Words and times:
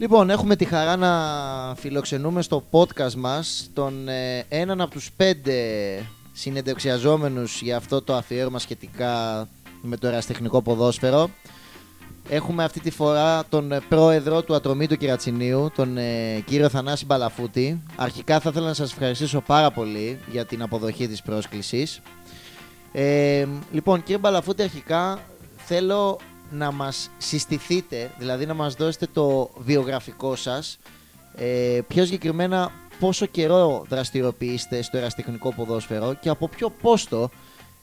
Λοιπόν, 0.00 0.30
έχουμε 0.30 0.56
τη 0.56 0.64
χαρά 0.64 0.96
να 0.96 1.12
φιλοξενούμε 1.76 2.42
στο 2.42 2.62
podcast 2.70 3.14
μας 3.14 3.70
τον 3.72 4.08
ε, 4.08 4.44
έναν 4.48 4.80
από 4.80 4.90
τους 4.90 5.12
πέντε 5.16 5.54
συνεντευξιαζόμενους 6.32 7.62
για 7.62 7.76
αυτό 7.76 8.02
το 8.02 8.14
αφιέρωμα 8.14 8.58
σχετικά 8.58 9.48
με 9.82 9.96
το 9.96 10.06
εραστεχνικό 10.06 10.62
ποδόσφαιρο. 10.62 11.30
Έχουμε 12.28 12.64
αυτή 12.64 12.80
τη 12.80 12.90
φορά 12.90 13.44
τον 13.48 13.72
ε, 13.72 13.80
πρόεδρο 13.88 14.42
του 14.42 14.54
Ατρομήτου 14.54 14.96
Κυρατσινίου, 14.96 15.70
τον 15.74 15.96
ε, 15.96 16.42
κύριο 16.44 16.68
Θανάση 16.68 17.04
Μπαλαφούτη. 17.04 17.82
Αρχικά 17.96 18.40
θα 18.40 18.48
ήθελα 18.50 18.66
να 18.66 18.74
σας 18.74 18.92
ευχαριστήσω 18.92 19.40
πάρα 19.40 19.70
πολύ 19.70 20.18
για 20.30 20.44
την 20.44 20.62
αποδοχή 20.62 21.08
της 21.08 21.22
πρόσκλησης. 21.22 22.00
Ε, 22.92 23.46
λοιπόν, 23.72 24.02
κύριε 24.02 24.18
Μπαλαφούτη, 24.18 24.62
αρχικά 24.62 25.18
θέλω 25.56 26.18
να 26.50 26.72
μας 26.72 27.10
συστηθείτε, 27.18 28.10
δηλαδή 28.18 28.46
να 28.46 28.54
μας 28.54 28.74
δώσετε 28.74 29.06
το 29.12 29.50
βιογραφικό 29.58 30.36
σας, 30.36 30.78
ε, 31.34 31.80
πιο 31.88 32.04
συγκεκριμένα 32.04 32.70
πόσο 32.98 33.26
καιρό 33.26 33.84
δραστηριοποιείστε 33.88 34.82
στο 34.82 34.96
εραστεχνικό 34.96 35.52
ποδόσφαιρο 35.52 36.14
και 36.14 36.28
από 36.28 36.48
ποιο 36.48 36.70
πόστο, 36.70 37.30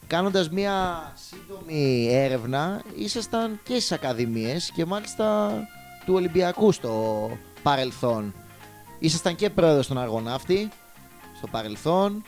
κάνοντας 0.06 0.50
μια 0.50 0.72
σύντομη 1.14 2.08
έρευνα, 2.10 2.82
ήσασταν 2.96 3.60
και 3.62 3.72
στις 3.72 3.92
ακαδημίες 3.92 4.70
και 4.74 4.84
μάλιστα 4.84 5.52
του 6.06 6.14
Ολυμπιακού 6.14 6.72
στο 6.72 7.30
παρελθόν. 7.62 8.34
Ήσασταν 8.98 9.34
και 9.34 9.50
πρόεδρος 9.50 9.84
στον 9.84 9.98
Αργοναύτη, 9.98 10.68
στο 11.36 11.46
παρελθόν. 11.46 12.22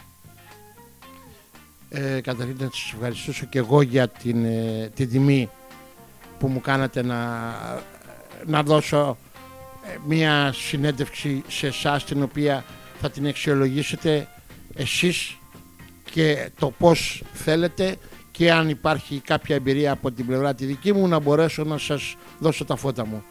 Ε, 1.88 2.20
καταρχήν 2.20 2.56
να 2.58 2.68
σας 2.72 2.92
ευχαριστήσω 2.94 3.46
και 3.46 3.58
εγώ 3.58 3.82
για 3.82 4.08
την, 4.08 4.44
ε, 4.44 4.90
την 4.94 5.10
τιμή 5.10 5.50
που 6.38 6.48
μου 6.48 6.60
κάνατε 6.60 7.02
να, 7.02 7.18
να 8.46 8.62
δώσω 8.62 9.16
ε, 9.86 9.96
μία 10.06 10.52
συνέντευξη 10.52 11.42
σε 11.48 11.66
εσάς 11.66 12.04
την 12.04 12.22
οποία 12.22 12.64
θα 13.00 13.10
την 13.10 13.26
αξιολογήσετε 13.26 14.28
εσείς 14.74 15.38
και 16.10 16.50
το 16.58 16.70
πώς 16.78 17.22
θέλετε 17.32 17.96
και 18.30 18.52
αν 18.52 18.68
υπάρχει 18.68 19.20
κάποια 19.20 19.56
εμπειρία 19.56 19.92
από 19.92 20.10
την 20.10 20.26
πλευρά 20.26 20.54
τη 20.54 20.64
δική 20.64 20.92
μου 20.92 21.08
να 21.08 21.18
μπορέσω 21.18 21.64
να 21.64 21.78
σας 21.78 22.16
δώσω 22.38 22.64
τα 22.64 22.76
φώτα 22.76 23.06
μου. 23.06 23.24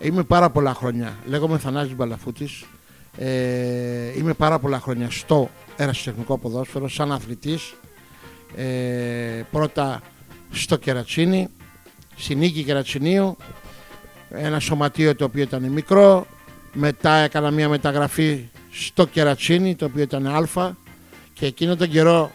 Είμαι 0.00 0.22
πάρα 0.22 0.50
πολλά 0.50 0.74
χρόνια, 0.74 1.16
λέγομαι 1.26 1.58
Θανάσης 1.58 1.94
Μπαλαφούτης, 1.94 2.64
ε, 3.18 4.18
είμαι 4.18 4.34
πάρα 4.34 4.58
πολλά 4.58 4.80
χρόνια 4.80 5.10
στο 5.10 5.50
ερασιτεχνικό 5.76 6.38
ποδόσφαιρο 6.38 6.88
σαν 6.88 7.12
αθλητής, 7.12 7.74
ε, 8.56 9.42
πρώτα 9.50 10.00
στο 10.50 10.76
Κερατσίνι, 10.76 11.48
στη 12.20 12.34
Νίκη 12.34 12.62
Κερατσινίου, 12.62 13.36
ένα 14.30 14.60
σωματείο 14.60 15.16
το 15.16 15.24
οποίο 15.24 15.42
ήταν 15.42 15.62
μικρό, 15.62 16.26
μετά 16.72 17.14
έκανα 17.14 17.50
μια 17.50 17.68
μεταγραφή 17.68 18.48
στο 18.70 19.06
Κερατσίνι 19.06 19.74
το 19.74 19.84
οποίο 19.84 20.02
ήταν 20.02 20.26
Α. 20.26 20.74
Και 21.32 21.46
εκείνο 21.46 21.76
τον 21.76 21.90
καιρό 21.90 22.30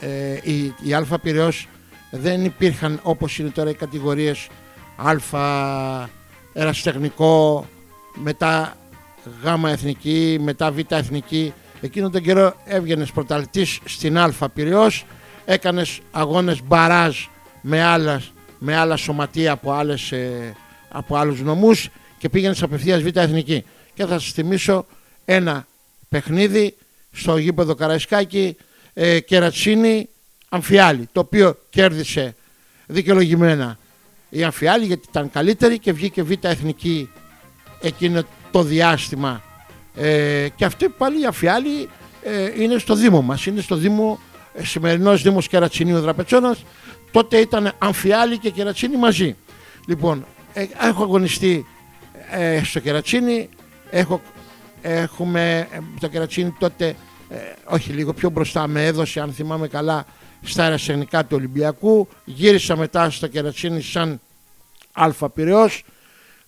ε, 0.00 0.38
η, 0.42 0.74
η 0.82 0.94
Α 0.94 1.18
Πυραιός 1.22 1.68
δεν 2.10 2.44
υπήρχαν 2.44 3.00
όπως 3.02 3.38
είναι 3.38 3.48
τώρα 3.48 3.70
οι 3.70 3.74
κατηγορίες 3.74 4.48
Α 4.96 6.08
ερασιτεχνικό, 6.52 7.66
μετά 8.14 8.76
Γ 9.42 9.68
εθνική, 9.68 10.38
μετά 10.40 10.72
Β 10.72 10.78
εθνική. 10.88 11.52
Εκείνο 11.80 12.10
τον 12.10 12.22
καιρό 12.22 12.54
έβγαινες 12.64 13.10
πρωταλτής 13.10 13.80
στην 13.84 14.18
Α 14.18 14.32
Πυραιός, 14.54 15.04
έκανες 15.44 16.00
αγώνες 16.10 16.62
μπαράζ 16.64 17.16
με 17.60 17.82
άλλας 17.84 18.32
με 18.58 18.76
άλλα 18.76 18.96
σωματεία 18.96 19.52
από, 19.52 19.72
άλλες, 19.72 20.12
ε, 20.12 20.54
από 20.88 21.16
άλλους 21.16 21.40
νομούς 21.40 21.88
και 22.18 22.28
πήγαινε 22.28 22.54
απευθείας 22.60 23.02
Β' 23.02 23.16
Εθνική. 23.16 23.64
Και 23.94 24.04
θα 24.04 24.18
σας 24.18 24.32
θυμίσω 24.32 24.86
ένα 25.24 25.66
παιχνίδι 26.08 26.74
στο 27.12 27.36
γήπεδο 27.36 27.74
Καραϊσκάκη 27.74 28.56
ε, 28.92 29.20
Κερατσίνη 29.20 30.08
Αμφιάλη, 30.48 31.08
το 31.12 31.20
οποίο 31.20 31.58
κέρδισε 31.70 32.34
δικαιολογημένα 32.86 33.78
η 34.28 34.44
Αμφιάλη 34.44 34.84
γιατί 34.84 35.06
ήταν 35.08 35.30
καλύτερη 35.30 35.78
και 35.78 35.92
βγήκε 35.92 36.22
Β' 36.22 36.44
Εθνική 36.44 37.10
εκείνο 37.80 38.22
το 38.50 38.62
διάστημα 38.62 39.42
ε, 39.94 40.48
και 40.56 40.64
αυτή 40.64 40.88
πάλι 40.88 41.20
η 41.20 41.24
Αμφιάλη 41.24 41.88
ε, 42.22 42.62
είναι 42.62 42.78
στο 42.78 42.94
Δήμο 42.94 43.22
μας, 43.22 43.46
είναι 43.46 43.60
στο 43.60 43.76
Δήμο, 43.76 44.18
ε, 44.54 44.64
σημερινός 44.64 45.22
Δήμος 45.22 45.48
Κερατσινίου 45.48 46.00
Δραπετσόνας 46.00 46.64
τότε 47.10 47.36
ήταν 47.36 47.72
Αμφιάλη 47.78 48.38
και 48.38 48.50
Κερατσίνη 48.50 48.96
μαζί. 48.96 49.36
Λοιπόν, 49.86 50.26
ε, 50.52 50.66
έχω 50.80 51.02
αγωνιστεί 51.02 51.66
ε, 52.30 52.60
στο 52.64 52.80
Κερατσίνη, 52.80 53.48
έχω, 53.90 54.20
έχουμε 54.82 55.68
ε, 55.72 55.78
το 56.00 56.08
Κερατσίνη 56.08 56.54
τότε, 56.58 56.96
όχι 57.64 57.92
λίγο 57.92 58.12
πιο 58.12 58.30
μπροστά 58.30 58.66
με 58.66 58.86
έδωσε 58.86 59.20
αν 59.20 59.32
θυμάμαι 59.32 59.68
καλά 59.68 60.04
στα 60.42 60.62
αερασενικά 60.62 61.24
του 61.24 61.36
Ολυμπιακού, 61.36 62.08
γύρισα 62.24 62.76
μετά 62.76 63.10
στο 63.10 63.26
Κερατσίνη 63.26 63.82
σαν 63.82 64.20
Αλφα 64.92 65.30
Πυραιός, 65.30 65.84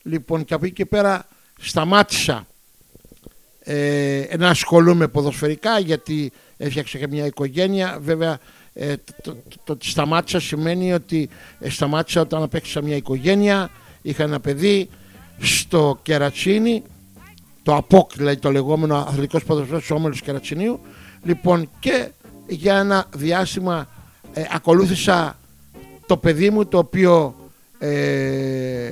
λοιπόν 0.02 0.44
και 0.44 0.54
από 0.54 0.64
εκεί 0.64 0.74
και 0.74 0.86
πέρα 0.86 1.26
σταμάτησα. 1.60 2.46
Ε, 3.70 4.34
να 4.38 4.48
ασχολούμαι 4.48 5.08
ποδοσφαιρικά 5.08 5.78
γιατί 5.78 6.32
έφτιαξα 6.56 6.98
και 6.98 7.06
μια 7.08 7.26
οικογένεια, 7.26 7.98
βέβαια 8.00 8.38
ε, 8.78 8.94
το, 9.22 9.36
το, 9.64 9.72
ότι 9.72 9.88
σταμάτησα 9.88 10.40
σημαίνει 10.40 10.92
ότι 10.92 11.28
ε, 11.58 11.70
σταμάτησα 11.70 12.20
όταν 12.20 12.42
απέκτησα 12.42 12.82
μια 12.82 12.96
οικογένεια, 12.96 13.70
είχα 14.02 14.22
ένα 14.22 14.40
παιδί 14.40 14.88
στο 15.38 15.98
Κερατσίνι, 16.02 16.82
το 17.62 17.74
ΑΠΟΚ, 17.74 18.10
δηλαδή 18.14 18.36
το 18.36 18.50
λεγόμενο 18.50 18.96
αθλητικός 18.96 19.44
ποδοσφαίρος 19.44 19.90
Όμελος 19.90 20.20
Κερατσινίου. 20.20 20.80
Λοιπόν 21.22 21.70
και 21.80 22.08
για 22.46 22.78
ένα 22.78 23.06
διάστημα 23.16 23.88
ε, 24.32 24.42
ακολούθησα 24.52 25.38
το 26.06 26.16
παιδί 26.16 26.50
μου 26.50 26.66
το 26.66 26.78
οποίο 26.78 27.34
ε, 27.78 28.90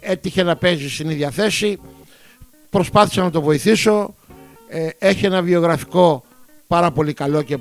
έτυχε 0.00 0.42
να 0.42 0.56
παίζει 0.56 0.90
στην 0.90 1.10
ίδια 1.10 1.30
θέση. 1.30 1.80
Προσπάθησα 2.70 3.22
να 3.22 3.30
το 3.30 3.40
βοηθήσω. 3.40 4.14
Ε, 4.68 4.88
έχει 4.98 5.26
ένα 5.26 5.42
βιογραφικό 5.42 6.24
πάρα 6.66 6.90
πολύ 6.90 7.12
καλό 7.12 7.42
και 7.42 7.58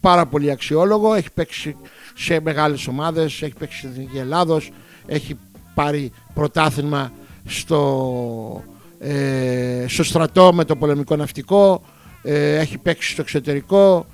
πάρα 0.00 0.26
πολύ 0.26 0.50
αξιόλογο, 0.50 1.14
έχει 1.14 1.30
παίξει 1.34 1.76
σε 2.14 2.40
μεγάλες 2.40 2.86
ομάδες, 2.86 3.42
έχει 3.42 3.54
παίξει 3.58 3.78
στην 3.78 3.90
Εθνική 3.90 4.18
Ελλάδος, 4.18 4.70
έχει 5.06 5.38
πάρει 5.74 6.12
πρωτάθλημα 6.34 7.12
στο, 7.44 8.62
ε, 8.98 9.84
στο 9.88 10.04
στρατό 10.04 10.52
με 10.52 10.64
το 10.64 10.76
πολεμικό 10.76 11.16
ναυτικό, 11.16 11.82
ε, 12.22 12.56
έχει 12.56 12.78
παίξει 12.78 13.10
στο 13.10 13.22
εξωτερικό, 13.22 14.06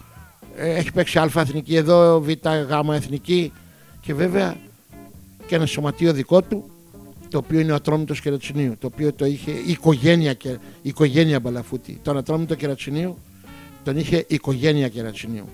ε, 0.56 0.74
έχει 0.74 0.92
παίξει 0.92 1.18
α 1.18 1.30
εθνική 1.36 1.76
εδώ, 1.76 2.20
β 2.20 2.28
γ 2.30 2.94
εθνική 2.94 3.52
και 4.00 4.14
βέβαια 4.14 4.56
και 5.46 5.54
ένα 5.54 5.66
σωματείο 5.66 6.12
δικό 6.12 6.42
του 6.42 6.70
το 7.30 7.38
οποίο 7.38 7.60
είναι 7.60 7.72
ο 7.72 7.74
Ατρόμητος 7.74 8.20
Κερατσινίου, 8.20 8.76
το 8.78 8.86
οποίο 8.92 9.12
το 9.12 9.24
είχε 9.24 9.50
η 9.50 9.70
οικογένεια, 9.70 10.32
και, 10.32 10.48
η 10.48 10.58
οικογένεια 10.82 11.40
Μπαλαφούτη. 11.40 12.00
Τον 12.02 12.16
Ατρόμητο 12.16 12.54
Κερατσινίου 12.54 13.18
τον 13.84 13.96
είχε 13.96 14.16
η 14.16 14.24
οικογένεια 14.28 14.88
Κερατσινίου 14.88 15.48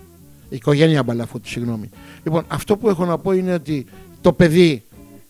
Οικογένεια 0.50 1.02
Μπαλαφούτη, 1.02 1.48
συγγνώμη. 1.48 1.90
Λοιπόν, 2.22 2.44
αυτό 2.48 2.76
που 2.76 2.88
έχω 2.88 3.04
να 3.04 3.18
πω 3.18 3.32
είναι 3.32 3.54
ότι 3.54 3.86
το 4.20 4.32
παιδί 4.32 4.82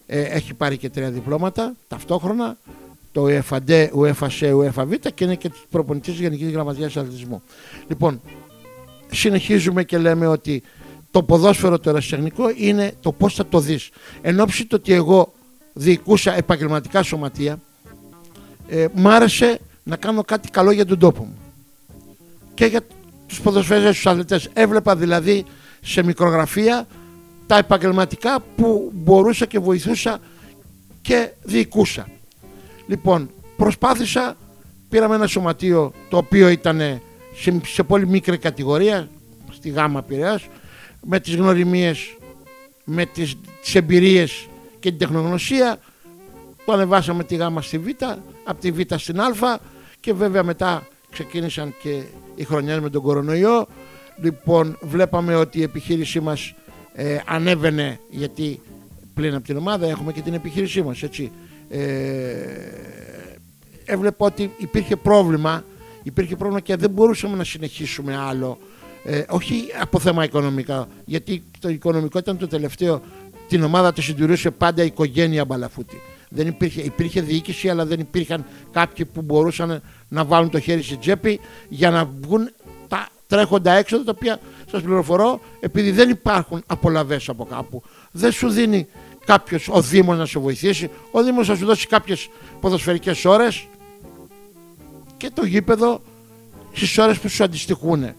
ε, 0.07 0.21
έχει 0.21 0.55
πάρει 0.55 0.77
και 0.77 0.91
τρία 0.91 1.11
διπλώματα 1.11 1.75
ταυτόχρονα. 1.89 2.57
Το 3.13 3.27
UEFA 3.27 3.59
UEFA 3.95 4.29
C, 4.41 4.53
UEFA 4.55 4.85
Β 4.87 4.93
και 5.15 5.25
είναι 5.25 5.35
και 5.35 5.51
προπονητής 5.71 6.13
της 6.13 6.23
Γενικής 6.23 6.51
Γραμματείας 6.51 6.97
Αθλητισμού. 6.97 7.43
Λοιπόν, 7.89 8.21
συνεχίζουμε 9.11 9.85
και 9.85 9.99
λέμε 9.99 10.27
ότι 10.27 10.63
το 11.11 11.23
ποδόσφαιρο 11.23 11.79
το 11.79 11.91
ερασιτεχνικό 11.91 12.45
είναι 12.57 12.93
το 13.01 13.13
πώς 13.13 13.35
θα 13.35 13.47
το 13.47 13.61
δεις. 13.61 13.91
Εν 14.21 14.41
ώψη 14.41 14.67
το 14.67 14.77
ότι 14.77 14.93
εγώ 14.93 15.33
διοικούσα 15.73 16.37
επαγγελματικά 16.37 17.03
σωματεία, 17.03 17.61
ε, 18.69 18.87
μ' 18.95 19.09
άρεσε 19.09 19.61
να 19.83 19.97
κάνω 19.97 20.23
κάτι 20.23 20.49
καλό 20.51 20.71
για 20.71 20.87
τον 20.87 20.99
τόπο 20.99 21.25
μου 21.25 21.39
και 22.55 22.65
για 22.67 22.81
τους 23.31 23.41
ποδοσφαίρες, 23.41 23.95
τους 23.95 24.07
αθλητές. 24.07 24.49
Έβλεπα 24.53 24.97
δηλαδή 24.97 25.45
σε 25.81 26.03
μικρογραφία 26.03 26.87
τα 27.47 27.59
επαγγελματικά 27.59 28.45
που 28.57 28.91
μπορούσα 28.95 29.47
και 29.47 29.59
βοηθούσα 29.59 30.19
και 31.01 31.33
διοικούσα. 31.43 32.09
Λοιπόν, 32.87 33.31
προσπάθησα, 33.57 34.37
πήραμε 34.89 35.15
ένα 35.15 35.27
σωματείο 35.27 35.93
το 36.09 36.17
οποίο 36.17 36.49
ήταν 36.49 37.01
σε, 37.65 37.83
πολύ 37.83 38.07
μικρή 38.07 38.39
κατηγορία, 38.39 39.09
στη 39.53 39.69
Γάμα 39.69 40.03
Πειραιάς, 40.03 40.47
με 41.07 41.21
τις 41.21 41.35
γνωριμίες, 41.35 42.17
με 42.85 43.05
τις, 43.07 43.37
τις 43.63 43.75
εμπειρίες 43.75 44.49
και 44.81 44.89
την 44.89 44.99
τεχνογνωσία, 44.99 45.79
το 46.65 46.73
ανεβάσαμε 46.73 47.25
τη 47.25 47.37
Γάμα 47.37 47.63
στη 47.63 47.79
Β, 47.79 47.87
από 48.45 48.61
τη 48.61 48.71
Β 48.71 48.81
στην 48.97 49.21
Α 49.21 49.59
και 50.01 50.13
βέβαια 50.13 50.43
μετά 50.43 50.87
ξεκίνησαν 51.11 51.75
και 51.83 52.03
οι 52.41 52.45
χρονιές 52.45 52.81
με 52.81 52.91
τον 52.91 53.03
κορονοϊό. 53.03 53.67
Λοιπόν, 54.23 54.79
βλέπαμε 54.81 55.35
ότι 55.35 55.59
η 55.59 55.63
επιχείρησή 55.63 56.21
μας 56.21 56.55
ε, 56.93 57.19
ανέβαινε 57.27 57.99
γιατί 58.11 58.61
πλην 59.15 59.35
από 59.35 59.45
την 59.45 59.57
ομάδα 59.57 59.87
έχουμε 59.87 60.13
και 60.13 60.21
την 60.21 60.35
επιχείρησή 60.35 60.83
μας, 60.83 61.03
έτσι. 61.03 61.31
Ε, 61.69 61.81
έβλεπα 63.85 64.27
ότι 64.27 64.51
υπήρχε 64.59 64.97
πρόβλημα, 64.97 65.65
υπήρχε 66.03 66.37
πρόβλημα 66.37 66.61
και 66.61 66.77
δεν 66.77 66.91
μπορούσαμε 66.91 67.37
να 67.37 67.45
συνεχίσουμε 67.45 68.17
άλλο. 68.17 68.59
Ε, 69.05 69.23
όχι 69.29 69.65
από 69.81 69.99
θέμα 69.99 70.25
οικονομικά, 70.25 70.89
γιατί 71.05 71.43
το 71.61 71.69
οικονομικό 71.69 72.19
ήταν 72.19 72.39
το 72.39 72.47
τελευταίο. 72.47 73.01
Την 73.49 73.63
ομάδα 73.63 73.93
της 73.93 74.05
συντηρούσε 74.05 74.51
πάντα 74.51 74.83
η 74.83 74.87
οικογένεια 74.87 75.45
Μπαλαφούτη. 75.45 76.01
Δεν 76.33 76.47
υπήρχε, 76.47 76.81
υπήρχε 76.81 77.21
διοίκηση, 77.21 77.69
αλλά 77.69 77.87
δεν 77.87 78.01
υπήρχαν 78.01 78.45
κάποιοι 78.73 79.05
που 79.05 79.23
μπορούσαν 79.23 79.83
να 80.09 80.25
βάλουν 80.25 80.51
το 80.51 80.61
χέρι 80.61 80.83
στη 80.83 80.97
τσέπη 80.97 81.41
για 81.69 81.91
να 81.91 82.05
βγουν 82.05 82.51
τα 82.89 83.09
τρέχοντα 83.27 83.73
έξοδα, 83.73 84.05
τα 84.05 84.13
οποία 84.17 84.41
σας 84.71 84.83
πληροφορώ, 84.83 85.41
επειδή 85.61 85.91
δεν 85.91 86.11
υπάρχουν 86.11 86.63
απολαυέ 86.67 87.19
από 87.27 87.45
κάπου. 87.45 87.83
Δεν 88.11 88.33
σου 88.33 88.49
δίνει 88.49 88.87
κάποιος 89.25 89.69
ο 89.69 89.81
Δήμος 89.81 90.19
να 90.19 90.27
σε 90.27 90.39
βοηθήσει. 90.39 90.91
Ο 91.11 91.23
Δήμος 91.23 91.47
θα 91.47 91.57
σου 91.57 91.67
δώσει 91.67 91.87
κάποιες 91.87 92.29
ποδοσφαιρικές 92.61 93.25
ώρες 93.25 93.67
και 95.17 95.31
το 95.35 95.45
γήπεδο 95.45 96.01
στις 96.73 96.99
ώρες 96.99 97.19
που 97.19 97.29
σου 97.29 97.45
αντιστοιχούν. 97.45 98.15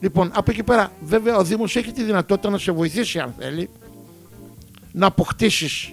Λοιπόν, 0.00 0.30
από 0.34 0.50
εκεί 0.50 0.62
πέρα, 0.62 0.92
βέβαια, 1.00 1.36
ο 1.36 1.44
Δήμος 1.44 1.76
έχει 1.76 1.92
τη 1.92 2.02
δυνατότητα 2.02 2.50
να 2.50 2.58
σε 2.58 2.72
βοηθήσει, 2.72 3.18
αν 3.18 3.34
θέλει, 3.38 3.68
να 4.92 5.06
αποκτήσεις 5.06 5.92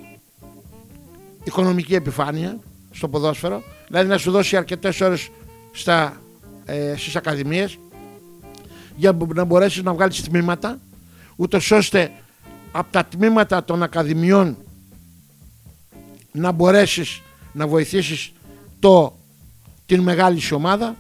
οικονομική 1.44 1.96
επιφάνεια 1.96 2.60
στο 2.92 3.08
ποδόσφαιρο, 3.08 3.64
δηλαδή 3.88 4.08
να 4.08 4.18
σου 4.18 4.32
δώσει 4.32 4.58
αρκετές 4.58 5.02
ώρες 5.02 5.30
ε, 6.66 6.94
στις 6.98 7.16
ακαδημίες 7.16 7.78
για 8.96 9.18
να 9.34 9.44
μπορέσεις 9.44 9.84
να 9.84 9.94
βγάλεις 9.94 10.24
τμήματα, 10.24 10.80
ούτως 11.36 11.72
ώστε 11.72 12.12
από 12.72 12.92
τα 12.92 13.06
τμήματα 13.06 13.64
των 13.64 13.84
ακαδημιών 13.84 14.58
να 16.32 16.52
μπορέσεις 16.52 17.22
να 17.52 17.68
βοηθήσεις 17.68 18.32
το, 18.80 19.18
την 19.86 20.02
μεγάλη 20.02 20.40
σου 20.40 20.56
ομάδα. 20.56 20.96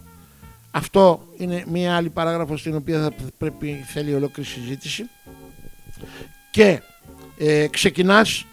Αυτό 0.72 1.28
είναι 1.38 1.64
μία 1.68 1.96
άλλη 1.96 2.10
παράγραφος 2.10 2.60
στην 2.60 2.76
οποία 2.76 3.02
θα 3.02 3.14
πρέπει 3.38 3.84
θέλει 3.88 4.14
ολόκληρη 4.14 4.50
συζήτηση. 4.50 5.04
Και 6.52 6.82
ε, 7.38 7.68
ξεκινάς 7.68 8.46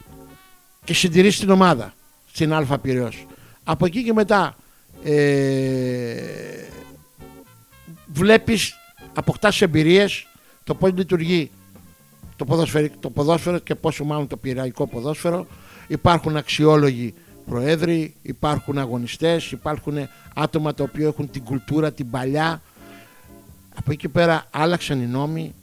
και 0.90 0.96
συντηρείς 0.96 1.38
την 1.38 1.50
ομάδα 1.50 1.92
στην 2.32 2.52
Α 2.52 2.78
Πυραιός. 2.78 3.26
Από 3.64 3.87
εκεί 3.87 4.04
και 4.04 4.12
μετά 4.12 4.56
ε, 5.04 6.14
βλέπεις, 8.06 8.75
αποκτάς 9.14 9.62
εμπειρίες, 9.62 10.26
το 10.64 10.75
πώς 10.75 10.92
λειτουργεί 10.92 11.50
το, 12.37 12.66
το 13.00 13.10
ποδόσφαιρο 13.10 13.58
και 13.58 13.75
πόσο 13.75 14.04
μάλλον 14.04 14.26
το 14.26 14.37
πειραϊκό 14.37 14.87
ποδόσφαιρο. 14.87 15.46
Υπάρχουν 15.87 16.37
αξιόλογοι 16.37 17.14
προέδροι, 17.46 18.14
υπάρχουν 18.22 18.78
αγωνιστές, 18.78 19.50
υπάρχουν 19.50 19.96
άτομα 20.34 20.75
τα 20.75 20.82
οποία 20.82 21.06
έχουν 21.06 21.31
την 21.31 21.44
κουλτούρα, 21.44 21.92
την 21.92 22.10
παλιά. 22.10 22.62
Από 23.75 23.92
εκεί 23.92 24.08
πέρα 24.08 24.44
άλλαξαν 24.50 25.00
οι 25.02 25.06
νόμοι, 25.06 25.54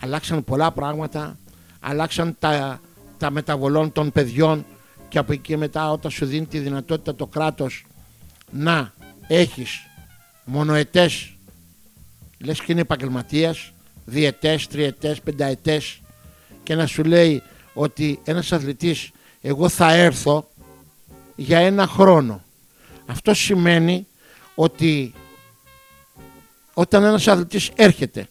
αλλάξαν 0.00 0.44
πολλά 0.44 0.70
πράγματα, 0.70 1.38
αλλάξαν 1.80 2.36
τα, 2.38 2.80
τα 3.24 3.30
μεταβολών 3.30 3.92
των 3.92 4.12
παιδιών 4.12 4.66
και 5.08 5.18
από 5.18 5.32
εκεί 5.32 5.42
και 5.42 5.56
μετά 5.56 5.90
όταν 5.90 6.10
σου 6.10 6.26
δίνει 6.26 6.46
τη 6.46 6.58
δυνατότητα 6.58 7.14
το 7.14 7.26
κράτος 7.26 7.86
να 8.50 8.92
έχεις 9.26 9.86
μονοετές, 10.44 11.32
λες 12.38 12.60
και 12.60 12.72
είναι 12.72 12.80
επαγγελματίας, 12.80 13.72
διετές, 14.04 14.66
τριετές, 14.66 15.20
πενταετές 15.20 16.00
και 16.62 16.74
να 16.74 16.86
σου 16.86 17.04
λέει 17.04 17.42
ότι 17.74 18.20
ένας 18.24 18.52
αθλητής 18.52 19.10
εγώ 19.40 19.68
θα 19.68 19.92
έρθω 19.92 20.48
για 21.36 21.58
ένα 21.58 21.86
χρόνο. 21.86 22.42
Αυτό 23.06 23.34
σημαίνει 23.34 24.06
ότι 24.54 25.14
όταν 26.74 27.04
ένας 27.04 27.28
αθλητής 27.28 27.70
έρχεται 27.74 28.28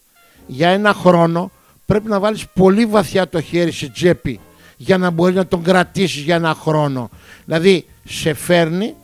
για 0.47 0.69
ένα 0.69 0.93
χρόνο 0.93 1.51
πρέπει 1.85 2.07
να 2.09 2.19
βάλεις 2.19 2.47
πολύ 2.53 2.85
βαθιά 2.85 3.29
το 3.29 3.41
χέρι 3.41 3.71
σε 3.71 3.89
τσέπη 3.89 4.39
για 4.83 4.97
να 4.97 5.09
μπορεί 5.09 5.33
να 5.33 5.47
τον 5.47 5.63
κρατήσεις 5.63 6.21
για 6.21 6.35
ένα 6.35 6.53
χρόνο. 6.53 7.09
Δηλαδή 7.45 7.85
σε 8.03 8.33
φέρνει 8.33 8.95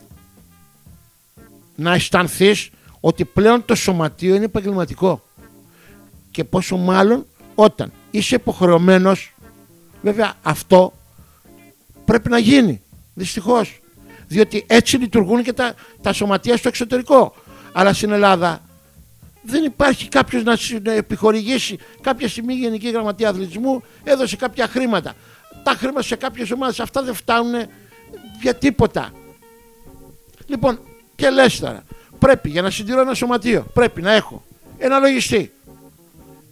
να 1.75 1.93
αισθανθείς 1.93 2.69
ότι 2.99 3.25
πλέον 3.25 3.65
το 3.65 3.75
σωματείο 3.75 4.35
είναι 4.35 4.45
επαγγελματικό. 4.45 5.23
Και 6.31 6.43
πόσο 6.43 6.77
μάλλον 6.77 7.25
όταν 7.55 7.91
είσαι 8.11 8.35
υποχρεωμένος, 8.35 9.33
βέβαια 10.01 10.33
αυτό 10.41 10.93
πρέπει 12.05 12.29
να 12.29 12.37
γίνει. 12.37 12.81
Δυστυχώς. 13.13 13.79
Διότι 14.27 14.63
έτσι 14.67 14.97
λειτουργούν 14.97 15.43
και 15.43 15.53
τα, 15.53 15.73
τα 16.01 16.13
σωματεία 16.13 16.57
στο 16.57 16.67
εξωτερικό. 16.67 17.35
Αλλά 17.71 17.93
στην 17.93 18.11
Ελλάδα 18.11 18.61
δεν 19.41 19.63
υπάρχει 19.63 20.07
κάποιος 20.07 20.43
να 20.43 20.91
επιχορηγήσει. 20.93 21.77
Κάποια 22.01 22.27
στιγμή 22.27 22.53
η 22.53 22.57
Γενική 22.57 22.89
Γραμματεία 22.89 23.29
Αθλητισμού 23.29 23.83
έδωσε 24.03 24.35
κάποια 24.35 24.67
χρήματα. 24.67 25.13
Τα 25.63 25.71
χρήματα 25.71 26.01
σε 26.01 26.15
κάποιες 26.15 26.51
ομάδες 26.51 26.79
αυτά 26.79 27.03
δεν 27.03 27.13
φτάνουν 27.13 27.67
για 28.41 28.55
τίποτα. 28.55 29.11
Λοιπόν, 30.45 30.79
και 31.15 31.29
λες 31.29 31.59
τώρα, 31.59 31.83
πρέπει 32.19 32.49
για 32.49 32.61
να 32.61 32.69
συντηρώ 32.69 33.01
ένα 33.01 33.13
σωματείο, 33.13 33.65
πρέπει 33.73 34.01
να 34.01 34.11
έχω 34.11 34.43
ένα 34.77 34.99
λογιστή, 34.99 35.51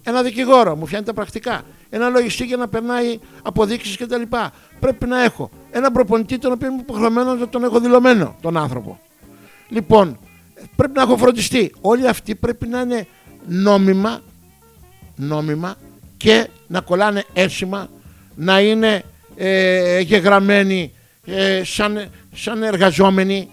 ένα 0.04 0.22
δικηγόρο, 0.24 0.76
μου 0.76 0.86
φτιάχνει 0.86 1.06
τα 1.08 1.14
πρακτικά, 1.14 1.64
ένα 1.90 2.10
λογιστή 2.10 2.46
για 2.46 2.58
να 2.58 2.68
περνάει 2.68 3.20
αποδείξεις 3.42 3.98
κτλ. 3.98 4.22
Πρέπει 4.80 5.06
να 5.06 5.24
έχω 5.24 5.50
ένα 5.72 5.92
προπονητή 5.92 6.38
τον 6.38 6.52
οποίο 6.52 6.68
είμαι 6.68 6.82
υποχρεωμένος 6.82 7.40
να 7.40 7.50
τον 7.50 7.64
έχω 7.64 7.80
δηλωμένο 7.80 8.36
τον 8.42 8.58
άνθρωπο. 8.58 9.00
Λοιπόν, 9.70 10.20
πρέπει 10.76 10.94
να 10.96 11.02
έχω 11.02 11.18
φροντιστεί. 11.18 11.74
Όλοι 11.82 12.08
αυτοί 12.08 12.36
πρέπει 12.36 12.68
να 12.68 12.80
είναι 12.80 13.08
νόμιμα, 13.48 14.22
νόμιμα 15.16 15.76
και 16.18 16.50
να 16.68 16.82
κολλάνε 16.82 17.24
έσημα, 17.34 17.90
να 18.38 18.60
είναι 18.60 19.04
ε, 19.36 20.00
γεγραμμένοι 20.00 20.94
ε, 21.26 21.62
σαν, 21.64 22.10
σαν 22.36 22.64
εργαζόμενοι 22.64 23.50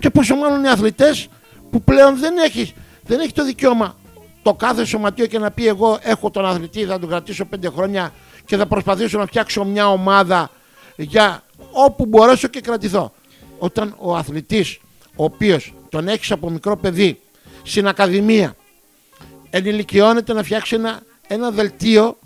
και 0.00 0.10
πόσο 0.10 0.36
μάλλον 0.36 0.64
οι 0.64 0.68
αθλητές 0.68 1.28
που 1.70 1.82
πλέον 1.82 2.18
δεν 2.18 2.36
έχει, 2.38 2.74
δεν 3.02 3.20
έχει 3.20 3.32
το 3.32 3.44
δικαίωμα 3.44 3.96
το 4.42 4.54
κάθε 4.54 4.84
σωματείο 4.84 5.26
και 5.26 5.38
να 5.38 5.50
πει 5.50 5.66
εγώ 5.66 5.98
έχω 6.02 6.30
τον 6.30 6.46
αθλητή, 6.46 6.84
θα 6.84 6.98
τον 6.98 7.08
κρατήσω 7.08 7.44
πέντε 7.44 7.68
χρόνια 7.68 8.12
και 8.44 8.56
θα 8.56 8.66
προσπαθήσω 8.66 9.18
να 9.18 9.26
φτιάξω 9.26 9.64
μια 9.64 9.88
ομάδα 9.90 10.50
για 10.96 11.42
όπου 11.70 12.06
μπορέσω 12.06 12.48
και 12.48 12.60
κρατηθώ. 12.60 13.12
Όταν 13.58 13.94
ο 13.98 14.16
αθλητής, 14.16 14.78
ο 15.16 15.24
οποίος 15.24 15.74
τον 15.88 16.08
έχεις 16.08 16.30
από 16.30 16.50
μικρό 16.50 16.76
παιδί 16.76 17.20
στην 17.62 17.88
ακαδημία, 17.88 18.56
ενηλικιώνεται 19.50 20.32
να 20.32 20.42
φτιάξει 20.42 20.74
ένα, 20.74 21.00
ένα 21.26 21.50
δελτίο 21.50 22.16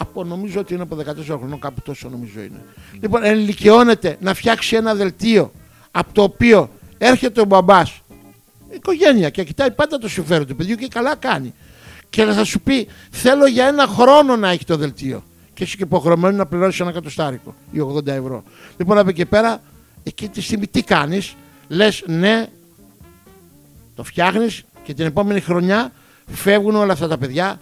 από 0.00 0.24
νομίζω 0.24 0.60
ότι 0.60 0.74
είναι 0.74 0.82
από 0.82 0.96
14 0.96 1.24
χρονών, 1.26 1.58
κάπου 1.58 1.80
τόσο 1.80 2.08
νομίζω 2.08 2.40
είναι. 2.40 2.64
Λοιπόν, 3.00 3.24
ενηλικιώνεται 3.24 4.16
να 4.20 4.34
φτιάξει 4.34 4.76
ένα 4.76 4.94
δελτίο 4.94 5.52
από 5.90 6.12
το 6.12 6.22
οποίο 6.22 6.70
έρχεται 6.98 7.40
ο 7.40 7.44
μπαμπάς 7.44 8.00
οικογένεια 8.70 9.30
και 9.30 9.44
κοιτάει 9.44 9.70
πάντα 9.70 9.98
το 9.98 10.08
συμφέρον 10.08 10.46
του 10.46 10.56
παιδιού 10.56 10.74
και 10.74 10.88
καλά 10.88 11.16
κάνει. 11.16 11.54
Και 12.10 12.24
θα 12.24 12.44
σου 12.44 12.60
πει: 12.60 12.88
Θέλω 13.10 13.46
για 13.46 13.66
ένα 13.66 13.86
χρόνο 13.86 14.36
να 14.36 14.50
έχει 14.50 14.64
το 14.64 14.76
δελτίο. 14.76 15.22
Και 15.54 15.64
είσαι 15.64 15.76
και 15.76 15.82
υποχρεωμένος 15.82 16.36
να 16.36 16.46
πληρώσεις 16.46 16.80
ένα 16.80 16.92
κατοστάρικο 16.92 17.54
ή 17.72 17.78
80 17.80 18.06
ευρώ. 18.06 18.42
Λοιπόν, 18.76 18.98
από 18.98 19.08
εκεί 19.08 19.24
πέρα, 19.24 19.60
εκεί 20.02 20.28
τη 20.28 20.40
στιγμή 20.40 20.66
τι 20.66 20.82
κάνεις, 20.82 21.34
λες 21.68 22.02
ναι, 22.06 22.46
το 23.94 24.02
φτιάχνεις 24.04 24.62
και 24.82 24.94
την 24.94 25.06
επόμενη 25.06 25.40
χρονιά 25.40 25.92
φεύγουν 26.26 26.74
όλα 26.74 26.92
αυτά 26.92 27.08
τα 27.08 27.18
παιδιά, 27.18 27.60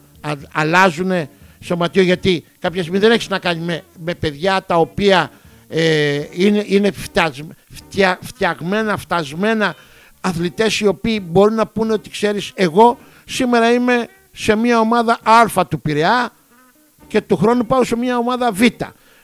αλλάζουν 0.53 1.29
σωματείο 1.61 2.03
γιατί 2.03 2.45
κάποια 2.59 2.81
στιγμή 2.83 3.01
δεν 3.01 3.11
έχεις 3.11 3.29
να 3.29 3.39
κάνεις 3.39 3.65
με, 3.65 3.83
με 4.05 4.15
παιδιά 4.15 4.63
τα 4.63 4.77
οποία 4.77 5.31
ε, 5.69 6.21
είναι, 6.31 6.65
είναι 6.67 6.93
φτιαγμένα, 8.21 8.97
φτασμένα 8.97 9.75
αθλητές 10.21 10.81
οι 10.81 10.87
οποίοι 10.87 11.23
μπορούν 11.29 11.55
να 11.55 11.67
πούνε 11.67 11.93
ότι 11.93 12.11
ξέρεις 12.11 12.53
εγώ 12.55 12.99
σήμερα 13.25 13.73
είμαι 13.73 14.09
σε 14.33 14.55
μια 14.55 14.81
ομάδα 14.81 15.19
Α 15.23 15.67
του 15.67 15.81
Πειραιά 15.81 16.33
και 17.09 17.21
του 17.21 17.37
χρόνου 17.37 17.67
πάω 17.67 17.85
σε 17.85 17.97
μια 17.97 18.19
ομάδα 18.19 18.53
Β. 18.53 18.63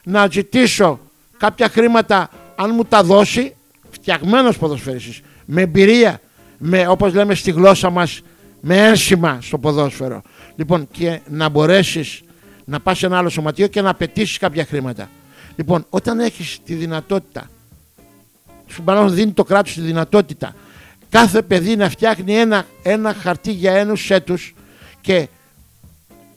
Να 0.05 0.29
ζητήσω 0.31 1.01
κάποια 1.37 1.69
χρήματα 1.69 2.31
αν 2.57 2.71
μου 2.75 2.85
τα 2.85 3.03
δώσει 3.03 3.55
φτιαγμένος 3.91 4.59
ποδοσφαιριστής 4.59 5.21
με 5.45 5.63
εμπειρία, 5.63 6.21
με, 6.59 6.87
όπως 6.89 7.15
λέμε 7.15 7.35
στη 7.35 7.51
γλώσσα 7.51 7.91
μας 7.91 8.21
με 8.61 8.87
ένσημα 8.87 9.39
στο 9.43 9.59
ποδόσφαιρο. 9.59 10.23
Λοιπόν 10.57 10.89
και 10.91 11.21
να 11.29 11.49
μπορέσεις 11.49 12.23
να 12.65 12.81
πας 12.81 12.99
σε 12.99 13.07
ένα 13.07 13.19
άλλο 13.19 13.29
σωματείο 13.29 13.67
και 13.67 13.81
να 13.81 13.91
απαιτήσει 13.91 14.39
κάποια 14.39 14.65
χρήματα. 14.65 15.11
Λοιπόν 15.57 15.87
όταν 15.91 16.21
έχεις 16.21 16.59
τη 16.65 16.75
δυνατότητα 16.75 17.51
σου 18.67 19.09
δίνει 19.09 19.33
το 19.33 19.45
κράτος 19.45 19.75
τη 19.75 19.81
δυνατότητα 19.81 20.55
κάθε 21.09 21.43
παιδί 21.43 21.77
να 21.77 21.89
φτιάχνει 21.89 22.35
ένα, 22.35 22.67
ένα 22.83 23.15
χαρτί 23.15 23.53
για 23.53 23.73
ένους 23.73 24.11
έτους 24.11 24.55
και 25.01 25.29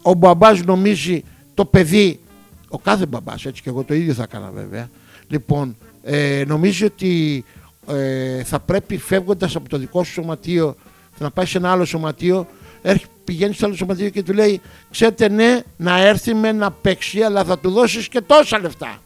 ο 0.01 0.13
μπαμπάς 0.13 0.63
νομίζει 0.63 1.23
το 1.53 1.65
παιδί, 1.65 2.19
ο 2.67 2.79
κάθε 2.79 3.05
μπαμπάς 3.05 3.45
έτσι 3.45 3.61
και 3.61 3.69
εγώ 3.69 3.83
το 3.83 3.93
ίδιο 3.93 4.13
θα 4.13 4.23
έκανα 4.23 4.51
βέβαια, 4.51 4.89
λοιπόν 5.27 5.75
ε, 6.03 6.43
νομίζει 6.47 6.85
ότι 6.85 7.45
ε, 7.87 8.43
θα 8.43 8.59
πρέπει 8.59 8.97
φεύγοντας 8.97 9.55
από 9.55 9.69
το 9.69 9.77
δικό 9.77 10.03
σου 10.03 10.11
σωματείο 10.11 10.75
να 11.17 11.31
πάει 11.31 11.45
σε 11.45 11.57
ένα 11.57 11.71
άλλο 11.71 11.85
σωματείο 11.85 12.37
έρχει, 12.37 12.47
πηγαίνει 13.23 13.53
στο 13.53 13.65
άλλο 13.65 13.75
σωματείο 13.75 14.09
και 14.09 14.23
του 14.23 14.33
λέει 14.33 14.61
ξέρετε 14.91 15.29
ναι 15.29 15.61
να 15.77 16.01
έρθει 16.01 16.33
με 16.33 16.51
να 16.51 16.71
παίξει 16.71 17.21
αλλά 17.21 17.43
θα 17.43 17.59
του 17.59 17.71
δώσεις 17.71 18.07
και 18.07 18.21
τόσα 18.21 18.59
λεφτά 18.59 19.01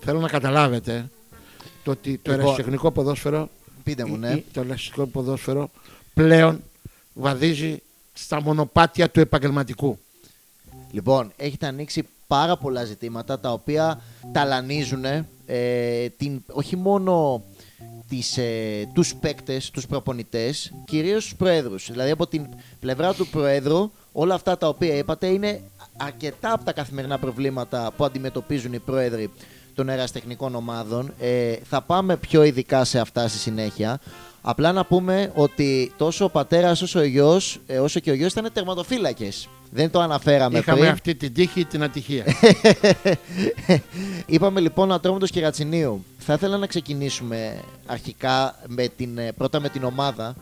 θέλω 0.00 0.20
να 0.20 0.28
καταλάβετε 0.28 1.10
το 1.84 1.90
ότι 1.90 2.18
το 2.18 2.30
Λοιπόν, 2.30 2.46
ερασιτεχνικό 2.46 2.90
ποδόσφαιρο 2.90 3.48
Πείτε 3.82 4.04
μου, 4.04 4.14
ή- 4.14 4.18
ναι. 4.18 4.30
ή 4.32 4.44
το 4.52 4.60
ερασιτεχνικό 4.60 5.10
ποδόσφαιρο 5.10 5.70
πλέον 6.14 6.62
βαδίζει 7.14 7.82
στα 8.12 8.42
μονοπάτια 8.42 9.10
του 9.10 9.20
επαγγελματικού 9.20 9.98
Λοιπόν, 10.90 11.32
έχετε 11.36 11.66
ανοίξει 11.66 12.08
πάρα 12.26 12.56
πολλά 12.56 12.84
ζητήματα 12.84 13.40
τα 13.40 13.52
οποία 13.52 14.02
ταλανίζουν 14.32 15.04
ε, 15.46 16.08
την, 16.08 16.42
όχι 16.52 16.76
μόνο 16.76 17.42
τις, 18.12 18.38
ε, 18.38 18.88
τους 18.94 19.14
παίκτες, 19.14 19.70
τους 19.70 19.86
προπονητές, 19.86 20.72
κυρίως 20.84 21.24
τους 21.24 21.36
προέδρους. 21.36 21.90
Δηλαδή 21.90 22.10
από 22.10 22.26
την 22.26 22.46
πλευρά 22.80 23.14
του 23.14 23.26
προέδρου 23.26 23.90
όλα 24.12 24.34
αυτά 24.34 24.58
τα 24.58 24.68
οποία 24.68 24.94
είπατε 24.94 25.26
είναι 25.26 25.60
αρκετά 25.96 26.52
από 26.52 26.64
τα 26.64 26.72
καθημερινά 26.72 27.18
προβλήματα 27.18 27.92
που 27.96 28.04
αντιμετωπίζουν 28.04 28.72
οι 28.72 28.78
πρόεδροι 28.78 29.30
των 29.74 29.88
εραστεχνικών 29.88 30.54
ομάδων. 30.54 31.12
Ε, 31.20 31.54
θα 31.64 31.80
πάμε 31.80 32.16
πιο 32.16 32.42
ειδικά 32.42 32.84
σε 32.84 32.98
αυτά 32.98 33.28
στη 33.28 33.38
συνέχεια. 33.38 34.00
Απλά 34.42 34.72
να 34.72 34.84
πούμε 34.84 35.32
ότι 35.34 35.92
τόσο 35.96 36.24
ο 36.24 36.28
πατέρας 36.28 36.82
όσο 36.82 37.00
ο 37.00 37.04
γιος, 37.04 37.60
ε, 37.66 37.78
όσο 37.78 38.00
και 38.00 38.10
ο 38.10 38.14
γιος 38.14 38.32
ήταν 38.32 38.50
τερματοφύλακες. 38.52 39.48
Δεν 39.70 39.90
το 39.90 40.00
αναφέραμε 40.00 40.58
είχαμε 40.58 40.78
πριν. 40.78 40.90
αυτή 40.90 41.14
την 41.14 41.32
τύχη 41.34 41.60
ή 41.60 41.64
την 41.64 41.82
ατυχία 41.82 42.24
Είπαμε 44.26 44.60
λοιπόν 44.60 44.92
Ατρόμητος 44.92 45.30
και 45.30 45.40
Ρατσινίου. 45.40 46.04
Θα 46.18 46.32
ήθελα 46.32 46.56
να 46.56 46.66
ξεκινήσουμε 46.66 47.56
αρχικά 47.86 48.58
με 48.66 48.88
την, 48.88 49.18
ε, 49.18 49.32
πρώτα 49.32 49.60
με 49.60 49.68
την 49.68 49.84
ομάδα 49.84 50.34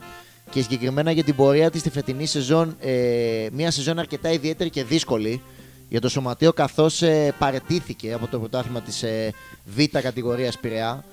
και 0.51 0.63
συγκεκριμένα 0.63 1.11
για 1.11 1.25
την 1.25 1.35
πορεία 1.35 1.71
της 1.71 1.81
στη 1.81 1.91
φετινή 1.91 2.27
σεζόν. 2.27 2.77
Ε, 2.81 3.47
μια 3.53 3.71
σεζόν 3.71 3.99
αρκετά 3.99 4.33
ιδιαίτερη 4.33 4.71
και 4.71 4.85
δύσκολη 4.85 5.43
για 5.89 6.01
το 6.01 6.09
Σωματείο 6.09 6.53
καθώς 6.53 7.03
ε, 7.03 7.35
παρετήθηκε 7.39 8.13
από 8.13 8.27
το 8.27 8.39
πρωτάθλημα 8.39 8.81
της 8.81 9.03
ε, 9.03 9.33
Β 9.65 9.83
κατηγορίας 10.01 10.59
Πειραιά. 10.59 11.05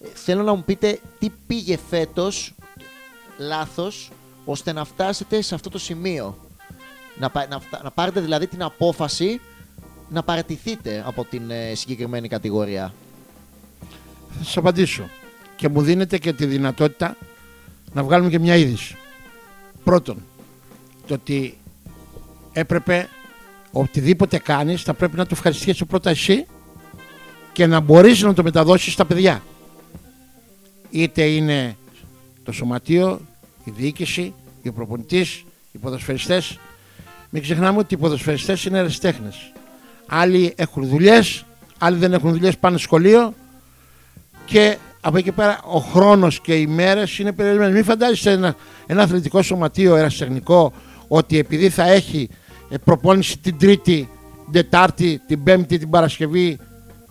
Ε, 0.00 0.08
θέλω 0.14 0.42
να 0.42 0.54
μου 0.54 0.64
πείτε 0.64 0.98
τι 1.18 1.30
πήγε 1.46 1.78
φέτος 1.88 2.54
λάθος 3.38 4.10
ώστε 4.44 4.72
να 4.72 4.84
φτάσετε 4.84 5.42
σε 5.42 5.54
αυτό 5.54 5.70
το 5.70 5.78
σημείο. 5.78 6.38
Να, 7.18 7.30
πα- 7.30 7.46
να, 7.50 7.60
φτα- 7.60 7.82
να 7.82 7.90
πάρετε 7.90 8.20
δηλαδή 8.20 8.46
την 8.46 8.62
απόφαση 8.62 9.40
να 10.08 10.22
παρατηθείτε 10.22 11.02
από 11.06 11.24
την 11.24 11.50
ε, 11.50 11.74
συγκεκριμένη 11.74 12.28
κατηγορία. 12.28 12.94
Θα 14.38 14.44
σας 14.44 14.56
απαντήσω. 14.56 15.08
Και 15.56 15.68
μου 15.68 15.82
δίνετε 15.82 16.18
και 16.18 16.32
τη 16.32 16.46
δυνατότητα 16.46 17.16
να 17.92 18.02
βγάλουμε 18.02 18.30
και 18.30 18.38
μια 18.38 18.56
είδηση. 18.56 18.96
Πρώτον, 19.84 20.22
το 21.06 21.14
ότι 21.14 21.58
έπρεπε 22.52 23.08
οτιδήποτε 23.72 24.38
κάνεις 24.38 24.82
θα 24.82 24.94
πρέπει 24.94 25.16
να 25.16 25.22
το 25.24 25.30
ευχαριστήσεις 25.32 25.84
πρώτα 25.86 26.10
εσύ 26.10 26.46
και 27.52 27.66
να 27.66 27.80
μπορείς 27.80 28.22
να 28.22 28.34
το 28.34 28.42
μεταδώσεις 28.42 28.92
στα 28.92 29.04
παιδιά. 29.04 29.42
Είτε 30.90 31.22
είναι 31.22 31.76
το 32.42 32.52
σωματείο, 32.52 33.20
η 33.64 33.72
διοίκηση, 33.76 34.34
ο 34.68 34.72
προπονητής, 34.72 35.44
οι 35.72 35.78
ποδοσφαιριστές. 35.78 36.58
Μην 37.30 37.42
ξεχνάμε 37.42 37.78
ότι 37.78 37.94
οι 37.94 37.96
ποδοσφαιριστές 37.96 38.64
είναι 38.64 38.78
αριστέχνες. 38.78 39.52
Άλλοι 40.06 40.52
έχουν 40.56 40.86
δουλειές, 40.86 41.44
άλλοι 41.78 41.96
δεν 41.96 42.12
έχουν 42.12 42.32
δουλειές, 42.32 42.58
πάνε 42.58 42.78
σχολείο 42.78 43.34
και 44.44 44.76
από 45.00 45.16
εκεί 45.16 45.24
και 45.24 45.32
πέρα 45.32 45.60
ο 45.64 45.78
χρόνος 45.78 46.40
και 46.40 46.54
οι 46.54 46.66
μέρες 46.66 47.18
είναι 47.18 47.32
περιορισμένοι. 47.32 47.72
Μην 47.72 47.84
φαντάζεσαι 47.84 48.30
ένα, 48.30 48.56
ένα 48.86 49.02
αθλητικό 49.02 49.42
σωματείο 49.42 49.96
ερασιτεχνικό 49.96 50.72
ότι 51.08 51.38
επειδή 51.38 51.68
θα 51.68 51.90
έχει 51.90 52.28
ε, 52.68 52.76
προπόνηση 52.76 53.38
την 53.38 53.58
Τρίτη, 53.58 54.08
την 54.44 54.52
Τετάρτη, 54.52 55.20
την 55.26 55.42
Πέμπτη, 55.42 55.78
την 55.78 55.90
Παρασκευή, 55.90 56.58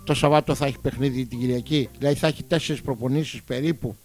το 0.05 0.13
Σαββάτο 0.13 0.55
θα 0.55 0.65
έχει 0.65 0.79
παιχνίδι 0.81 1.25
την 1.25 1.39
Κυριακή. 1.39 1.89
Δηλαδή 1.97 2.15
θα 2.15 2.27
έχει 2.27 2.43
τέσσερις 2.43 2.81
προπονήσεις 2.81 3.41
περίπου. 3.43 3.95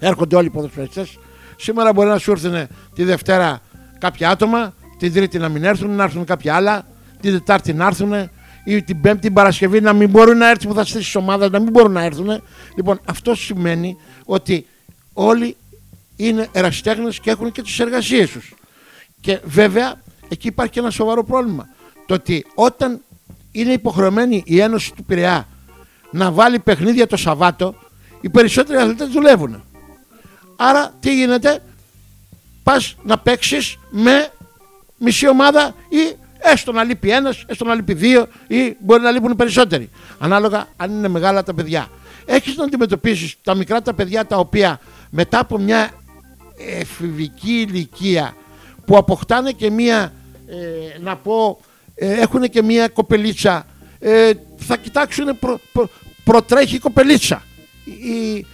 Έρχονται 0.00 0.36
όλοι 0.36 0.46
οι 0.46 0.50
ποδοσφαιριστές. 0.50 1.18
Σήμερα 1.56 1.92
μπορεί 1.92 2.08
να 2.08 2.18
σου 2.18 2.30
έρθουν 2.30 2.66
τη 2.94 3.04
Δευτέρα 3.04 3.60
κάποια 3.98 4.30
άτομα, 4.30 4.74
την 4.98 5.12
Τρίτη 5.12 5.38
να 5.38 5.48
μην 5.48 5.64
έρθουν, 5.64 5.90
να 5.90 6.04
έρθουν 6.04 6.24
κάποια 6.24 6.54
άλλα, 6.54 6.86
την 7.20 7.32
Τετάρτη 7.32 7.72
να 7.72 7.86
έρθουν 7.86 8.30
ή 8.64 8.82
την 8.82 9.00
Πέμπτη, 9.00 9.20
την 9.20 9.32
Παρασκευή 9.32 9.80
να 9.80 9.92
μην 9.92 10.10
μπορούν 10.10 10.36
να 10.36 10.50
έρθουν 10.50 10.70
που 10.70 10.76
θα 10.76 10.84
στήσεις 10.84 11.14
ομάδα, 11.14 11.48
να 11.48 11.58
μην 11.58 11.70
μπορούν 11.70 11.92
να 11.92 12.02
έρθουν. 12.02 12.42
Λοιπόν, 12.76 13.00
αυτό 13.04 13.34
σημαίνει 13.34 13.96
ότι 14.24 14.66
όλοι 15.12 15.56
είναι 16.16 16.48
ερασιτέχνες 16.52 17.20
και 17.20 17.30
έχουν 17.30 17.52
και 17.52 17.62
τις 17.62 17.78
εργασίες 17.78 18.30
τους. 18.30 18.54
Και 19.20 19.40
βέβαια 19.44 19.94
εκεί 20.28 20.48
υπάρχει 20.48 20.72
και 20.72 20.80
ένα 20.80 20.90
σοβαρό 20.90 21.24
πρόβλημα. 21.24 21.68
Το 22.06 22.14
ότι 22.14 22.46
όταν 22.54 23.00
είναι 23.54 23.72
υποχρεωμένη 23.72 24.42
η 24.46 24.60
Ένωση 24.60 24.94
του 24.94 25.04
Πειραιά 25.04 25.48
να 26.10 26.30
βάλει 26.30 26.58
παιχνίδια 26.58 27.06
το 27.06 27.16
Σαββάτο, 27.16 27.74
οι 28.20 28.28
περισσότεροι 28.28 28.78
αθλητές 28.78 29.08
δουλεύουν. 29.08 29.62
Άρα 30.56 30.94
τι 31.00 31.14
γίνεται, 31.14 31.62
πας 32.62 32.96
να 33.02 33.18
παίξεις 33.18 33.78
με 33.90 34.28
μισή 34.98 35.28
ομάδα 35.28 35.74
ή 35.88 36.16
έστω 36.38 36.72
να 36.72 36.84
λείπει 36.84 37.10
ένας, 37.10 37.44
έστω 37.46 37.64
να 37.64 37.74
λείπει 37.74 37.94
δύο 37.94 38.26
ή 38.46 38.76
μπορεί 38.78 39.02
να 39.02 39.10
λείπουν 39.10 39.36
περισσότεροι. 39.36 39.90
Ανάλογα 40.18 40.66
αν 40.76 40.90
είναι 40.90 41.08
μεγάλα 41.08 41.42
τα 41.42 41.54
παιδιά. 41.54 41.88
Έχεις 42.24 42.56
να 42.56 42.64
αντιμετωπίσεις 42.64 43.36
τα 43.42 43.54
μικρά 43.54 43.82
τα 43.82 43.94
παιδιά 43.94 44.26
τα 44.26 44.36
οποία 44.36 44.80
μετά 45.10 45.38
από 45.38 45.58
μια 45.58 45.90
εφηβική 46.56 47.66
ηλικία 47.68 48.34
που 48.86 48.96
αποκτάνε 48.96 49.50
και 49.52 49.70
μία, 49.70 50.12
ε, 50.46 50.98
να 51.00 51.16
πω, 51.16 51.60
ε, 51.60 51.73
έχουν 51.94 52.42
και 52.48 52.62
μία 52.62 52.88
κοπελίτσα, 52.88 53.66
ε, 53.98 54.30
θα 54.56 54.76
κοιτάξουν 54.76 55.38
προ, 55.38 55.60
προ- 55.72 55.90
προτρέχει 56.24 56.74
η 56.74 56.78
κοπελίτσα, 56.78 57.42
η, 57.84 58.36
η, 58.36 58.46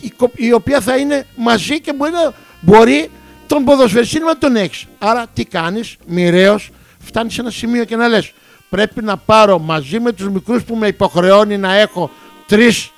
η 0.00 0.10
κο- 0.10 0.32
η 0.34 0.52
οποία 0.52 0.80
θα 0.80 0.96
είναι 0.96 1.26
μαζί 1.36 1.80
και 1.80 1.92
μπορεί, 1.92 2.10
να, 2.12 2.34
μπορεί 2.60 3.10
τον 3.46 3.64
ποδοσφαιριστή 3.64 4.18
να 4.18 4.38
τον 4.38 4.56
έχεις. 4.56 4.86
Άρα 4.98 5.26
τι 5.34 5.44
κάνεις, 5.44 5.96
μοιραίος, 6.06 6.70
φτάνεις 6.98 7.34
σε 7.34 7.40
ένα 7.40 7.50
σημείο 7.50 7.84
και 7.84 7.96
να 7.96 8.08
λες 8.08 8.32
πρέπει 8.68 9.02
να 9.02 9.16
πάρω 9.16 9.58
μαζί 9.58 10.00
με 10.00 10.12
τους 10.12 10.28
μικρούς 10.28 10.62
που 10.62 10.76
με 10.76 10.86
υποχρεώνει 10.86 11.58
να 11.58 11.74
έχω 11.74 12.10
τρεις 12.46 12.90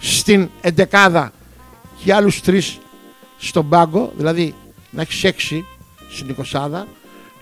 στην 0.00 0.48
εντεκάδα 0.60 1.32
και 2.04 2.14
άλλους 2.14 2.40
τρεις 2.40 2.78
στον 3.38 3.68
πάγκο, 3.68 4.12
δηλαδή 4.16 4.54
να 4.90 5.02
έχεις 5.02 5.24
έξι 5.24 5.64
στην 6.10 6.28
εικοσάδα, 6.28 6.86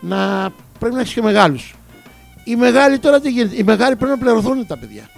να 0.00 0.50
πρέπει 0.80 0.94
να 0.94 1.00
έχεις 1.00 1.12
και 1.14 1.22
μεγάλους. 1.22 1.74
Οι 2.44 2.56
μεγάλοι 2.56 2.98
τώρα 2.98 3.20
τι 3.20 3.30
γίνεται, 3.30 3.56
οι 3.56 3.62
μεγάλοι 3.62 3.96
πρέπει 3.96 4.12
να 4.12 4.18
πληρωθούν 4.18 4.66
τα 4.66 4.78
παιδιά. 4.78 5.10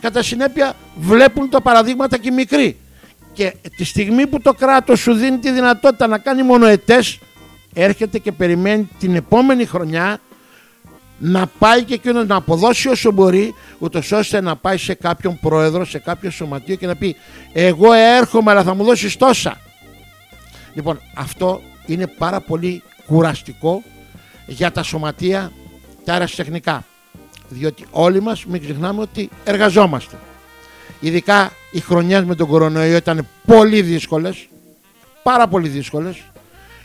Κατά 0.00 0.22
συνέπεια 0.22 0.72
βλέπουν 0.94 1.50
τα 1.50 1.60
παραδείγματα 1.60 2.18
και 2.18 2.28
οι 2.28 2.34
μικροί. 2.34 2.76
Και 3.32 3.54
τη 3.76 3.84
στιγμή 3.84 4.26
που 4.26 4.40
το 4.40 4.52
κράτος 4.52 5.00
σου 5.00 5.12
δίνει 5.12 5.38
τη 5.38 5.50
δυνατότητα 5.50 6.06
να 6.06 6.18
κάνει 6.18 6.42
μονοετές, 6.42 7.18
έρχεται 7.74 8.18
και 8.18 8.32
περιμένει 8.32 8.88
την 8.98 9.14
επόμενη 9.14 9.64
χρονιά 9.64 10.20
να 11.18 11.46
πάει 11.58 11.84
και 11.84 11.94
εκείνος 11.94 12.26
να 12.26 12.36
αποδώσει 12.36 12.88
όσο 12.88 13.12
μπορεί, 13.12 13.54
ούτως 13.78 14.12
ώστε 14.12 14.40
να 14.40 14.56
πάει 14.56 14.76
σε 14.76 14.94
κάποιον 14.94 15.38
πρόεδρο, 15.40 15.84
σε 15.84 15.98
κάποιο 15.98 16.30
σωματείο 16.30 16.74
και 16.74 16.86
να 16.86 16.96
πει 16.96 17.16
εγώ 17.52 17.92
έρχομαι 17.92 18.50
αλλά 18.50 18.62
θα 18.62 18.74
μου 18.74 18.84
δώσεις 18.84 19.16
τόσα. 19.16 19.60
Λοιπόν, 20.74 21.00
αυτό 21.14 21.60
είναι 21.86 22.06
πάρα 22.06 22.40
πολύ 22.40 22.82
κουραστικό 23.06 23.82
για 24.50 24.72
τα 24.72 24.82
σωματεία 24.82 25.52
τα 26.04 26.12
αεραστεχνικά. 26.12 26.84
Διότι 27.48 27.84
όλοι 27.90 28.22
μας 28.22 28.44
μην 28.44 28.60
ξεχνάμε 28.60 29.00
ότι 29.00 29.28
εργαζόμαστε. 29.44 30.16
Ειδικά 31.00 31.52
οι 31.70 31.80
χρονιές 31.80 32.24
με 32.24 32.34
τον 32.34 32.46
κορονοϊό 32.46 32.96
ήταν 32.96 33.26
πολύ 33.46 33.82
δύσκολες, 33.82 34.48
πάρα 35.22 35.48
πολύ 35.48 35.68
δύσκολες. 35.68 36.22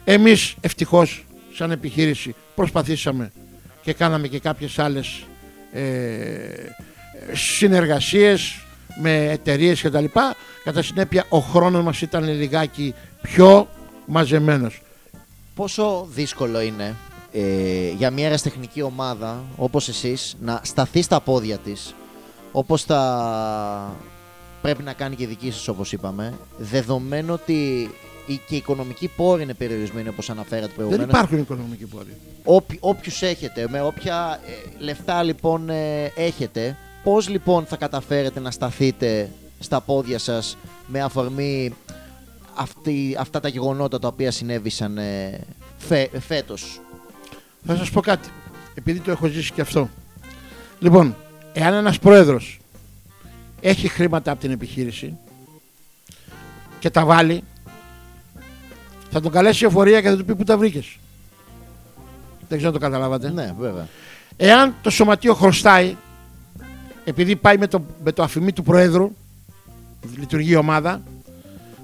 Εμείς 0.04 0.56
ευτυχώς 0.62 1.26
σαν 1.54 1.72
επιχείρηση 1.72 2.36
προσπαθήσαμε 2.56 3.32
και 3.82 3.94
κάναμε 3.94 4.28
και 4.28 4.40
κάποιες 4.40 4.80
άλλες 4.80 5.24
ε, 5.74 5.82
συνεργασίες 7.34 8.66
με 9.02 9.30
εταιρείες 9.30 9.82
και 9.82 9.90
τα 9.90 10.02
λοιπά. 10.02 10.36
Κατά 10.64 10.82
συνέπεια 10.82 11.26
ο 11.30 11.40
χρόνος 11.40 11.84
μας 11.84 12.02
ήταν 12.02 12.24
λιγάκι 12.24 12.94
πιο 13.22 13.68
μαζεμένος. 14.06 14.82
Πόσο 15.56 16.08
δύσκολο 16.12 16.62
είναι 16.62 16.96
ε, 17.36 17.90
για 17.98 18.12
μια 18.12 18.24
αεραστεχνική 18.24 18.82
ομάδα 18.82 19.44
όπως 19.56 19.88
εσείς 19.88 20.36
να 20.42 20.62
σταθεί 20.64 21.02
στα 21.02 21.20
πόδια 21.20 21.58
της 21.58 21.96
όπως 22.52 22.84
θα 22.84 23.96
πρέπει 24.62 24.84
να 24.84 24.94
κάνει 24.94 25.16
και 25.16 25.24
η 25.24 25.26
δική 25.26 25.52
σας 25.52 25.68
όπως 25.68 25.92
είπαμε 25.92 26.34
δεδομένου 26.58 27.34
ότι 27.34 27.90
η, 28.26 28.42
και 28.48 28.54
οι 28.54 28.58
οικονομικοί 28.58 29.08
πόροι 29.08 29.44
είναι 29.44 29.54
περιορισμένοι 29.54 30.08
όπως 30.08 30.30
αναφέρατε 30.30 30.68
Δεν 30.68 30.76
προηγουμένως 30.76 31.08
υπάρχουν 31.08 31.38
οικονομικοί 31.38 31.86
πόροι. 31.86 32.18
Όποι, 32.44 32.78
όποιους 32.80 33.22
έχετε, 33.22 33.68
με 33.70 33.82
όποια 33.82 34.40
ε, 34.46 34.84
λεφτά 34.84 35.24
λοιπόν 35.24 35.70
ε, 35.70 36.12
έχετε, 36.16 36.78
πώς 37.04 37.30
λοιπόν 37.30 37.66
θα 37.66 37.76
καταφέρετε 37.76 38.40
να 38.40 38.52
σταθείτε 38.52 39.30
στα 39.60 39.82
πόδια 39.82 40.20
σας 40.20 40.58
με 40.88 41.02
αφορμή 41.02 41.74
αυτή, 42.56 43.16
αυτά 43.20 43.40
τα 43.40 43.48
γεγονότα 43.48 44.00
τα 44.00 44.08
οποία 44.08 44.32
συνέβησαν 44.32 44.98
ε, 44.98 45.40
φε, 45.78 46.10
φέτος; 46.20 46.82
Θα 47.66 47.76
σας 47.76 47.92
πω 47.92 48.02
κάτι, 48.02 48.30
επειδή 48.74 49.00
το 49.00 49.12
έχω 49.12 49.28
ζήσει 49.28 49.52
και 49.52 49.62
αυτό. 49.62 49.90
Λοιπόν, 50.80 51.16
εάν 51.54 51.74
ένας 51.74 52.00
πρόεδρος 52.00 52.60
έχει 53.62 53.88
χρήματα 53.88 54.32
από 54.32 54.42
την 54.42 54.52
επιχείρηση 54.52 55.18
και 56.80 56.90
τα 56.90 57.06
βάλει, 57.06 57.44
θα 59.12 59.22
τον 59.22 59.32
καλέσει 59.32 59.64
η 59.64 59.68
εφορία 59.68 60.02
και 60.02 60.10
θα 60.10 60.18
του 60.18 60.26
πει 60.26 60.36
που 60.36 60.44
τα 60.44 60.58
βρήκες. 60.58 60.98
Δεν 62.48 62.58
ξέρω 62.58 62.74
αν 62.74 62.80
το 62.80 62.86
καταλάβατε. 62.86 63.30
Ναι, 63.30 63.54
βέβαια. 63.60 63.88
Εάν 64.38 64.76
το 64.82 64.90
σωματείο 64.90 65.34
χρωστάει, 65.34 65.96
επειδή 67.06 67.36
πάει 67.36 67.58
με 67.58 67.68
το, 67.68 67.86
με 68.04 68.12
το 68.12 68.24
αφημί 68.24 68.52
του 68.52 68.64
Προέδρου, 68.64 69.12
λειτουργεί 70.18 70.52
η 70.52 70.56
ομάδα, 70.56 71.02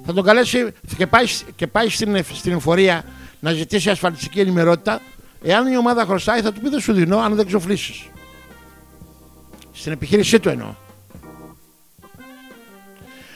θα 0.06 0.14
τον 0.14 0.24
καλέσει 0.24 0.68
και 0.98 1.08
πάει, 1.08 1.26
και 1.56 1.68
πάει 1.68 1.90
στην, 1.90 2.24
στην 2.34 2.52
εφορία 2.52 3.04
να 3.40 3.52
ζητήσει 3.52 3.90
ασφαλιστική 3.90 4.40
ενημερότητα. 4.40 5.02
Εάν 5.44 5.72
η 5.72 5.78
ομάδα 5.78 6.06
χρωστάει, 6.06 6.42
θα 6.42 6.52
του 6.52 6.62
πει 6.62 6.70
δεν 6.70 6.80
σου 6.80 6.94
δίνω 6.94 7.18
αν 7.18 7.36
δεν 7.36 7.46
ξοφλήσεις. 7.46 8.10
Στην 9.72 9.92
επιχείρησή 9.92 10.40
του 10.40 10.50
εννοώ. 10.50 10.74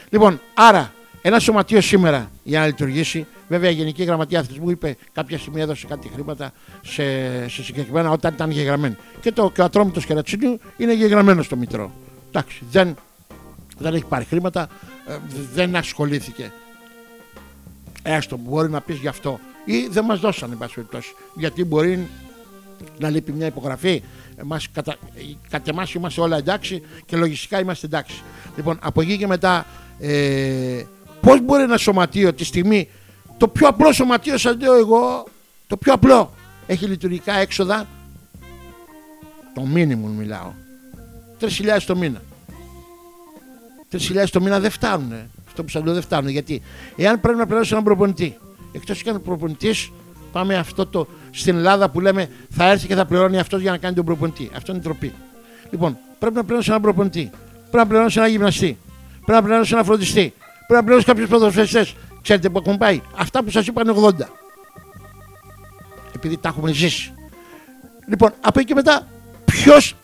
Λοιπόν, 0.08 0.40
άρα 0.54 0.92
ένα 1.22 1.38
σωματείο 1.38 1.80
σήμερα 1.80 2.30
για 2.42 2.60
να 2.60 2.66
λειτουργήσει, 2.66 3.26
βέβαια 3.48 3.70
η 3.70 3.72
Γενική 3.72 4.02
Γραμματεία 4.04 4.38
Αθλητισμού 4.38 4.70
είπε 4.70 4.96
κάποια 5.12 5.38
στιγμή 5.38 5.60
έδωσε 5.60 5.86
κάτι 5.86 6.10
χρήματα 6.14 6.52
σε, 6.82 7.02
σε 7.48 7.62
συγκεκριμένα 7.62 8.10
όταν 8.10 8.34
ήταν 8.34 8.50
γεγραμμένοι. 8.50 8.96
Και, 9.20 9.32
το, 9.32 9.50
και 9.50 9.60
ο 9.60 9.64
ατρόμητος 9.64 10.06
κερατσίνιου 10.06 10.60
είναι 10.76 10.94
γεγραμμένο 10.94 11.42
στο 11.42 11.56
Μητρό. 11.56 11.92
Εντάξει, 12.28 12.62
δεν, 12.70 12.96
δεν 13.78 13.94
έχει 13.94 14.04
πάρει 14.04 14.24
χρήματα, 14.24 14.68
ε, 15.08 15.16
δεν 15.54 15.76
ασχολήθηκε. 15.76 16.52
Έστω, 18.02 18.36
μπορεί 18.36 18.70
να 18.70 18.80
πεις 18.80 18.96
γι' 18.96 19.08
αυτό. 19.08 19.40
Ή 19.68 19.86
δεν 19.90 20.04
μας 20.04 20.20
δώσανε, 20.20 20.52
εν 20.52 20.58
πάση 20.58 20.74
περιπτώσει. 20.74 21.14
Γιατί 21.34 21.64
μπορεί 21.64 22.08
να 22.98 23.10
λείπει 23.10 23.32
μια 23.32 23.46
υπογραφή. 23.46 24.02
Εμάς, 24.36 24.70
κατα, 24.72 24.96
κατ' 25.50 25.68
εμάς 25.68 25.92
είμαστε 25.94 26.20
όλα 26.20 26.36
εντάξει 26.36 26.82
και 27.06 27.16
λογιστικά 27.16 27.60
είμαστε 27.60 27.86
εντάξει. 27.86 28.22
Λοιπόν, 28.56 28.78
από 28.82 29.00
εκεί 29.00 29.18
και 29.18 29.26
μετά, 29.26 29.66
ε, 29.98 30.82
πώς 31.20 31.40
μπορεί 31.40 31.62
ένα 31.62 31.76
σωματείο 31.76 32.32
τη 32.32 32.44
στιγμή, 32.44 32.88
το 33.36 33.48
πιο 33.48 33.68
απλό 33.68 33.92
σωματείο 33.92 34.38
σας 34.38 34.56
λέω 34.60 34.74
εγώ, 34.74 35.24
το 35.66 35.76
πιο 35.76 35.92
απλό, 35.92 36.32
έχει 36.66 36.86
λειτουργικά 36.86 37.34
έξοδα, 37.34 37.86
το 39.54 39.60
μίνιμουμ 39.60 40.16
μιλάω, 40.16 40.52
3.000 41.40 41.84
το 41.86 41.96
μήνα. 41.96 42.22
3.000 43.90 44.30
το 44.30 44.40
μήνα 44.40 44.60
δεν 44.60 44.70
φτάνουν. 44.70 45.12
Αυτό 45.46 45.62
που 45.62 45.68
σας 45.68 45.84
λέω 45.84 45.92
δεν 45.92 46.02
φτάνουν. 46.02 46.30
Γιατί 46.30 46.62
εάν 46.96 47.20
πρέπει 47.20 47.38
να 47.38 47.46
πληρώσει 47.46 47.72
έναν 47.72 47.84
προπονητή, 47.84 48.36
εκτός 48.76 49.02
και 49.02 49.10
αν 49.10 49.22
προπονητής, 49.22 49.90
πάμε 50.32 50.54
αυτό 50.54 50.86
το 50.86 51.06
στην 51.30 51.56
Ελλάδα 51.56 51.90
που 51.90 52.00
λέμε 52.00 52.28
θα 52.50 52.70
έρθει 52.70 52.86
και 52.86 52.94
θα 52.94 53.06
πληρώνει 53.06 53.38
αυτός 53.38 53.60
για 53.60 53.70
να 53.70 53.78
κάνει 53.78 53.94
τον 53.94 54.04
προπονητή. 54.04 54.50
Αυτό 54.56 54.72
είναι 54.72 54.80
τροπή. 54.80 55.12
Λοιπόν, 55.70 55.98
πρέπει 56.18 56.34
να 56.34 56.44
πληρώσει 56.44 56.68
έναν 56.70 56.82
προπονητή, 56.82 57.30
πρέπει 57.70 57.76
να 57.76 57.86
πληρώσει 57.86 58.18
ένα 58.18 58.28
γυμναστή, 58.28 58.78
πρέπει 59.24 59.40
να 59.40 59.42
πληρώσει 59.42 59.74
ένα 59.74 59.84
φροντιστή, 59.84 60.34
πρέπει 60.66 60.80
να 60.80 60.84
πληρώσει 60.84 61.06
κάποιους 61.06 61.28
ποδοσφαιριστές. 61.28 61.94
Ξέρετε 62.22 62.48
που 62.48 62.58
έχουν 62.58 62.78
πάει; 62.78 63.00
Αυτά 63.16 63.44
που 63.44 63.50
σας 63.50 63.66
είπαν 63.66 63.94
80. 63.96 64.12
Επειδή 66.14 66.36
τα 66.36 66.48
έχουμε 66.48 66.72
ζήσει. 66.72 67.12
Λοιπόν, 68.08 68.32
από 68.40 68.58
εκεί 68.58 68.68
και 68.68 68.74
μετά, 68.74 69.06
ποιος 69.44 69.94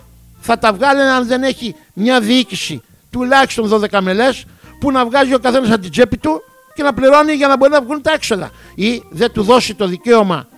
θα 0.40 0.58
τα 0.58 0.72
βγάλει 0.72 1.00
αν 1.00 1.26
δεν 1.26 1.42
έχει 1.42 1.74
μια 1.92 2.20
διοίκηση 2.20 2.82
τουλάχιστον 3.10 3.68
12 3.68 4.00
μελές 4.00 4.44
που 4.80 4.90
να 4.90 5.06
βγάζει 5.06 5.34
ο 5.34 5.38
καθένας 5.38 5.70
από 5.70 5.80
την 5.80 5.90
τσέπη 5.90 6.16
του 6.16 6.42
και 6.74 6.82
να 6.82 6.94
πληρώνει 6.94 7.32
για 7.32 7.48
να 7.48 7.56
μπορεί 7.56 7.70
να 7.70 7.82
βγουν 7.82 8.02
τα 8.02 8.12
έξοδα. 8.12 8.50
Ή 8.74 9.02
δεν 9.10 9.32
του 9.32 9.42
δώσει 9.42 9.74
το 9.74 9.86
δικαίωμα 9.86 10.48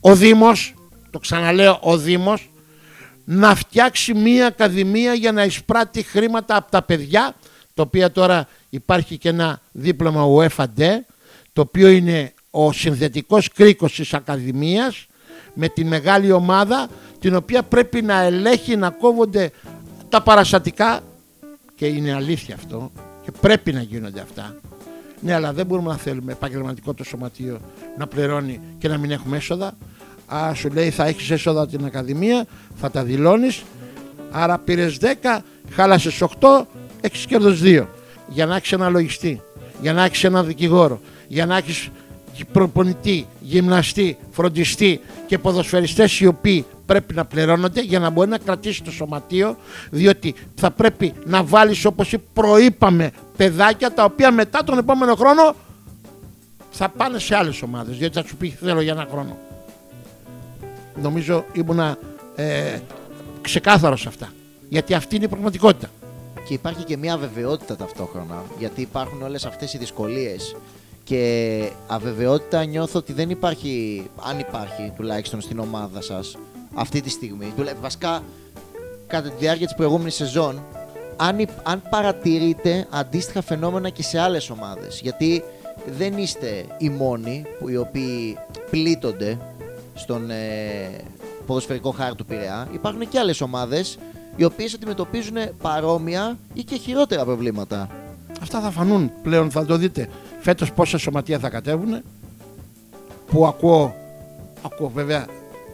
ο 0.00 0.14
Δήμος, 0.14 0.74
το 1.10 1.18
ξαναλέω 1.18 1.78
ο 1.82 1.96
Δήμος, 1.96 2.50
να 3.24 3.54
φτιάξει 3.54 4.14
μία 4.14 4.46
ακαδημία 4.46 5.14
για 5.14 5.32
να 5.32 5.44
εισπράττει 5.44 6.02
χρήματα 6.02 6.56
από 6.56 6.70
τα 6.70 6.82
παιδιά, 6.82 7.34
το 7.74 7.82
οποίο 7.82 8.10
τώρα 8.10 8.48
υπάρχει 8.70 9.18
και 9.18 9.28
ένα 9.28 9.60
δίπλωμα 9.72 10.24
UFAD, 10.36 10.82
το 11.52 11.60
οποίο 11.60 11.88
είναι 11.88 12.32
ο 12.50 12.72
συνθετικός 12.72 13.48
κρίκος 13.52 13.94
της 13.94 14.14
Ακαδημίας, 14.14 15.06
με 15.54 15.68
τη 15.68 15.84
μεγάλη 15.84 16.32
ομάδα, 16.32 16.88
την 17.18 17.34
οποία 17.34 17.62
πρέπει 17.62 18.02
να 18.02 18.20
ελέγχει 18.20 18.76
να 18.76 18.90
κόβονται 18.90 19.50
τα 20.08 20.22
παραστατικά 20.22 21.00
και 21.74 21.86
είναι 21.86 22.14
αλήθεια 22.14 22.54
αυτό 22.54 22.90
και 23.24 23.32
πρέπει 23.40 23.72
να 23.72 23.82
γίνονται 23.82 24.20
αυτά. 24.20 24.56
Ναι, 25.20 25.34
αλλά 25.34 25.52
δεν 25.52 25.66
μπορούμε 25.66 25.88
να 25.88 25.96
θέλουμε 25.96 26.32
επαγγελματικό 26.32 26.94
το 26.94 27.04
σωματείο 27.04 27.60
να 27.98 28.06
πληρώνει 28.06 28.60
και 28.78 28.88
να 28.88 28.98
μην 28.98 29.10
έχουμε 29.10 29.36
έσοδα. 29.36 29.72
Α, 30.26 30.54
σου 30.54 30.68
λέει 30.72 30.90
θα 30.90 31.06
έχεις 31.06 31.30
έσοδα 31.30 31.66
την 31.66 31.84
Ακαδημία, 31.84 32.46
θα 32.76 32.90
τα 32.90 33.04
δηλώνεις. 33.04 33.62
Άρα 34.30 34.58
πήρες 34.58 34.98
10, 35.00 35.42
χάλασες 35.70 36.22
8, 36.22 36.66
έχεις 37.00 37.26
κέρδος 37.26 37.60
2. 37.62 37.86
Για 38.28 38.46
να 38.46 38.56
έχεις 38.56 38.72
ένα 38.72 38.88
λογιστή, 38.88 39.40
για 39.80 39.92
να 39.92 40.04
έχεις 40.04 40.24
ένα 40.24 40.42
δικηγόρο, 40.42 41.00
για 41.28 41.46
να 41.46 41.56
έχεις 41.56 41.88
προπονητή, 42.52 43.26
γυμναστή, 43.40 44.16
φροντιστή 44.30 45.00
και 45.26 45.38
ποδοσφαιριστές 45.38 46.20
οι 46.20 46.26
οποίοι 46.26 46.64
πρέπει 46.90 47.14
να 47.14 47.24
πληρώνονται 47.24 47.80
για 47.80 47.98
να 47.98 48.10
μπορεί 48.10 48.28
να 48.28 48.38
κρατήσει 48.38 48.82
το 48.82 48.90
σωματείο 48.90 49.56
διότι 49.90 50.34
θα 50.54 50.70
πρέπει 50.70 51.12
να 51.24 51.44
βάλεις 51.44 51.84
όπως 51.84 52.14
προείπαμε 52.32 53.10
παιδάκια 53.36 53.92
τα 53.92 54.04
οποία 54.04 54.32
μετά 54.32 54.64
τον 54.64 54.78
επόμενο 54.78 55.14
χρόνο 55.14 55.54
θα 56.70 56.88
πάνε 56.88 57.18
σε 57.18 57.36
άλλες 57.36 57.62
ομάδες 57.62 57.96
διότι 57.96 58.14
θα 58.20 58.26
σου 58.26 58.36
πει 58.36 58.48
θέλω 58.48 58.80
για 58.80 58.92
ένα 58.92 59.06
χρόνο. 59.10 59.38
Νομίζω 61.02 61.44
ήμουνα 61.52 61.98
ε, 62.34 62.78
ξεκάθαρος 63.40 64.00
σε 64.00 64.08
αυτά 64.08 64.28
γιατί 64.68 64.94
αυτή 64.94 65.16
είναι 65.16 65.24
η 65.24 65.28
πραγματικότητα. 65.28 65.88
Και 66.46 66.54
υπάρχει 66.54 66.84
και 66.84 66.96
μια 66.96 67.14
αβεβαιότητα 67.14 67.76
ταυτόχρονα 67.76 68.42
γιατί 68.58 68.80
υπάρχουν 68.80 69.22
όλες 69.22 69.44
αυτές 69.44 69.74
οι 69.74 69.78
δυσκολίες 69.78 70.56
και 71.04 71.72
αβεβαιότητα 71.86 72.64
νιώθω 72.64 72.98
ότι 72.98 73.12
δεν 73.12 73.30
υπάρχει, 73.30 74.04
αν 74.28 74.38
υπάρχει 74.38 74.92
τουλάχιστον 74.96 75.40
στην 75.40 75.58
ομάδα 75.58 76.00
σας 76.00 76.36
αυτή 76.74 77.00
τη 77.00 77.10
στιγμή. 77.10 77.52
Βασικά, 77.80 78.22
κατά 79.06 79.28
τη 79.28 79.34
διάρκεια 79.38 79.66
της 79.66 79.74
προηγούμενης 79.74 80.14
σεζόν, 80.14 80.62
αν, 81.16 81.48
αν 81.62 81.82
παρατηρείτε 81.90 82.86
αντίστοιχα 82.90 83.42
φαινόμενα 83.42 83.88
και 83.88 84.02
σε 84.02 84.18
άλλες 84.18 84.50
ομάδες. 84.50 85.00
Γιατί 85.02 85.42
δεν 85.98 86.18
είστε 86.18 86.64
οι 86.78 86.88
μόνοι 86.88 87.44
που 87.58 87.68
οι 87.68 87.76
οποίοι 87.76 88.38
πλήττονται 88.70 89.38
στον 89.94 90.30
ε, 90.30 90.36
ποδοσφαιρικό 91.46 91.90
χάρτη 91.90 92.16
του 92.16 92.24
Πειραιά. 92.24 92.68
Υπάρχουν 92.72 93.08
και 93.08 93.18
άλλες 93.18 93.40
ομάδες 93.40 93.98
οι 94.36 94.44
οποίες 94.44 94.74
αντιμετωπίζουν 94.74 95.36
παρόμοια 95.62 96.38
ή 96.52 96.62
και 96.62 96.76
χειρότερα 96.76 97.24
προβλήματα. 97.24 97.88
Αυτά 98.42 98.60
θα 98.60 98.70
φανούν 98.70 99.12
πλέον, 99.22 99.50
θα 99.50 99.64
το 99.64 99.76
δείτε. 99.76 100.08
Φέτος 100.40 100.72
πόσα 100.72 100.98
σωματεία 100.98 101.38
θα 101.38 101.48
κατέβουν. 101.48 102.02
Που 103.26 103.46
ακούω, 103.46 103.94
ακούω 104.62 104.88
βέβαια, 104.88 105.26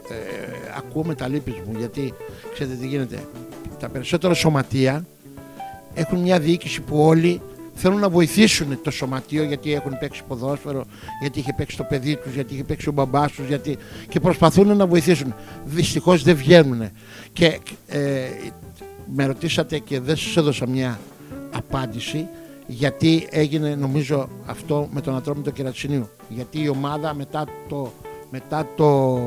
ε, 0.09 0.66
ακούω 0.77 1.03
με 1.03 1.15
τα 1.15 1.27
λύπη 1.27 1.61
μου 1.65 1.77
γιατί 1.77 2.13
ξέρετε 2.53 2.75
τι 2.75 2.87
γίνεται. 2.87 3.27
Τα 3.79 3.89
περισσότερα 3.89 4.33
σωματεία 4.33 5.05
έχουν 5.93 6.19
μια 6.19 6.39
διοίκηση 6.39 6.81
που 6.81 6.99
όλοι 6.99 7.41
θέλουν 7.73 7.99
να 7.99 8.09
βοηθήσουν 8.09 8.79
το 8.83 8.91
σωματείο 8.91 9.43
γιατί 9.43 9.73
έχουν 9.73 9.97
παίξει 9.99 10.23
ποδόσφαιρο, 10.27 10.85
γιατί 11.21 11.39
είχε 11.39 11.53
παίξει 11.57 11.77
το 11.77 11.83
παιδί 11.83 12.15
τους, 12.15 12.33
γιατί 12.33 12.53
είχε 12.53 12.63
παίξει 12.63 12.89
ο 12.89 12.91
μπαμπάς 12.91 13.31
τους 13.31 13.47
γιατί... 13.47 13.77
και 14.09 14.19
προσπαθούν 14.19 14.77
να 14.77 14.87
βοηθήσουν. 14.87 15.33
Δυστυχώς 15.65 16.23
δεν 16.23 16.35
βγαίνουν. 16.35 16.89
Και 17.33 17.59
ε, 17.87 17.99
με 19.15 19.25
ρωτήσατε 19.25 19.79
και 19.79 19.99
δεν 19.99 20.15
σας 20.15 20.37
έδωσα 20.37 20.67
μια 20.67 20.99
απάντηση 21.51 22.27
γιατί 22.67 23.27
έγινε 23.29 23.75
νομίζω 23.75 24.29
αυτό 24.45 24.87
με 24.91 25.01
τον 25.01 25.15
Ατρόμητο 25.15 25.51
Κερατσινίου. 25.51 26.09
Γιατί 26.29 26.61
η 26.61 26.69
ομάδα 26.69 27.13
μετά 27.13 27.45
το, 27.69 27.91
μετά 28.29 28.67
το, 28.75 29.17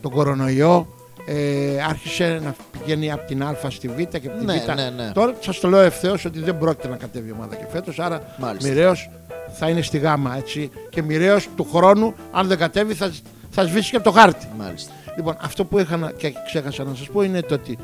το 0.00 0.10
κορονοϊό 0.10 0.86
ε, 1.26 1.82
άρχισε 1.88 2.40
να 2.44 2.54
πηγαίνει 2.72 3.12
από 3.12 3.26
την 3.26 3.42
Α 3.42 3.56
στη 3.68 3.88
Β 3.88 3.96
και 3.96 4.02
από 4.02 4.36
την 4.36 4.44
Ναι, 4.44 4.62
Β. 4.66 4.74
ναι, 4.74 4.90
ναι. 5.04 5.10
Τώρα 5.12 5.34
σας 5.40 5.60
το 5.60 5.68
λέω 5.68 5.80
ευθέως 5.80 6.24
ότι 6.24 6.40
δεν 6.40 6.58
πρόκειται 6.58 6.88
να 6.88 6.96
κατέβει 6.96 7.28
η 7.28 7.32
ομάδα 7.32 7.54
και 7.54 7.64
φέτος. 7.72 7.98
Άρα 7.98 8.22
Μάλιστα. 8.38 8.68
μοιραίως 8.68 9.10
θα 9.52 9.68
είναι 9.68 9.82
στη 9.82 9.98
γάμα 9.98 10.36
έτσι. 10.36 10.70
Και 10.90 11.02
μοιραίως 11.02 11.48
του 11.56 11.66
χρόνου, 11.72 12.14
αν 12.32 12.46
δεν 12.46 12.58
κατέβει, 12.58 12.94
θα, 12.94 13.12
θα 13.50 13.62
σβήσει 13.64 13.90
και 13.90 13.96
από 13.96 14.04
το 14.04 14.10
χάρτη. 14.10 14.46
Μάλιστα. 14.58 14.92
Λοιπόν, 15.16 15.36
αυτό 15.40 15.64
που 15.64 15.78
είχα 15.78 15.96
να- 15.96 16.10
και 16.10 16.32
ξέχασα 16.46 16.84
να 16.84 16.94
σας 16.94 17.08
πω 17.08 17.22
είναι 17.22 17.40
το 17.42 17.54
ότι 17.54 17.78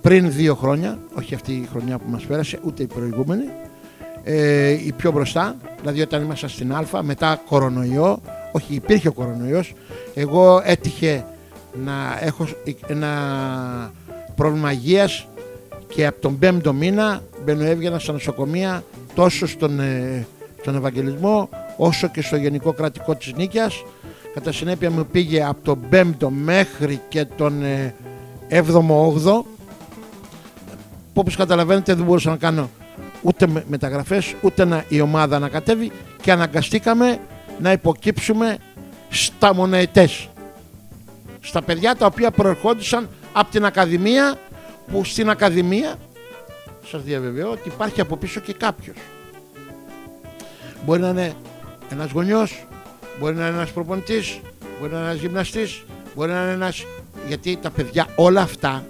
πριν 0.00 0.32
δύο 0.32 0.54
χρόνια, 0.54 0.98
όχι 1.18 1.34
αυτή 1.34 1.52
η 1.52 1.68
χρονιά 1.72 1.98
που 1.98 2.04
μας 2.10 2.22
πέρασε, 2.22 2.58
ούτε 2.62 2.82
η 2.82 2.86
προηγούμενη, 2.86 3.44
ε, 4.24 4.68
η 4.70 4.92
πιο 4.96 5.10
μπροστά, 5.12 5.56
δηλαδή 5.80 6.00
όταν 6.00 6.22
ήμασταν 6.22 6.48
στην 6.48 6.72
Α, 6.74 6.86
μετά 7.02 7.40
κορονοϊό, 7.48 8.20
όχι 8.52 8.74
υπήρχε 8.74 9.08
ο 9.08 9.12
κορονοϊός, 9.12 9.72
εγώ 10.14 10.62
έτυχε 10.64 11.24
να 11.84 12.18
έχω 12.20 12.48
ένα 12.86 13.10
πρόβλημα 14.34 14.72
υγείας 14.72 15.26
και 15.88 16.06
από 16.06 16.20
τον 16.20 16.38
πέμπτο 16.38 16.72
μήνα 16.72 17.22
μπαίνω 17.44 17.64
έβγαινα 17.64 17.98
στα 17.98 18.12
νοσοκομεία 18.12 18.84
τόσο 19.14 19.46
στον, 19.46 19.80
ε, 19.80 20.26
στον 20.60 20.76
Ευαγγελισμό 20.76 21.48
όσο 21.76 22.08
και 22.08 22.22
στο 22.22 22.36
Γενικό 22.36 22.72
Κρατικό 22.72 23.14
της 23.14 23.32
Νίκαιας. 23.36 23.84
Κατά 24.34 24.52
συνέπεια 24.52 24.90
μου 24.90 25.06
πήγε 25.06 25.44
από 25.44 25.58
τον 25.64 25.78
5ο 25.90 26.28
μέχρι 26.28 27.00
και 27.08 27.24
τον 27.24 27.62
ε, 27.62 27.94
7ο-8ο 28.48 29.44
που 31.12 31.20
όπως 31.20 31.36
καταλαβαίνετε 31.36 31.94
δεν 31.94 32.04
μπορούσα 32.04 32.30
να 32.30 32.36
κάνω 32.36 32.70
ούτε 33.22 33.46
με- 33.46 33.64
μεταγραφές 33.68 34.34
ούτε 34.42 34.64
να, 34.64 34.84
η 34.88 35.00
ομάδα 35.00 35.38
να 35.38 35.48
κατέβει 35.48 35.90
και 36.22 36.32
αναγκαστήκαμε 36.32 37.18
να 37.60 37.72
υποκύψουμε 37.72 38.56
στα 39.08 39.54
μονοετές 39.54 40.28
στα 41.42 41.62
παιδιά 41.62 41.96
τα 41.96 42.06
οποία 42.06 42.30
προερχόντουσαν 42.30 43.08
από 43.32 43.50
την 43.50 43.64
Ακαδημία 43.64 44.38
που 44.92 45.04
στην 45.04 45.30
Ακαδημία 45.30 45.94
σας 46.86 47.02
διαβεβαιώ 47.02 47.50
ότι 47.50 47.68
υπάρχει 47.68 48.00
από 48.00 48.16
πίσω 48.16 48.40
και 48.40 48.52
κάποιος. 48.52 48.96
Μπορεί 50.84 51.00
να 51.00 51.08
είναι 51.08 51.34
ένας 51.90 52.10
γονιός 52.10 52.66
μπορεί 53.20 53.34
να 53.34 53.46
είναι 53.46 53.56
ένας 53.56 53.70
προπονητής 53.70 54.40
μπορεί 54.80 54.92
να 54.92 54.98
είναι 54.98 55.08
ένας 55.08 55.20
γυμναστής 55.20 55.84
μπορεί 56.14 56.30
να 56.30 56.42
είναι 56.42 56.52
ένας 56.52 56.84
γιατί 57.26 57.58
τα 57.62 57.70
παιδιά 57.70 58.06
όλα 58.16 58.40
αυτά 58.40 58.84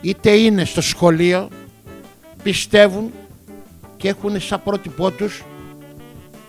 είτε 0.00 0.30
είναι 0.30 0.64
στο 0.64 0.80
σχολείο 0.80 1.48
πιστεύουν 2.42 3.12
και 3.96 4.08
έχουν 4.08 4.40
σαν 4.40 4.62
πρότυπό 4.62 5.10
τους 5.10 5.42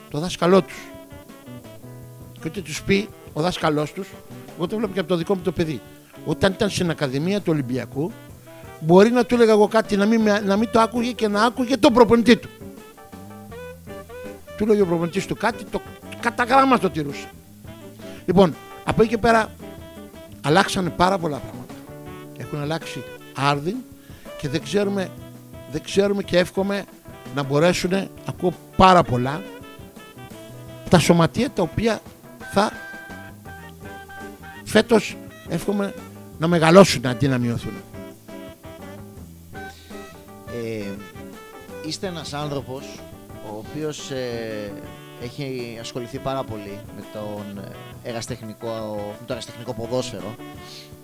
το 0.09 0.19
δάσκαλό 0.19 0.61
τους. 0.61 0.77
Και 2.41 2.47
ό,τι 2.47 2.61
τους 2.61 2.83
πει 2.83 3.09
ο 3.33 3.41
δάσκαλός 3.41 3.93
τους 3.93 4.07
εγώ 4.57 4.67
το 4.67 4.77
βλέπω 4.77 4.93
και 4.93 4.99
από 4.99 5.09
το 5.09 5.15
δικό 5.15 5.35
μου 5.35 5.41
το 5.41 5.51
παιδί. 5.51 5.81
Όταν 6.25 6.51
ήταν 6.51 6.69
στην 6.69 6.89
Ακαδημία 6.89 7.37
του 7.41 7.51
Ολυμπιακού 7.53 8.11
μπορεί 8.79 9.11
να 9.11 9.25
του 9.25 9.35
έλεγα 9.35 9.51
εγώ 9.51 9.67
κάτι 9.67 9.95
να 9.97 10.05
μην, 10.05 10.21
με- 10.21 10.39
να 10.39 10.55
μην 10.55 10.69
το 10.71 10.79
άκουγε 10.79 11.11
και 11.11 11.27
να 11.27 11.43
άκουγε 11.43 11.77
τον 11.77 11.93
προπονητή 11.93 12.35
του. 12.37 12.49
Του 14.57 14.65
λέγει 14.65 14.81
ο 14.81 14.85
προπονητής 14.85 15.25
του 15.25 15.35
κάτι 15.35 15.63
το 15.63 15.81
κατά 16.19 16.43
γράμμα 16.43 16.79
το 16.79 16.89
τηρούσε. 16.89 17.27
Λοιπόν 18.25 18.55
από 18.83 19.01
εκεί 19.01 19.09
και 19.11 19.17
πέρα 19.17 19.51
αλλάξανε 20.41 20.89
πάρα 20.89 21.17
πολλά 21.17 21.37
πράγματα. 21.37 21.73
Έχουν 22.37 22.61
αλλάξει 22.61 23.03
άρδιν 23.35 23.75
και 24.41 24.49
δεν 24.49 24.63
ξέρουμε, 24.63 25.09
δεν 25.71 25.81
ξέρουμε 25.83 26.23
και 26.23 26.37
εύχομαι 26.37 26.83
να 27.35 27.43
μπορέσουν, 27.43 28.09
ακούω 28.25 28.53
πάρα 28.75 29.03
πολλά, 29.03 29.41
τα 30.89 30.99
σωματεία 30.99 31.49
τα 31.49 31.61
οποία 31.61 31.99
θα 32.53 32.71
φέτος 34.67 35.17
εύχομαι 35.49 35.93
να 36.39 36.47
μεγαλώσουν 36.47 37.05
αντί 37.05 37.27
να 37.27 37.37
μειωθούν. 37.37 37.73
Ε, 40.47 40.85
είστε 41.87 42.07
ένας 42.07 42.33
άνθρωπος 42.33 42.99
ο 43.51 43.57
οποίος 43.57 44.11
ε, 44.11 44.71
έχει 45.23 45.77
ασχοληθεί 45.79 46.17
πάρα 46.17 46.43
πολύ 46.43 46.79
με 46.95 47.03
τον 47.13 47.63
ε, 48.03 48.09
εραστεχνικό, 48.09 48.67
με 49.19 49.25
το 49.25 49.33
εραστεχνικό 49.33 49.73
ποδόσφαιρο. 49.73 50.35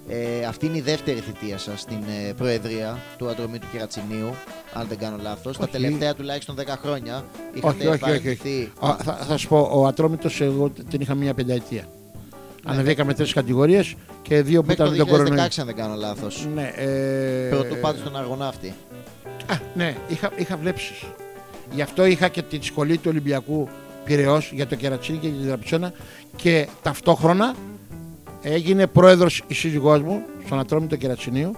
Ε, 0.08 0.46
αυτή 0.46 0.66
είναι 0.66 0.78
η 0.78 0.82
δεύτερη 0.82 1.20
θητεία 1.20 1.58
σας 1.58 1.82
στην 1.82 1.98
ε, 2.28 2.34
Προεδρία 2.34 2.98
του 3.18 3.28
Ατρομήτου 3.30 3.68
Κερατσινίου, 3.72 4.36
αν 4.74 4.88
δεν 4.88 4.98
κάνω 4.98 5.18
λάθος. 5.22 5.58
Τα 5.58 5.64
Όχι. 5.64 5.72
τελευταία 5.72 6.14
τουλάχιστον 6.16 6.56
10 6.60 6.66
χρόνια 6.82 7.16
Όχι, 7.16 7.58
είχατε 7.58 7.76
όχι, 7.76 7.88
όχι, 7.88 7.88
όχι. 7.88 8.00
παραιτηθεί. 8.00 8.72
Α, 8.80 8.96
θα, 9.04 9.14
θα 9.14 9.38
σου 9.38 9.48
πω, 9.48 9.70
ο 9.74 9.86
Ατρόμητος 9.86 10.42
εγώ 10.42 10.70
την 10.90 11.02
είχα 11.02 11.16
μία 11.16 11.34
πενταετία. 11.34 11.88
Ανεβήκαμε 12.66 13.14
τρεις 13.14 13.34
κατηγορίες 13.34 13.96
και 14.22 14.42
δύο 14.42 14.62
που 14.62 14.68
Μέχρι 14.68 14.84
ήταν 14.84 14.98
με 14.98 14.98
το 14.98 15.06
τον 15.06 15.16
2016 15.16 15.18
κορονοϊό. 15.18 15.50
αν 15.60 15.66
δεν 15.66 15.76
κάνω 15.76 15.96
λάθος. 15.96 16.48
Ναι, 16.56 16.72
ε, 16.76 17.50
Πρωτού 17.50 17.76
πάντως 17.82 18.04
τον 18.04 18.16
Αργοναύτη. 18.18 18.74
Α, 19.48 19.56
ναι, 19.74 19.96
είχα, 20.08 20.32
είχα 20.36 20.58
βλέψεις. 20.58 21.04
Γι' 21.74 21.82
αυτό 21.82 22.06
είχα 22.06 22.28
και 22.28 22.42
τη 22.42 22.60
σχολή 22.62 22.98
του 22.98 23.08
Ολυμπιακού 23.08 23.70
Πυραιός 24.04 24.52
για 24.54 24.68
το 24.68 24.76
κερατσίνι 24.76 25.18
και 25.18 25.28
την 25.28 25.46
Δραψόνα 25.48 25.92
και 26.36 26.68
ταυτόχρονα 26.82 27.56
έγινε 28.42 28.88
πρόεδρος 28.88 29.44
η 29.48 29.54
σύζυγός 29.54 30.02
μου 30.02 30.22
στον 30.46 30.60
Ατρόμητο 30.60 30.96
Κερατσινίου 30.96 31.52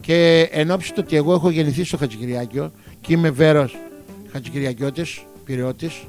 και 0.00 0.48
εν 0.52 0.70
ώψη 0.70 0.92
του 0.92 1.02
ότι 1.04 1.16
εγώ 1.16 1.32
έχω 1.32 1.50
γεννηθεί 1.50 1.84
στο 1.84 1.96
Χατζικυριάκιο 1.96 2.72
και 3.00 3.12
είμαι 3.12 3.30
βέρος 3.30 3.76
Χατζικυριακιώτης, 4.32 5.24
Πυραιώτης 5.44 6.02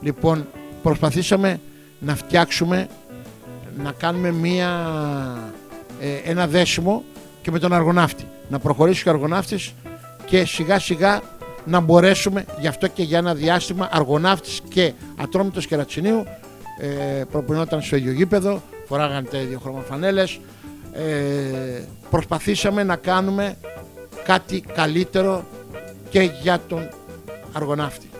λοιπόν 0.00 0.46
προσπαθήσαμε 0.82 1.60
να 2.00 2.14
φτιάξουμε 2.16 2.88
να 3.76 3.92
κάνουμε 3.92 4.30
μία, 4.30 4.70
ε, 6.00 6.30
ένα 6.30 6.46
δέσιμο 6.46 7.04
και 7.42 7.50
με 7.50 7.58
τον 7.58 7.72
Αργοναύτη. 7.72 8.26
Να 8.48 8.58
προχωρήσει 8.58 9.02
και 9.02 9.08
ο 9.08 9.12
Αργοναύτης 9.12 9.72
και 10.24 10.44
σιγά 10.44 10.78
σιγά 10.78 11.20
να 11.64 11.80
μπορέσουμε 11.80 12.44
γι' 12.60 12.66
αυτό 12.66 12.86
και 12.86 13.02
για 13.02 13.18
ένα 13.18 13.34
διάστημα 13.34 13.88
Αργοναύτης 13.92 14.60
και 14.68 14.92
Ατρόμητος 15.16 15.66
Κερατσινίου 15.66 16.24
ε, 16.78 17.22
προπονιόταν 17.30 17.82
στο 17.82 17.96
ίδιο 17.96 18.12
γήπεδο 18.12 18.62
φοράγανε 18.86 19.28
τα 19.28 19.38
ίδια 19.38 19.58
χρωμαφανέλες 19.62 20.40
ε, 20.92 21.82
προσπαθήσαμε 22.10 22.82
να 22.82 22.96
κάνουμε 22.96 23.56
κάτι 24.24 24.60
καλύτερο 24.74 25.44
και 26.10 26.30
για 26.42 26.60
τον 26.68 26.88
Αργοναύτη. 27.52 28.10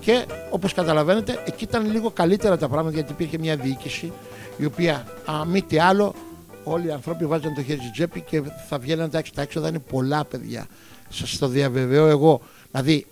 Και 0.00 0.24
όπως 0.50 0.74
καταλαβαίνετε 0.74 1.42
εκεί 1.46 1.64
ήταν 1.64 1.90
λίγο 1.90 2.10
καλύτερα 2.10 2.58
τα 2.58 2.68
πράγματα 2.68 2.94
γιατί 2.94 3.12
υπήρχε 3.12 3.38
μια 3.38 3.56
διοίκηση 3.56 4.12
η 4.56 4.64
οποία 4.64 5.06
α, 5.24 5.44
μη 5.44 5.62
τι 5.62 5.78
άλλο 5.78 6.14
όλοι 6.64 6.86
οι 6.86 6.90
άνθρωποι 6.90 7.26
βάζαν 7.26 7.54
το 7.54 7.62
χέρι 7.62 7.78
στην 7.78 7.92
τσέπη 7.92 8.20
και 8.20 8.42
θα 8.68 8.78
βγαίναν 8.78 9.10
τα 9.10 9.18
έξω. 9.18 9.32
Τα 9.34 9.42
έξοδα 9.42 9.68
είναι 9.68 9.78
πολλά 9.78 10.24
παιδιά. 10.24 10.66
Σας 11.08 11.38
το 11.38 11.48
διαβεβαιώ 11.48 12.06
εγώ. 12.06 12.40
Δηλαδή 12.70 13.06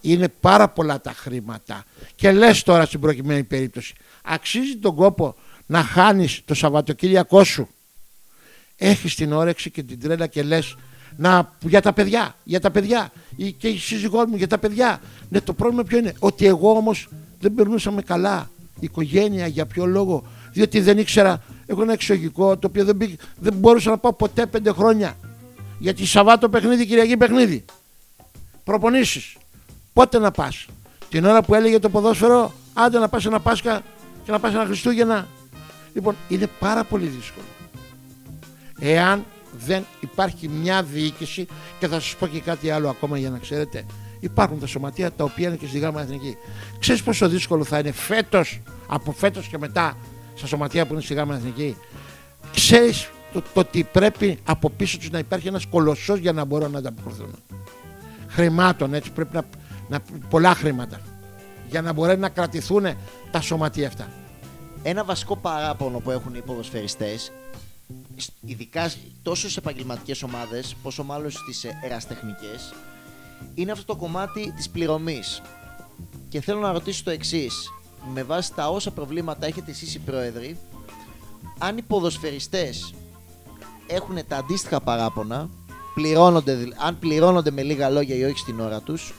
είναι 0.00 0.28
πάρα 0.28 0.68
πολλά 0.68 1.00
τα 1.00 1.12
χρήματα. 1.12 1.84
Και 2.14 2.32
λες 2.32 2.62
τώρα 2.62 2.84
στην 2.84 3.00
προκειμένη 3.00 3.44
περίπτωση 3.44 3.94
αξίζει 4.22 4.76
τον 4.76 4.94
κόπο 4.94 5.34
να 5.66 5.82
χάνεις 5.82 6.42
το 6.44 6.54
Σαββατοκύριακό 6.54 7.44
σου; 7.44 7.68
Έχεις 8.76 9.14
την 9.14 9.32
όρεξη 9.32 9.70
και 9.70 9.82
την 9.82 10.00
τρέλα 10.00 10.26
και 10.26 10.42
λες 10.42 10.76
να, 11.16 11.52
για 11.60 11.82
τα 11.82 11.92
παιδιά, 11.92 12.36
για 12.44 12.60
τα 12.60 12.70
παιδιά 12.70 13.12
ή 13.36 13.52
και 13.52 13.68
η 13.68 13.78
σύζυγός 13.78 14.24
μου 14.26 14.36
για 14.36 14.48
τα 14.48 14.58
παιδιά. 14.58 15.00
Ναι 15.28 15.40
το 15.40 15.52
πρόβλημα 15.52 15.84
ποιο 15.84 15.98
είναι, 15.98 16.14
ότι 16.18 16.46
εγώ 16.46 16.70
όμως 16.70 17.08
δεν 17.40 17.54
περνούσαμε 17.54 18.02
καλά. 18.02 18.50
Η 18.74 18.84
οικογένεια 18.84 19.46
για 19.46 19.66
ποιο 19.66 19.86
λόγο, 19.86 20.26
διότι 20.52 20.80
δεν 20.80 20.98
ήξερα, 20.98 21.42
έχω 21.66 21.82
ένα 21.82 21.92
εξωγικό 21.92 22.56
το 22.56 22.66
οποίο 22.66 22.84
δεν, 22.84 22.96
μπή- 22.96 23.20
δεν 23.38 23.52
μπορούσα 23.54 23.90
να 23.90 23.98
πάω 23.98 24.12
ποτέ 24.12 24.46
πέντε 24.46 24.72
χρόνια. 24.72 25.16
Γιατί 25.78 26.06
Σαββάτο 26.06 26.48
παιχνίδι, 26.48 26.86
Κυριακή 26.86 27.16
παιχνίδι. 27.16 27.64
Προπονήσεις. 28.64 29.36
Πότε 29.92 30.18
να 30.18 30.30
πας. 30.30 30.66
Την 31.08 31.24
ώρα 31.24 31.42
που 31.42 31.54
έλεγε 31.54 31.78
το 31.78 31.88
ποδόσφαιρο, 31.88 32.52
άντε 32.74 32.98
να 32.98 33.08
πας 33.08 33.24
ένα 33.26 33.40
Πάσχα 33.40 33.82
και 34.24 34.30
να 34.30 34.38
πας 34.38 34.54
ένα 34.54 34.64
Χριστούγεννα. 34.64 35.26
Λοιπόν, 35.94 36.16
είναι 36.28 36.48
πάρα 36.58 36.84
πολύ 36.84 37.06
δύσκολο. 37.06 37.46
Εάν 38.78 39.24
δεν 39.66 39.84
υπάρχει 40.00 40.48
μια 40.48 40.82
διοίκηση 40.82 41.46
και 41.78 41.88
θα 41.88 42.00
σας 42.00 42.16
πω 42.18 42.26
και 42.26 42.40
κάτι 42.40 42.70
άλλο 42.70 42.88
ακόμα 42.88 43.18
για 43.18 43.30
να 43.30 43.38
ξέρετε. 43.38 43.84
Υπάρχουν 44.20 44.60
τα 44.60 44.66
σωματεία 44.66 45.12
τα 45.12 45.24
οποία 45.24 45.48
είναι 45.48 45.56
και 45.56 45.66
στη 45.66 45.78
ΓΑΜΑ 45.78 46.00
Εθνική. 46.00 46.36
Ξέρεις 46.78 47.02
πόσο 47.02 47.28
δύσκολο 47.28 47.64
θα 47.64 47.78
είναι 47.78 47.92
φέτος, 47.92 48.60
από 48.86 49.12
φέτος 49.12 49.46
και 49.46 49.58
μετά, 49.58 49.96
στα 50.34 50.46
σωματεία 50.46 50.86
που 50.86 50.92
είναι 50.92 51.02
στη 51.02 51.14
ΓΑΜΑ 51.14 51.34
Εθνική. 51.34 51.76
Ξέρεις 52.54 53.10
το, 53.32 53.42
το 53.54 53.60
ότι 53.60 53.84
πρέπει 53.84 54.38
από 54.44 54.70
πίσω 54.70 54.98
τους 54.98 55.10
να 55.10 55.18
υπάρχει 55.18 55.48
ένας 55.48 55.66
κολοσσός 55.66 56.18
για 56.18 56.32
να 56.32 56.44
μπορούν 56.44 56.70
να 56.70 56.78
ανταποκριθούν. 56.78 57.34
Χρημάτων 58.28 58.94
έτσι 58.94 59.10
πρέπει 59.10 59.34
να, 59.34 59.42
να 59.88 60.00
πολλά 60.28 60.54
χρήματα 60.54 61.00
για 61.70 61.82
να 61.82 61.92
μπορέσουν 61.92 62.20
να 62.20 62.28
κρατηθούν 62.28 62.86
τα 63.30 63.40
σωματεία 63.40 63.86
αυτά. 63.86 64.08
Ένα 64.82 65.04
βασικό 65.04 65.36
παράπονο 65.36 65.98
που 65.98 66.10
έχουν 66.10 66.34
οι 66.34 66.40
ποδοσφαιριστές, 66.40 67.32
σ- 68.16 68.30
ειδικά 68.40 68.88
σ- 68.88 68.98
τόσο 69.22 69.50
σε 69.50 69.58
επαγγελματικές 69.58 70.22
ομάδες, 70.22 70.76
πόσο 70.82 71.04
μάλλον 71.04 71.30
στις 71.30 71.64
ε, 71.64 71.78
εραστεχνικές, 71.84 72.74
είναι 73.54 73.72
αυτό 73.72 73.84
το 73.84 73.96
κομμάτι 73.96 74.52
της 74.56 74.70
πληρωμής. 74.70 75.42
Και 76.28 76.40
θέλω 76.40 76.60
να 76.60 76.72
ρωτήσω 76.72 77.04
το 77.04 77.10
εξής, 77.10 77.70
με 78.14 78.22
βάση 78.22 78.54
τα 78.54 78.68
όσα 78.68 78.90
προβλήματα 78.90 79.46
έχετε 79.46 79.70
εσείς 79.70 79.94
οι 79.94 79.98
πρόεδροι, 79.98 80.58
αν 81.58 81.76
οι 81.76 81.82
ποδοσφαιριστές 81.82 82.94
έχουν 83.86 84.18
τα 84.28 84.36
αντίστοιχα 84.36 84.80
παράπονα, 84.80 85.48
πληρώνονται, 85.94 86.54
δηλ- 86.54 86.74
αν 86.78 86.98
πληρώνονται 86.98 87.50
με 87.50 87.62
λίγα 87.62 87.90
λόγια 87.90 88.16
ή 88.16 88.24
όχι 88.24 88.38
στην 88.38 88.60
ώρα 88.60 88.80
τους, 88.80 89.14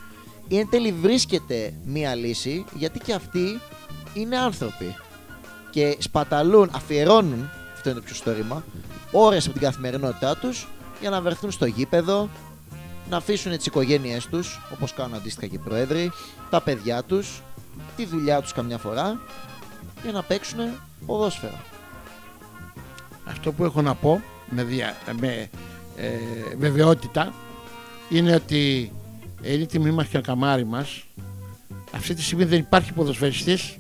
ή 0.48 0.58
εν 0.58 0.70
τέλει 0.70 0.92
βρίσκεται 0.92 1.74
μία 1.86 2.16
λύση, 2.16 2.66
γιατί 2.78 3.00
και 3.00 3.14
αυτοί 3.14 3.60
είναι 4.14 4.38
άνθρωποι. 4.38 4.96
Και 5.72 5.98
σπαταλούν, 6.00 6.70
αφιερώνουν, 6.74 7.50
αυτό 7.74 7.90
είναι 7.90 8.00
το 8.00 8.06
πιο 8.06 8.16
σωστό 8.16 8.34
ρήμα, 8.34 8.64
ώρες 9.12 9.46
από 9.46 9.54
την 9.54 9.62
καθημερινότητά 9.62 10.38
τους 10.38 10.68
για 11.00 11.10
να 11.10 11.22
βρεθούν 11.22 11.52
στο 11.52 11.66
γήπεδο, 11.66 12.30
να 13.10 13.18
αφήσουν 13.18 13.58
τις 13.58 13.66
οικογένειές 13.66 14.26
τους, 14.28 14.60
όπως 14.74 14.94
κάνουν 14.94 15.16
αντίστοιχα 15.16 15.48
και 15.48 15.56
οι 15.56 15.62
πρόεδροι, 15.64 16.12
τα 16.50 16.62
παιδιά 16.62 17.04
τους, 17.04 17.42
τη 17.96 18.06
δουλειά 18.06 18.42
τους 18.42 18.54
καμιά 18.54 18.78
φορά, 18.78 19.20
για 20.04 20.12
να 20.12 20.22
παίξουν 20.22 20.60
ποδόσφαιρο. 21.06 21.60
Αυτό 23.26 23.52
που 23.52 23.64
έχω 23.64 23.82
να 23.82 23.96
πω 23.96 24.22
με, 24.50 24.64
δια, 24.64 24.96
με 25.20 25.50
ε, 25.96 26.10
βεβαιότητα 26.58 27.34
είναι 28.10 28.36
ότι 28.36 28.92
είναι 29.42 29.64
η 29.64 29.66
τιμή 29.66 29.92
μας 29.92 30.08
και 30.08 30.18
ο 30.18 30.22
καμάρι 30.22 30.66
μας. 30.66 31.04
Αυτή 31.96 32.14
τη 32.14 32.22
στιγμή 32.22 32.44
δεν 32.44 32.60
υπάρχει 32.60 32.94
ποδοσφαιριστής, 32.94 33.78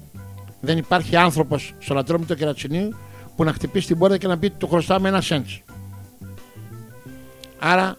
δεν 0.62 0.77
υπάρχει 0.77 1.15
άνθρωπος 1.15 1.73
στο 1.79 1.93
λατρόμητο 1.93 2.36
κερατσινίου 2.36 2.95
που 3.36 3.43
να 3.43 3.53
χτυπήσει 3.53 3.88
την 3.88 3.97
πόρτα 3.97 4.17
και 4.17 4.27
να 4.27 4.38
πει 4.38 4.45
ότι 4.45 4.56
το 4.58 4.67
χρωστάμε 4.67 5.08
ένα 5.08 5.21
σέντς. 5.21 5.62
Άρα 7.60 7.97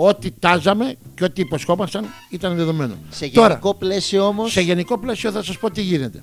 ό,τι 0.00 0.30
τάζαμε 0.30 0.94
και 1.14 1.24
ό,τι 1.24 1.40
υποσχόμασταν 1.40 2.06
ήταν 2.30 2.56
δεδομένο. 2.56 2.94
Σε 3.10 3.26
γενικό 3.26 3.58
Τώρα, 3.58 3.74
πλαίσιο 3.78 4.26
όμω. 4.26 4.48
σε 4.48 4.60
γενικό 4.60 4.98
πλαίσιο 4.98 5.30
θα 5.32 5.42
σας 5.42 5.58
πω 5.58 5.70
τι 5.70 5.80
γίνεται. 5.80 6.22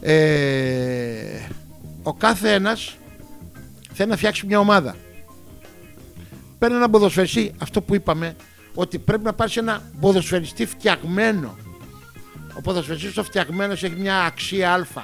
Ε, 0.00 1.48
ο 2.02 2.14
κάθε 2.14 2.52
ένας 2.52 2.96
θέλει 3.92 4.10
να 4.10 4.16
φτιάξει 4.16 4.46
μια 4.46 4.58
ομάδα. 4.58 4.96
Παίρνει 6.58 6.76
ένα 6.76 6.90
ποδοσφαιριστή, 6.90 7.54
αυτό 7.58 7.80
που 7.82 7.94
είπαμε, 7.94 8.36
ότι 8.74 8.98
πρέπει 8.98 9.24
να 9.24 9.32
πάρεις 9.32 9.56
ένα 9.56 9.82
ποδοσφαιριστή 10.00 10.66
φτιαγμένο. 10.66 11.56
Ο 12.56 12.60
ποδοσφαιριστής 12.60 13.16
ο 13.16 13.24
φτιαγμένος 13.24 13.82
έχει 13.82 13.94
μια 13.98 14.20
αξία 14.20 14.72
α. 14.74 15.02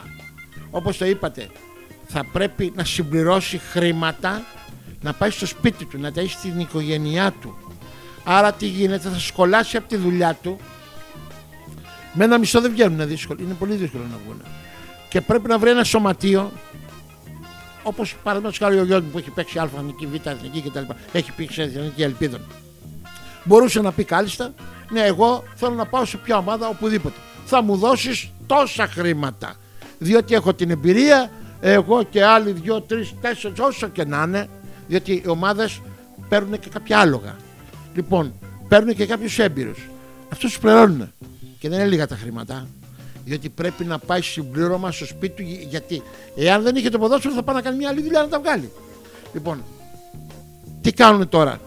Όπως 0.70 0.96
το 0.96 1.04
είπατε, 1.04 1.48
θα 2.06 2.24
πρέπει 2.32 2.72
να 2.76 2.84
συμπληρώσει 2.84 3.58
χρήματα, 3.58 4.42
να 5.00 5.12
πάει 5.12 5.30
στο 5.30 5.46
σπίτι 5.46 5.84
του, 5.84 5.98
να 5.98 6.12
ταΐσει 6.14 6.36
την 6.42 6.60
οικογένειά 6.60 7.32
του. 7.40 7.67
Άρα 8.30 8.52
τι 8.52 8.66
γίνεται, 8.66 9.08
θα 9.08 9.18
σκολάσει 9.18 9.76
από 9.76 9.88
τη 9.88 9.96
δουλειά 9.96 10.38
του. 10.42 10.58
Με 12.12 12.24
ένα 12.24 12.38
μισθό 12.38 12.60
δεν 12.60 12.70
βγαίνουν, 12.70 12.92
είναι 12.92 13.04
δύσκολο. 13.04 13.38
Είναι 13.42 13.54
πολύ 13.54 13.74
δύσκολο 13.74 14.02
να 14.10 14.18
βγουν. 14.24 14.42
Και 15.08 15.20
πρέπει 15.20 15.48
να 15.48 15.58
βρει 15.58 15.70
ένα 15.70 15.84
σωματείο, 15.84 16.52
όπως 17.82 18.16
παραδείγματος 18.22 18.58
χάρη 18.58 18.78
ο 18.78 18.84
γιος 18.84 19.00
μου 19.00 19.08
που 19.08 19.18
έχει 19.18 19.30
παίξει 19.30 19.58
Α, 19.58 19.70
εθνική, 19.74 20.06
Β, 20.06 20.14
εθνική 20.26 20.62
κτλ. 20.62 20.92
Έχει 21.12 21.32
πει 21.32 21.48
σε 21.52 21.62
εθνική 21.62 22.02
ελπίδων. 22.02 22.40
Μπορούσε 23.44 23.80
να 23.80 23.92
πει 23.92 24.04
κάλλιστα, 24.04 24.54
ναι, 24.90 25.00
εγώ 25.00 25.44
θέλω 25.54 25.74
να 25.74 25.86
πάω 25.86 26.04
σε 26.04 26.16
ποια 26.16 26.36
ομάδα, 26.36 26.68
οπουδήποτε. 26.68 27.16
Θα 27.44 27.62
μου 27.62 27.76
δώσεις 27.76 28.30
τόσα 28.46 28.86
χρήματα. 28.86 29.54
Διότι 29.98 30.34
έχω 30.34 30.54
την 30.54 30.70
εμπειρία, 30.70 31.30
εγώ 31.60 32.02
και 32.02 32.24
άλλοι 32.24 32.52
δύο, 32.52 32.80
τρεις, 32.80 33.14
τέσσερις, 33.20 33.58
όσο 33.58 33.88
και 33.88 34.04
να 34.04 34.22
είναι. 34.26 34.48
Διότι 34.88 35.12
οι 35.12 35.28
ομάδες 35.28 35.80
παίρνουν 36.28 36.58
και 36.58 36.68
κάποια 36.68 36.98
άλογα. 36.98 37.36
Λοιπόν, 37.98 38.32
παίρνουν 38.68 38.94
και 38.94 39.06
κάποιους 39.06 39.38
έμπειρους. 39.38 39.88
Αυτούς 40.32 40.50
τους 40.50 40.58
πληρώνουν. 40.58 41.12
Και 41.58 41.68
δεν 41.68 41.78
είναι 41.78 41.88
λίγα 41.88 42.06
τα 42.06 42.16
χρήματα. 42.16 42.66
Διότι 43.24 43.48
πρέπει 43.48 43.84
να 43.84 43.98
πάει 43.98 44.22
συμπλήρωμα 44.22 44.92
στο 44.92 45.06
σπίτι 45.06 45.42
του. 45.42 45.66
Γιατί 45.68 46.02
εάν 46.36 46.62
δεν 46.62 46.76
είχε 46.76 46.88
το 46.88 46.98
ποδόσφαιρο, 46.98 47.34
θα 47.34 47.42
πάει 47.42 47.54
να 47.54 47.62
κάνει 47.62 47.76
μια 47.76 47.88
άλλη 47.88 48.02
δουλειά 48.02 48.20
να 48.20 48.28
τα 48.28 48.40
βγάλει. 48.40 48.70
Λοιπόν, 49.32 49.64
τι 50.80 50.92
κάνουν 50.92 51.28
τώρα; 51.28 51.60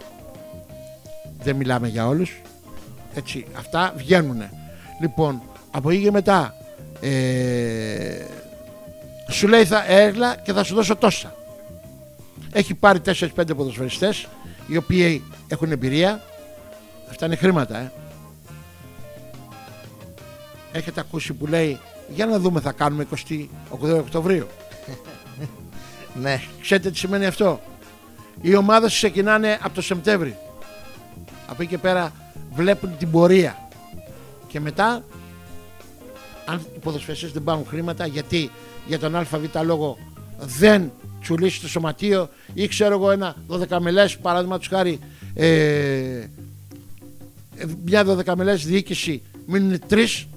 Δεν 1.43 1.55
μιλάμε 1.55 1.87
για 1.87 2.07
όλους. 2.07 2.41
Έτσι, 3.13 3.45
αυτά 3.57 3.93
βγαίνουν. 3.97 4.41
Λοιπόν, 5.01 5.41
από 5.71 5.89
εκεί 5.89 6.03
και 6.03 6.11
μετά. 6.11 6.55
Ε, 7.01 8.25
σου 9.29 9.47
λέει 9.47 9.65
θα 9.65 9.91
έλα 9.91 10.35
και 10.35 10.53
θα 10.53 10.63
σου 10.63 10.75
δώσω 10.75 10.95
τόσα. 10.95 11.35
Έχει 12.51 12.73
πάρει 12.73 12.99
4-5 13.05 13.55
ποδοσφαιριστές 13.55 14.27
οι 14.71 14.77
οποίοι 14.77 15.23
έχουν 15.47 15.71
εμπειρία. 15.71 16.21
Αυτά 17.09 17.25
είναι 17.25 17.35
χρήματα, 17.35 17.77
ε. 17.77 17.91
Έχετε 20.71 20.99
ακούσει 20.99 21.33
που 21.33 21.47
λέει 21.47 21.79
για 22.09 22.25
να 22.25 22.39
δούμε 22.39 22.59
θα 22.59 22.71
κάνουμε 22.71 23.07
28 23.29 23.47
Οκτωβρίου. 23.99 24.47
Ναι. 26.21 26.41
Ξέρετε 26.61 26.91
τι 26.91 26.97
σημαίνει 26.97 27.25
αυτό; 27.25 27.59
Οι 28.41 28.55
ομάδες 28.55 28.93
ξεκινάνε 28.93 29.59
από 29.61 29.73
το 29.73 29.81
Σεπτέμβρη. 29.81 30.37
Από 31.47 31.61
εκεί 31.61 31.71
και 31.71 31.77
πέρα 31.77 32.11
βλέπουν 32.53 32.97
την 32.97 33.11
πορεία. 33.11 33.69
Και 34.47 34.59
μετά, 34.59 35.03
αν 36.45 36.65
οι 36.75 36.79
ποδοσφαιριστές 36.79 37.31
δεν 37.31 37.43
πάρουν 37.43 37.65
χρήματα, 37.67 38.05
γιατί 38.05 38.51
για 38.87 38.99
τον 38.99 39.15
ΑΒ 39.15 39.27
λόγο 39.63 39.97
δεν 40.39 40.91
τσουλήσει 41.21 41.61
το 41.61 41.67
σωματείο 41.67 42.29
ή 42.53 42.67
ξέρω 42.67 42.95
εγώ 42.95 43.11
ένα 43.11 43.35
12 43.49 43.77
μελές 43.79 44.17
παράδειγμα 44.17 44.59
χάρη 44.69 44.99
ε, 45.33 46.25
μια 47.85 48.05
12 48.07 48.35
μελές 48.35 48.65
διοίκηση 48.65 49.21
μείνουν 49.45 49.79
τρεις 49.87 50.27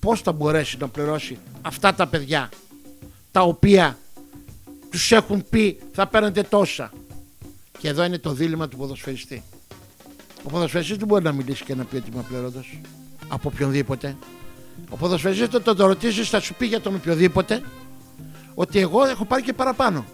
πώς 0.00 0.20
θα 0.20 0.32
μπορέσει 0.32 0.76
να 0.80 0.88
πληρώσει 0.88 1.38
αυτά 1.62 1.94
τα 1.94 2.06
παιδιά 2.06 2.48
τα 3.30 3.40
οποία 3.40 3.98
τους 4.90 5.12
έχουν 5.12 5.44
πει 5.50 5.78
θα 5.92 6.06
παίρνετε 6.06 6.42
τόσα. 6.42 6.92
Και 7.78 7.88
εδώ 7.88 8.04
είναι 8.04 8.18
το 8.18 8.32
δίλημα 8.32 8.68
του 8.68 8.76
ποδοσφαιριστή. 8.76 9.42
Ο 10.42 10.48
ποδοσφαιριστής 10.48 10.96
δεν 10.96 11.06
μπορεί 11.06 11.24
να 11.24 11.32
μιλήσει 11.32 11.64
και 11.64 11.74
να 11.74 11.84
πει 11.84 11.96
ότι 11.96 12.10
είμαι 12.10 12.20
απλήρωτος 12.20 12.80
από 13.28 13.50
οποιονδήποτε. 13.52 14.16
Ο 14.90 14.96
ποδοσφαιριστής 14.96 15.48
το, 15.48 15.60
το, 15.60 15.74
το 15.74 15.86
ρωτήσεις 15.86 16.28
θα 16.28 16.40
σου 16.40 16.54
πει 16.54 16.66
για 16.66 16.80
τον 16.80 16.94
οποιοδήποτε 16.94 17.62
ότι 18.60 18.78
εγώ 18.78 19.04
έχω 19.04 19.24
πάρει 19.24 19.42
και 19.42 19.52
παραπάνω 19.52 20.04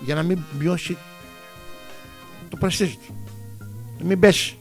για 0.00 0.14
να 0.14 0.22
μην 0.22 0.38
μειώσει 0.58 0.96
το 2.48 2.56
πρεστίζ 2.56 2.92
του 2.92 3.14
να 3.98 4.04
μην 4.04 4.18
πέσει. 4.18 4.58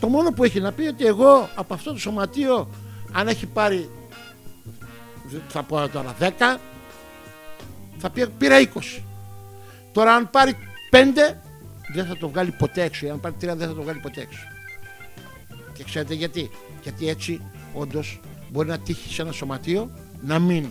Το 0.00 0.08
μόνο 0.08 0.30
που 0.30 0.44
έχει 0.44 0.60
να 0.60 0.72
πει 0.72 0.86
ότι 0.86 1.06
εγώ 1.06 1.48
από 1.54 1.74
αυτό 1.74 1.92
το 1.92 1.98
σωματείο 1.98 2.68
αν 3.12 3.28
έχει 3.28 3.46
πάρει 3.46 3.90
θα 5.48 5.62
πω 5.62 5.88
τώρα 5.88 6.14
10 6.20 6.30
θα 7.98 8.10
πει 8.10 8.28
πήρα 8.28 8.56
20 8.60 9.02
τώρα 9.92 10.14
αν 10.14 10.30
πάρει 10.30 10.56
5 10.90 10.96
δεν 11.94 12.06
θα 12.06 12.16
το 12.16 12.28
βγάλει 12.28 12.50
ποτέ 12.50 12.82
έξω. 12.82 13.08
Αν 13.08 13.20
πάρει 13.20 13.34
3 13.34 13.38
δεν 13.40 13.58
θα 13.68 13.74
το 13.74 13.82
βγάλει 13.82 13.98
ποτέ 13.98 14.20
έξω. 14.20 14.42
Και 15.72 15.84
ξέρετε 15.84 16.14
γιατί; 16.14 16.50
Γιατί 16.82 17.08
έτσι 17.08 17.40
όντως 17.72 18.20
μπορεί 18.50 18.68
να 18.68 18.78
τύχει 18.78 19.14
σε 19.14 19.22
ένα 19.22 19.32
σωματείο 19.32 19.90
να 20.20 20.38
μην 20.38 20.70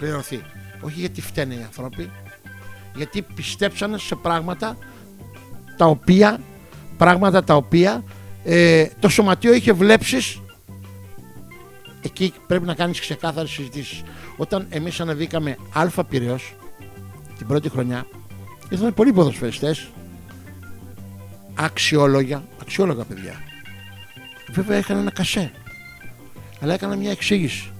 πληρωθεί 0.00 0.40
όχι 0.80 1.00
γιατί 1.00 1.20
φταίνε 1.20 1.54
οι 1.54 1.62
άνθρωποι 1.62 2.10
γιατί 2.94 3.22
πιστέψανε 3.22 3.98
σε 3.98 4.14
πράγματα 4.14 4.76
τα 5.76 5.86
οποία 5.86 6.40
πράγματα 6.96 7.44
τα 7.44 7.54
οποία 7.54 8.04
ε, 8.44 8.86
το 9.00 9.08
σωματείο 9.08 9.54
είχε 9.54 9.72
βλέψεις. 9.72 10.40
Εκεί 12.02 12.32
πρέπει 12.46 12.66
να 12.66 12.74
κάνεις 12.74 13.00
ξεκάθαρες 13.00 13.50
συζητήσεις. 13.50 14.02
Όταν 14.36 14.66
εμείς 14.70 15.00
ανεβήκαμε 15.00 15.56
αλφα 15.72 16.04
Πυραιός 16.04 16.54
την 17.38 17.46
πρώτη 17.46 17.68
χρονιά 17.68 18.06
ήταν 18.70 18.94
πολλοί 18.94 19.12
ποδοσφαιριστές 19.12 19.88
αξιόλογα 21.54 22.42
αξιόλογα 22.60 23.04
παιδιά. 23.04 23.40
Βέβαια 24.50 24.76
έκανα 24.76 25.00
ένα 25.00 25.10
κασέ 25.10 25.52
αλλά 26.60 26.74
έκανα 26.74 26.96
μια 26.96 27.10
εξήγηση. 27.10 27.70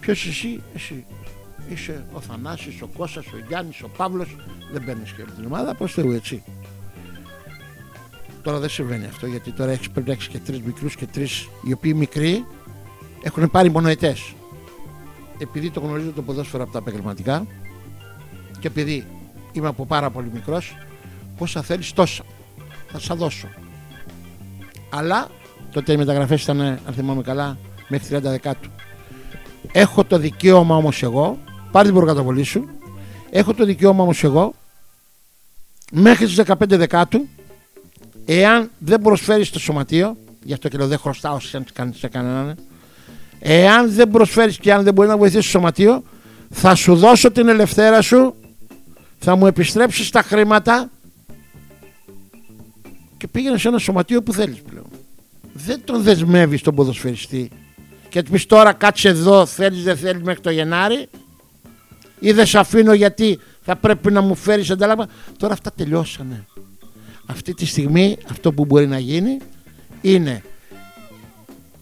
Ποιος 0.00 0.26
εσύ 0.26 0.62
εσύ 0.74 1.04
είσαι 1.68 2.04
ο 2.12 2.20
Θανάσης, 2.20 2.82
ο 2.82 2.86
Κώστας, 2.86 3.26
ο 3.26 3.36
Γιάννης, 3.48 3.82
ο 3.82 3.88
Παύλος 3.96 4.36
δεν 4.72 4.84
παίρνεις 4.84 5.12
και 5.12 5.22
όλη 5.22 5.30
την 5.30 5.44
ομάδα 5.44 5.74
προς 5.74 5.92
Θεού 5.92 6.10
έτσι 6.10 6.42
Τώρα 8.42 8.58
δεν 8.58 8.68
συμβαίνει 8.68 9.06
αυτό 9.06 9.26
γιατί 9.26 9.50
τώρα 9.50 9.70
έχεις, 9.70 9.90
πρέπει 9.90 10.06
να 10.06 10.12
έχεις 10.12 10.28
και 10.28 10.38
τρεις 10.38 10.60
μικρούς 10.60 10.96
και 10.96 11.06
τρεις 11.06 11.48
οι 11.62 11.72
οποίοι 11.72 11.94
μικροί 11.96 12.46
έχουν 13.22 13.50
πάρει 13.50 13.70
μονοετές. 13.70 14.34
Επειδή 15.38 15.70
το 15.70 15.80
γνωρίζω 15.80 16.10
το 16.12 16.22
ποδόσφαιρο 16.22 16.62
από 16.62 16.72
τα 16.72 16.78
επαγγελματικά 16.78 17.46
και 18.60 18.66
επειδή 18.66 19.06
είμαι 19.52 19.68
από 19.68 19.86
πάρα 19.86 20.10
πολύ 20.10 20.30
μικρός, 20.32 20.76
πόσα 21.38 21.62
θέλεις 21.62 21.92
τόσα. 21.92 22.24
Θα 22.86 22.98
σας 22.98 23.16
δώσω. 23.16 23.48
Αλλά 24.90 25.28
τότε 25.72 25.92
οι 25.92 25.96
μεταγραφές 25.96 26.42
ήταν, 26.42 26.60
αν 26.60 26.92
θυμάμαι 26.94 27.22
καλά, 27.22 27.58
μέχρι 27.88 28.16
30 28.16 28.20
δεκάτου. 28.20 28.70
Έχω 29.72 30.04
το 30.04 30.18
δικαίωμα 30.18 30.76
όμως 30.76 31.02
εγώ, 31.02 31.38
πάρει 31.70 31.86
την 31.86 31.96
προκαταβολή 31.96 32.42
σου, 32.42 32.68
έχω 33.30 33.54
το 33.54 33.64
δικαίωμα 33.64 34.02
όμως 34.02 34.24
εγώ 34.24 34.54
μέχρι 35.92 36.26
τις 36.26 36.40
15 36.46 36.54
δεκάτου 36.66 37.28
εάν 38.24 38.70
δεν 38.78 39.00
προσφέρεις 39.00 39.48
στο 39.48 39.58
σωματείο, 39.58 40.16
γι' 40.42 40.52
αυτό 40.52 40.68
και 40.68 40.76
λέω 40.76 40.86
δεν 40.86 40.98
χρωστάω 40.98 41.40
σε 41.92 42.08
κανέναν, 42.08 42.56
εάν 43.38 43.92
δεν 43.92 44.10
προσφέρεις 44.10 44.58
και 44.58 44.72
αν 44.72 44.82
δεν 44.82 44.94
μπορεί 44.94 45.08
να 45.08 45.16
βοηθήσεις 45.16 45.44
το 45.44 45.50
σωματείο, 45.50 46.02
θα 46.50 46.74
σου 46.74 46.96
δώσω 46.96 47.30
την 47.30 47.48
ελευθέρα 47.48 48.02
σου, 48.02 48.34
θα 49.18 49.36
μου 49.36 49.46
επιστρέψεις 49.46 50.10
τα 50.10 50.22
χρήματα 50.22 50.90
και 53.16 53.28
πήγαινες 53.28 53.60
σε 53.60 53.68
ένα 53.68 53.78
σωματείο 53.78 54.22
που 54.22 54.32
θέλεις 54.32 54.62
πλέον. 54.62 54.86
Δεν 55.52 55.80
τον 55.84 56.02
δεσμεύεις 56.02 56.62
τον 56.62 56.74
ποδοσφαιριστή 56.74 57.50
και 58.12 58.22
του 58.22 58.30
πεις 58.30 58.46
τώρα 58.46 58.72
κάτσε 58.72 59.08
εδώ, 59.08 59.46
θέλεις 59.46 59.82
δεν 59.82 59.96
θέλεις 59.96 60.22
μέχρι 60.22 60.40
το 60.40 60.50
Γενάρη 60.50 61.08
ή 62.18 62.32
δεν 62.32 62.46
σε 62.46 62.58
αφήνω 62.58 62.92
γιατί 62.92 63.38
θα 63.62 63.76
πρέπει 63.76 64.12
να 64.12 64.20
μου 64.20 64.34
φέρεις 64.34 64.70
αντάλλαγμα. 64.70 65.08
Τώρα 65.36 65.52
αυτά 65.52 65.72
τελειώσανε 65.72 66.46
αυτή 67.26 67.54
τη 67.54 67.66
στιγμή 67.66 68.18
αυτό 68.30 68.52
που 68.52 68.64
μπορεί 68.64 68.86
να 68.86 68.98
γίνει 68.98 69.38
είναι 70.00 70.42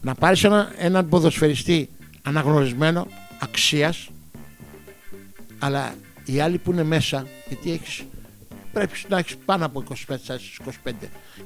να 0.00 0.14
πάρεις 0.14 0.44
ένα, 0.44 0.72
έναν 0.78 1.08
ποδοσφαιριστή 1.08 1.88
αναγνωρισμένο 2.22 3.06
αξίας 3.38 4.08
αλλά 5.58 5.94
οι 6.24 6.40
άλλοι 6.40 6.58
που 6.58 6.72
είναι 6.72 6.84
μέσα 6.84 7.26
γιατί 7.48 7.72
έχεις 7.72 8.02
πρέπει 8.72 8.92
να 9.08 9.18
έχεις 9.18 9.36
πάνω 9.44 9.64
από 9.64 9.84
25, 9.88 10.16
25. 10.84 10.92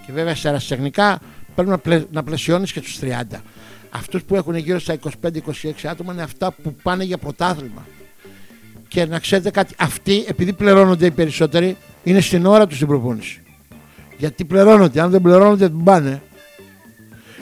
Και 0.06 0.12
βέβαια 0.12 0.34
σε 0.34 0.48
αεραστεχνικά 0.48 1.20
πρέπει 1.54 1.70
να, 1.70 1.78
πλε, 1.78 2.04
να 2.10 2.22
πλαισιώνεις 2.22 2.72
και 2.72 2.80
τους 2.80 2.98
30. 3.00 3.40
Αυτούς 3.96 4.22
που 4.22 4.36
έχουν 4.36 4.56
γύρω 4.56 4.78
στα 4.78 4.96
25-26 5.22 5.32
άτομα 5.84 6.12
είναι 6.12 6.22
αυτά 6.22 6.52
που 6.52 6.74
πάνε 6.82 7.04
για 7.04 7.18
πρωτάθλημα. 7.18 7.86
Και 8.88 9.06
να 9.06 9.18
ξέρετε 9.18 9.50
κάτι, 9.50 9.74
αυτοί 9.78 10.24
επειδή 10.28 10.52
πληρώνονται 10.52 11.06
οι 11.06 11.10
περισσότεροι 11.10 11.76
είναι 12.02 12.20
στην 12.20 12.46
ώρα 12.46 12.66
τους 12.66 12.76
στην 12.76 12.88
προπόνηση. 12.88 13.42
Γιατί 14.18 14.44
πληρώνονται, 14.44 15.00
αν 15.00 15.10
δεν 15.10 15.22
πληρώνονται 15.22 15.66
δεν 15.66 15.80
πάνε. 15.84 16.22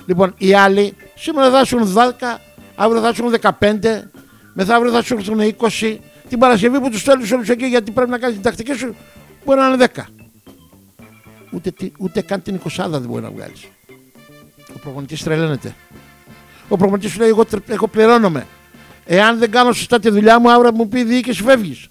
Λοιπόν, 0.06 0.34
οι 0.38 0.54
άλλοι 0.54 0.94
σήμερα 1.14 1.50
θα 1.50 1.58
έχουν 1.58 1.94
10, 1.94 2.40
αύριο 2.74 3.00
θα 3.00 3.08
έχουν 3.08 3.56
15, 3.60 4.10
μεθαύριο 4.52 4.92
θα 4.92 5.02
σου 5.02 5.14
έρθουν 5.14 5.40
20. 5.80 5.96
Την 6.28 6.38
Παρασκευή 6.38 6.80
που 6.80 6.90
τους 6.90 7.00
στέλνεις 7.00 7.32
όλους 7.32 7.48
εκεί 7.48 7.66
γιατί 7.66 7.90
πρέπει 7.90 8.10
να 8.10 8.18
κάνεις 8.18 8.34
την 8.34 8.44
τακτική 8.44 8.72
σου, 8.72 8.94
μπορεί 9.44 9.60
να 9.60 9.66
είναι 9.66 9.86
10. 9.94 10.04
Ούτε, 11.50 11.72
ούτε 11.98 12.22
καν 12.22 12.42
την 12.42 12.60
20 12.76 12.86
δεν 12.88 13.02
μπορεί 13.02 13.22
να 13.22 13.30
βγάλεις. 13.30 13.64
Ο 14.74 14.78
προπονητής 14.78 15.22
τρελαίνεται. 15.22 15.74
Ο 16.68 16.76
προπονητή 16.76 17.08
σου 17.08 17.18
λέει: 17.18 17.28
Εγώ, 17.28 17.44
εγώ 17.66 17.88
πληρώνομαι. 17.88 18.46
Εάν 19.04 19.38
δεν 19.38 19.50
κάνω 19.50 19.72
σωστά 19.72 19.98
τη 19.98 20.10
δουλειά 20.10 20.40
μου, 20.40 20.50
αύριο 20.50 20.72
μου 20.72 20.88
πει 20.88 20.98
η 20.98 21.04
διοίκηση 21.04 21.42
φεύγεις. 21.42 21.86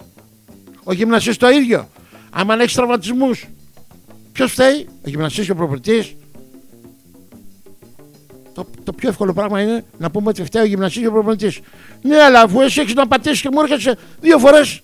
Ο 0.84 0.92
γυμναστής 0.92 1.36
το 1.36 1.48
ίδιο. 1.48 1.88
Αν 2.30 2.60
έχεις 2.60 2.74
τραυματισμούς, 2.74 3.48
ποιος 4.32 4.52
φταίει, 4.52 4.88
ο 5.04 5.08
γυμναστής 5.08 5.46
και 5.46 5.52
ο 5.52 5.54
προπονητής. 5.54 6.14
Το, 8.54 8.66
το 8.84 8.92
πιο 8.92 9.08
εύκολο 9.08 9.32
πράγμα 9.32 9.60
είναι 9.60 9.84
να 9.98 10.10
πούμε 10.10 10.28
ότι 10.28 10.44
φταίει 10.44 10.62
ο 10.62 10.66
γυμναστής 10.66 11.00
και 11.00 11.08
ο 11.08 11.12
προπονητής. 11.12 11.60
Ναι, 12.02 12.16
αλλά 12.16 12.40
αφού 12.40 12.60
εσύ 12.60 12.80
έχεις 12.80 12.94
να 12.94 13.06
πατήσεις 13.06 13.40
και 13.40 13.48
μου 13.52 13.60
έρχεσαι 13.60 13.98
δύο 14.20 14.38
φορές, 14.38 14.80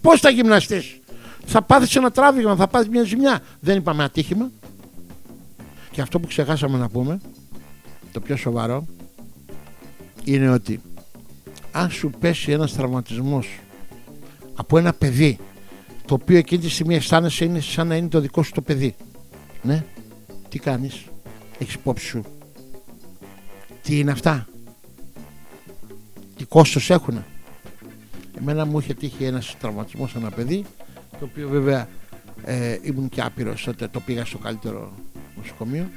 πώς 0.00 0.20
θα 0.20 0.30
γυμναστείς; 0.30 1.00
Θα 1.46 1.62
πάθεις 1.62 1.96
ένα 1.96 2.10
τράβηγμα, 2.10 2.56
θα 2.56 2.66
πάθεις 2.66 2.88
μια 2.88 3.02
ζημιά. 3.02 3.40
Δεν 3.60 3.76
είπαμε 3.76 4.04
ατύχημα. 4.04 4.50
Και 5.90 6.00
αυτό 6.00 6.20
που 6.20 6.26
ξεχάσαμε 6.26 6.78
να 6.78 6.88
πούμε, 6.88 7.20
το 8.12 8.20
πιο 8.20 8.36
σοβαρό, 8.36 8.86
είναι 10.24 10.50
ότι 10.50 10.80
αν 11.72 11.90
σου 11.90 12.10
πέσει 12.18 12.52
ένας 12.52 12.72
τραυματισμός 12.72 13.58
από 14.54 14.78
ένα 14.78 14.92
παιδί 14.92 15.38
το 16.06 16.14
οποίο 16.14 16.36
εκείνη 16.36 16.60
τη 16.62 16.68
στιγμή 16.68 16.94
αισθάνεσαι 16.94 17.44
είναι 17.44 17.60
σαν 17.60 17.86
να 17.86 17.96
είναι 17.96 18.08
το 18.08 18.20
δικό 18.20 18.42
σου 18.42 18.52
το 18.52 18.60
παιδί 18.60 18.94
ναι, 19.62 19.84
τι 20.48 20.58
κάνεις 20.58 21.04
έχεις 21.58 21.74
υπόψη 21.74 22.06
σου. 22.06 22.24
Τι 23.82 23.98
είναι 23.98 24.10
αυτά; 24.10 24.48
Τι 26.36 26.44
κόστος 26.44 26.90
έχουν 26.90 27.24
εμένα 28.38 28.64
μου 28.64 28.78
είχε 28.78 28.94
τύχει 28.94 29.24
ένας 29.24 29.56
τραυματισμός 29.60 30.14
ένα 30.14 30.30
παιδί 30.30 30.64
το 31.18 31.24
οποίο 31.24 31.48
βέβαια 31.48 31.88
ε, 32.44 32.78
ήμουν 32.82 33.08
και 33.08 33.20
άπειρος 33.20 33.64
τότε 33.64 33.88
το 33.88 34.00
πήγα 34.00 34.24
στο 34.24 34.38
καλύτερο 34.38 34.92
νοσοκομείο 35.36 35.90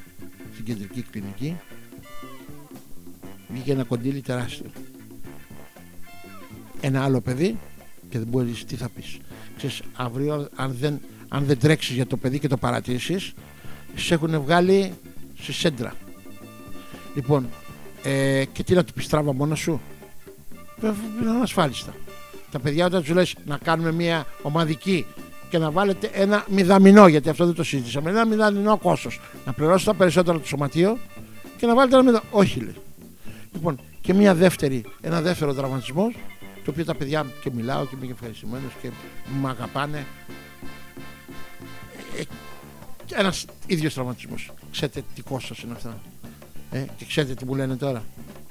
στην 0.53 0.65
κεντρική 0.65 1.01
κλινική 1.01 1.55
βγήκε 3.47 3.71
ένα 3.71 3.83
κοντήλι 3.83 4.21
τεράστιο 4.21 4.69
ένα 6.81 7.03
άλλο 7.03 7.21
παιδί 7.21 7.57
και 8.09 8.17
δεν 8.17 8.27
μπορείς 8.27 8.65
τι 8.65 8.75
θα 8.75 8.89
πεις 8.89 9.17
Ξέρεις, 9.57 9.81
αύριο 9.95 10.49
αν 10.55 10.75
δεν, 10.79 10.99
αν 11.27 11.43
δεν 11.45 11.59
τρέξεις 11.59 11.95
για 11.95 12.07
το 12.07 12.17
παιδί 12.17 12.39
και 12.39 12.47
το 12.47 12.57
παρατήσεις 12.57 13.33
σε 13.95 14.13
έχουν 14.13 14.41
βγάλει 14.41 14.93
σε 15.39 15.53
σέντρα 15.53 15.93
λοιπόν 17.15 17.49
ε, 18.03 18.43
και 18.51 18.63
τι 18.63 18.73
να 18.73 18.83
του 18.83 18.93
πεις 18.93 19.07
τράβα 19.07 19.33
μόνος 19.33 19.59
σου; 19.59 19.81
Είναι 21.21 21.29
ανασφάλιστα 21.29 21.93
τα 22.51 22.59
παιδιά 22.59 22.85
όταν 22.85 23.01
τους 23.01 23.11
λες 23.11 23.35
να 23.45 23.57
κάνουμε 23.57 23.91
μια 23.91 24.25
ομαδική 24.41 25.05
και 25.49 25.57
να 25.57 25.71
βάλετε 25.71 26.09
ένα 26.13 26.45
μηδαμινό, 26.49 27.07
γιατί 27.07 27.29
αυτό 27.29 27.45
δεν 27.45 27.55
το 27.55 27.63
συζήτησαμε, 27.63 28.09
ένα 28.09 28.25
μηδαμινό 28.25 28.77
κόστος. 28.77 29.19
Να 29.45 29.53
πληρώσετε 29.53 29.91
τα 29.91 29.97
περισσότερα 29.97 30.39
το 30.39 30.47
σωματείο 30.47 30.97
και 31.57 31.65
να 31.65 31.75
βάλετε 31.75 31.95
ένα 31.95 32.03
μηδαμινό. 32.03 32.31
Όχι, 32.31 32.59
λέει. 32.59 32.75
Λοιπόν, 33.57 33.79
και 34.01 34.13
μια 34.13 34.35
δεύτερη, 34.35 34.85
ένα 35.01 35.21
δεύτερο 35.21 35.53
τραυματισμός, 35.53 36.15
το 36.65 36.71
οποίο 36.71 36.85
τα 36.85 36.95
παιδιά 36.95 37.25
και 37.41 37.49
μιλάω 37.53 37.85
και 37.85 37.95
είμαι 38.01 38.11
ευχαριστημένος 38.11 38.71
και 38.81 38.89
με 39.41 39.49
αγαπάνε. 39.49 40.05
Ε, 42.17 42.23
ένας 43.19 43.45
ίδιος 43.67 43.93
τραυματισμός. 43.93 44.51
Ξέρετε 44.71 45.03
τι 45.15 45.21
κόστος 45.21 45.63
είναι 45.63 45.73
αυτά. 45.73 46.01
Ε, 46.71 46.85
και 46.97 47.05
ξέρετε 47.05 47.33
τι 47.33 47.45
μου 47.45 47.55
λένε 47.55 47.75
τώρα. 47.75 48.03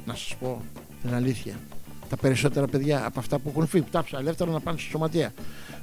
Να 0.07 0.15
σας 0.15 0.35
πω 0.41 0.63
την 1.03 1.15
αλήθεια. 1.15 1.55
Τα 2.09 2.17
περισσότερα 2.17 2.67
παιδιά 2.67 3.07
από 3.07 3.19
αυτά 3.19 3.39
που 3.39 3.49
έχουν 3.49 3.67
φύγει, 3.67 3.85
τάψα 3.91 4.19
ελεύθερα 4.19 4.51
να 4.51 4.61
πάνε 4.61 4.79
στη 4.79 4.89
σωματεία. 4.91 5.35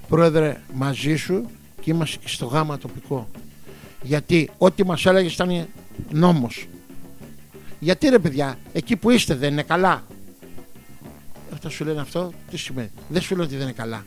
Πρόεδρε, 0.07 0.61
μαζί 0.73 1.15
σου 1.15 1.49
και 1.81 1.91
είμαστε 1.91 2.17
και 2.17 2.27
στο 2.27 2.45
γάμα 2.45 2.77
τοπικό. 2.77 3.27
Γιατί 4.01 4.49
ό,τι 4.57 4.85
μας 4.85 5.05
έλεγε 5.05 5.27
ήταν 5.27 5.67
νόμος. 6.11 6.67
Γιατί 7.83 8.09
ρε 8.09 8.19
παιδιά, 8.19 8.57
εκεί 8.73 8.95
που 8.95 9.09
είστε 9.09 9.35
δεν 9.35 9.51
είναι 9.51 9.63
καλά; 9.63 10.03
Αυτά 11.53 11.69
σου 11.69 11.85
λένε 11.85 12.01
αυτό, 12.01 12.31
τι 12.49 12.57
σημαίνει; 12.57 12.91
Δεν 13.07 13.21
σου 13.21 13.35
λέω 13.35 13.43
ότι 13.43 13.53
δεν 13.53 13.63
είναι 13.63 13.71
καλά. 13.71 14.05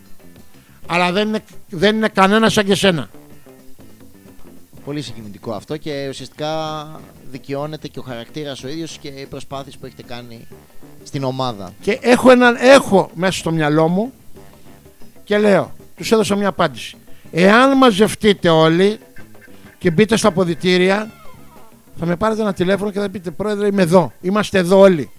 Αλλά 0.87 1.13
δεν 1.13 1.29
είναι, 1.29 1.45
δεν 1.69 1.97
είναι 1.97 2.09
κανένα 2.09 2.49
σαν 2.49 2.65
και 2.65 2.75
σένα. 2.75 3.11
Πολύ 4.85 5.03
συγκινητικό 5.03 5.53
αυτό 5.53 5.77
και 5.77 6.07
ουσιαστικά 6.09 6.87
δικαιώνεται 7.31 7.89
και 7.89 7.99
ο 7.99 8.03
χαρακτήρας 8.03 8.65
ο 8.65 8.69
ίδιος 8.69 8.99
και 8.99 9.09
οι 9.09 9.27
προσπάθειες 9.27 9.77
που 9.77 9.87
έχετε 9.87 10.03
κάνει 10.03 10.47
στην 11.03 11.25
ομάδα. 11.25 11.73
Και 11.81 11.99
έχω, 12.03 12.31
έναν, 12.31 12.57
έχω 12.59 13.11
μέσα 13.15 13.39
στο 13.39 13.51
μυαλό 13.51 13.89
μου 13.89 14.13
και 15.25 15.39
λέω, 15.39 15.73
τους 15.97 16.13
έδωσα 16.13 16.37
μια 16.37 16.49
απάντηση. 16.49 16.97
Εάν 17.33 17.77
μαζευτείτε 17.77 18.49
όλοι 18.49 18.99
και 19.79 19.91
μπείτε 19.91 20.17
στα 20.17 20.29
αποδητήρια 20.29 21.11
θα 21.99 22.07
με 22.07 22.17
πάρετε 22.17 22.41
ένα 22.41 22.53
τηλέφωνο 22.53 22.91
και 22.91 22.99
θα 22.99 23.09
πείτε 23.09 23.31
πρόεδρε 23.31 23.67
είμαι 23.67 23.83
εδώ, 23.83 24.13
είμαστε 24.21 24.59
εδώ 24.59 24.79
όλοι. 24.79 25.11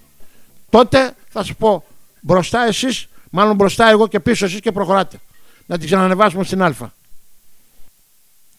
Τότε 0.69 1.15
θα 1.29 1.43
σου 1.43 1.55
πω 1.55 1.83
μπροστά 2.21 2.65
εσείς, 2.67 3.07
μάλλον 3.29 3.55
μπροστά 3.55 3.89
εγώ 3.89 4.07
και 4.07 4.19
πίσω 4.19 4.45
εσείς 4.45 4.59
και 4.59 4.71
προχωράτε. 4.71 5.19
Να 5.65 5.77
την 5.77 5.85
ξανανεβάσουμε 5.85 6.43
στην 6.43 6.61
Α. 6.61 6.73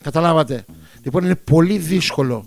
Καταλάβατε. 0.03 0.65
Λοιπόν 1.03 1.25
είναι 1.25 1.35
πολύ 1.35 1.79
δύσκολο 1.79 2.47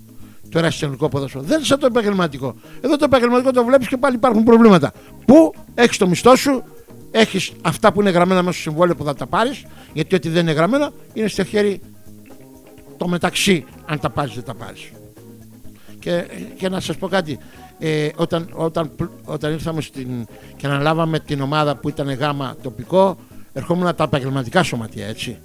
το 0.49 0.57
ερασιτεχνικό 0.57 1.09
ποδόσφαιρο. 1.09 1.43
Δεν 1.43 1.57
είναι 1.57 1.65
σαν 1.65 1.79
το 1.79 1.85
επαγγελματικό. 1.85 2.55
Εδώ 2.81 2.97
το 2.97 3.05
επαγγελματικό 3.05 3.51
το 3.51 3.65
βλέπεις 3.65 3.87
και 3.87 3.97
πάλι 3.97 4.15
υπάρχουν 4.15 4.43
προβλήματα. 4.43 4.93
Πού 5.25 5.53
έχεις 5.75 5.97
το 5.97 6.07
μισθό 6.07 6.35
σου, 6.35 6.63
έχεις 7.11 7.51
αυτά 7.61 7.91
που 7.91 8.01
είναι 8.01 8.09
γραμμένα 8.09 8.41
μέσα 8.41 8.59
στο 8.59 8.69
συμβόλαιο 8.69 8.95
που 8.95 9.03
θα 9.03 9.13
τα 9.13 9.25
πάρεις, 9.25 9.65
γιατί 9.93 10.15
ό,τι 10.15 10.29
δεν 10.29 10.41
είναι 10.41 10.51
γραμμένα 10.51 10.91
είναι 11.13 11.27
στο 11.27 11.43
χέρι 11.43 11.81
το 12.97 13.07
μεταξύ, 13.07 13.65
αν 13.85 13.99
τα 13.99 14.09
πάρεις 14.09 14.33
δεν 14.33 14.43
τα 14.43 14.53
πάρεις. 14.53 14.91
Και, 16.01 16.25
και 16.57 16.69
να 16.69 16.79
σας 16.79 16.97
πω 16.97 17.07
κάτι, 17.07 17.39
ε, 17.79 18.09
όταν, 18.15 18.49
όταν, 18.53 18.91
όταν 19.25 19.51
ήρθαμε 19.51 19.81
στην, 19.81 20.27
και 20.55 20.67
αναλάβαμε 20.67 21.19
την 21.19 21.41
ομάδα 21.41 21.75
που 21.75 21.89
ήταν 21.89 22.13
γάμα 22.13 22.55
τοπικό, 22.61 23.17
ερχόμουν 23.53 23.95
τα 23.95 24.03
επαγγελματικά 24.03 24.63
σωματεία, 24.63 25.07
έτσι. 25.07 25.37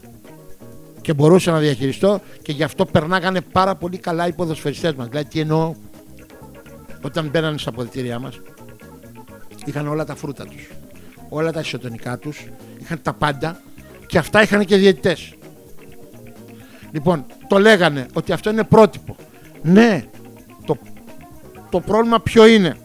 Και 1.01 1.15
μπορούσα 1.15 1.53
να 1.53 1.59
διαχειριστώ 1.59 2.21
και 2.43 2.53
γι' 2.53 2.63
αυτό 2.63 2.85
περνάγανε 2.85 3.41
πάρα 3.41 3.75
πολύ 3.75 3.99
καλά 3.99 4.27
οι 4.27 4.33
ποδοσφαιριστές 4.33 4.95
μας. 4.95 5.09
Δηλαδή, 5.09 5.29
τι 5.29 5.41
εννοώ, 5.41 5.75
όταν 7.03 7.29
μπαίνανε 7.29 7.59
στα 7.59 7.71
αποδητήριά 7.71 8.19
μας, 8.19 8.41
είχαν 9.65 9.89
όλα 9.89 10.05
τα 10.05 10.15
φρούτα 10.15 10.45
τους, 10.45 10.71
όλα 11.29 11.53
τα 11.53 11.61
ισοτονικά 11.61 12.19
τους, 12.19 12.47
είχαν 12.81 13.03
τα 13.03 13.13
πάντα 13.13 13.61
και 14.07 14.19
αυτά 14.19 14.43
είχαν 14.43 14.65
και 14.65 14.77
διαιτητές. 14.77 15.35
Λοιπόν, 16.91 17.25
το 17.49 17.59
λέγανε 17.59 18.07
ότι 18.13 18.33
αυτό 18.33 18.51
είναι 18.51 18.65
πρότυπο. 18.65 19.17
Ναι, 19.63 20.05
το, 20.13 20.16
το 21.71 21.81
πρόβλημα 21.81 22.21
ποιο 22.21 22.47
είναι. 22.47 22.77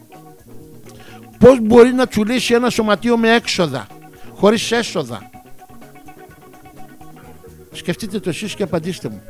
Πώς 1.40 1.60
μπορεί 1.62 1.94
να 1.94 2.08
τσουλήσει 2.08 2.54
ένα 2.54 2.70
σωματείο 2.70 3.18
με 3.18 3.36
έξοδα, 3.36 3.88
χωρίς 4.34 4.72
έσοδα; 4.72 5.30
Σκεφτείτε 7.72 8.20
το 8.20 8.30
εσείς 8.30 8.56
και 8.56 8.64
απαντήστε 8.64 9.10
μου. 9.10 9.22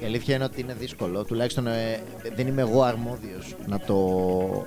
Η 0.00 0.04
αλήθεια 0.04 0.34
είναι 0.34 0.44
ότι 0.44 0.60
είναι 0.60 0.74
δύσκολο. 0.78 1.24
Τουλάχιστον 1.24 1.66
ε, 1.66 2.02
δεν 2.36 2.46
είμαι 2.46 2.60
εγώ 2.60 2.82
αρμόδιος 2.82 3.56
να 3.66 3.78
το 3.78 3.96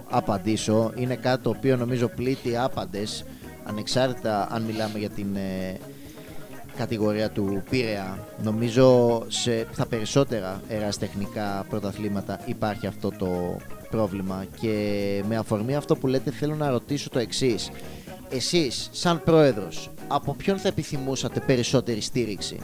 απαντήσω. 0.10 0.92
Είναι 0.96 1.16
κάτι 1.16 1.44
το 1.44 1.50
οποίο 1.50 1.78
νομίζω 1.78 2.08
πλήττει 2.08 2.58
άπαντες, 2.58 3.26
ανεξάρτητα 3.64 4.48
αν 4.52 4.64
μιλάμε 4.64 5.00
για 5.00 5.10
την 5.10 5.36
ε, 5.36 5.78
κατηγορία 6.78 7.30
του 7.30 7.64
Πειραιά. 7.70 8.20
Νομίζω 8.44 9.24
σε, 9.28 9.68
στα 9.74 9.86
περισσότερα 9.86 10.62
εραστεχνικά 10.68 11.66
πρωταθλήματα 11.70 12.40
υπάρχει 12.46 12.88
αυτό 12.88 13.12
το 13.18 13.58
πρόβλημα 13.90 14.46
και 14.60 15.24
με 15.28 15.38
αφορμή 15.38 15.76
αυτό 15.76 15.96
που 15.96 16.08
λέτε 16.08 16.32
θέλω 16.32 16.56
να 16.56 16.70
ρωτήσω 16.70 17.10
το 17.10 17.20
εξής. 17.20 17.72
Εσείς 18.30 18.90
σαν 18.92 19.24
πρόεδρος 19.24 19.90
από 20.08 20.34
ποιον 20.34 20.58
θα 20.58 20.68
επιθυμούσατε 20.68 21.40
περισσότερη 21.40 22.02
στήριξη; 22.02 22.58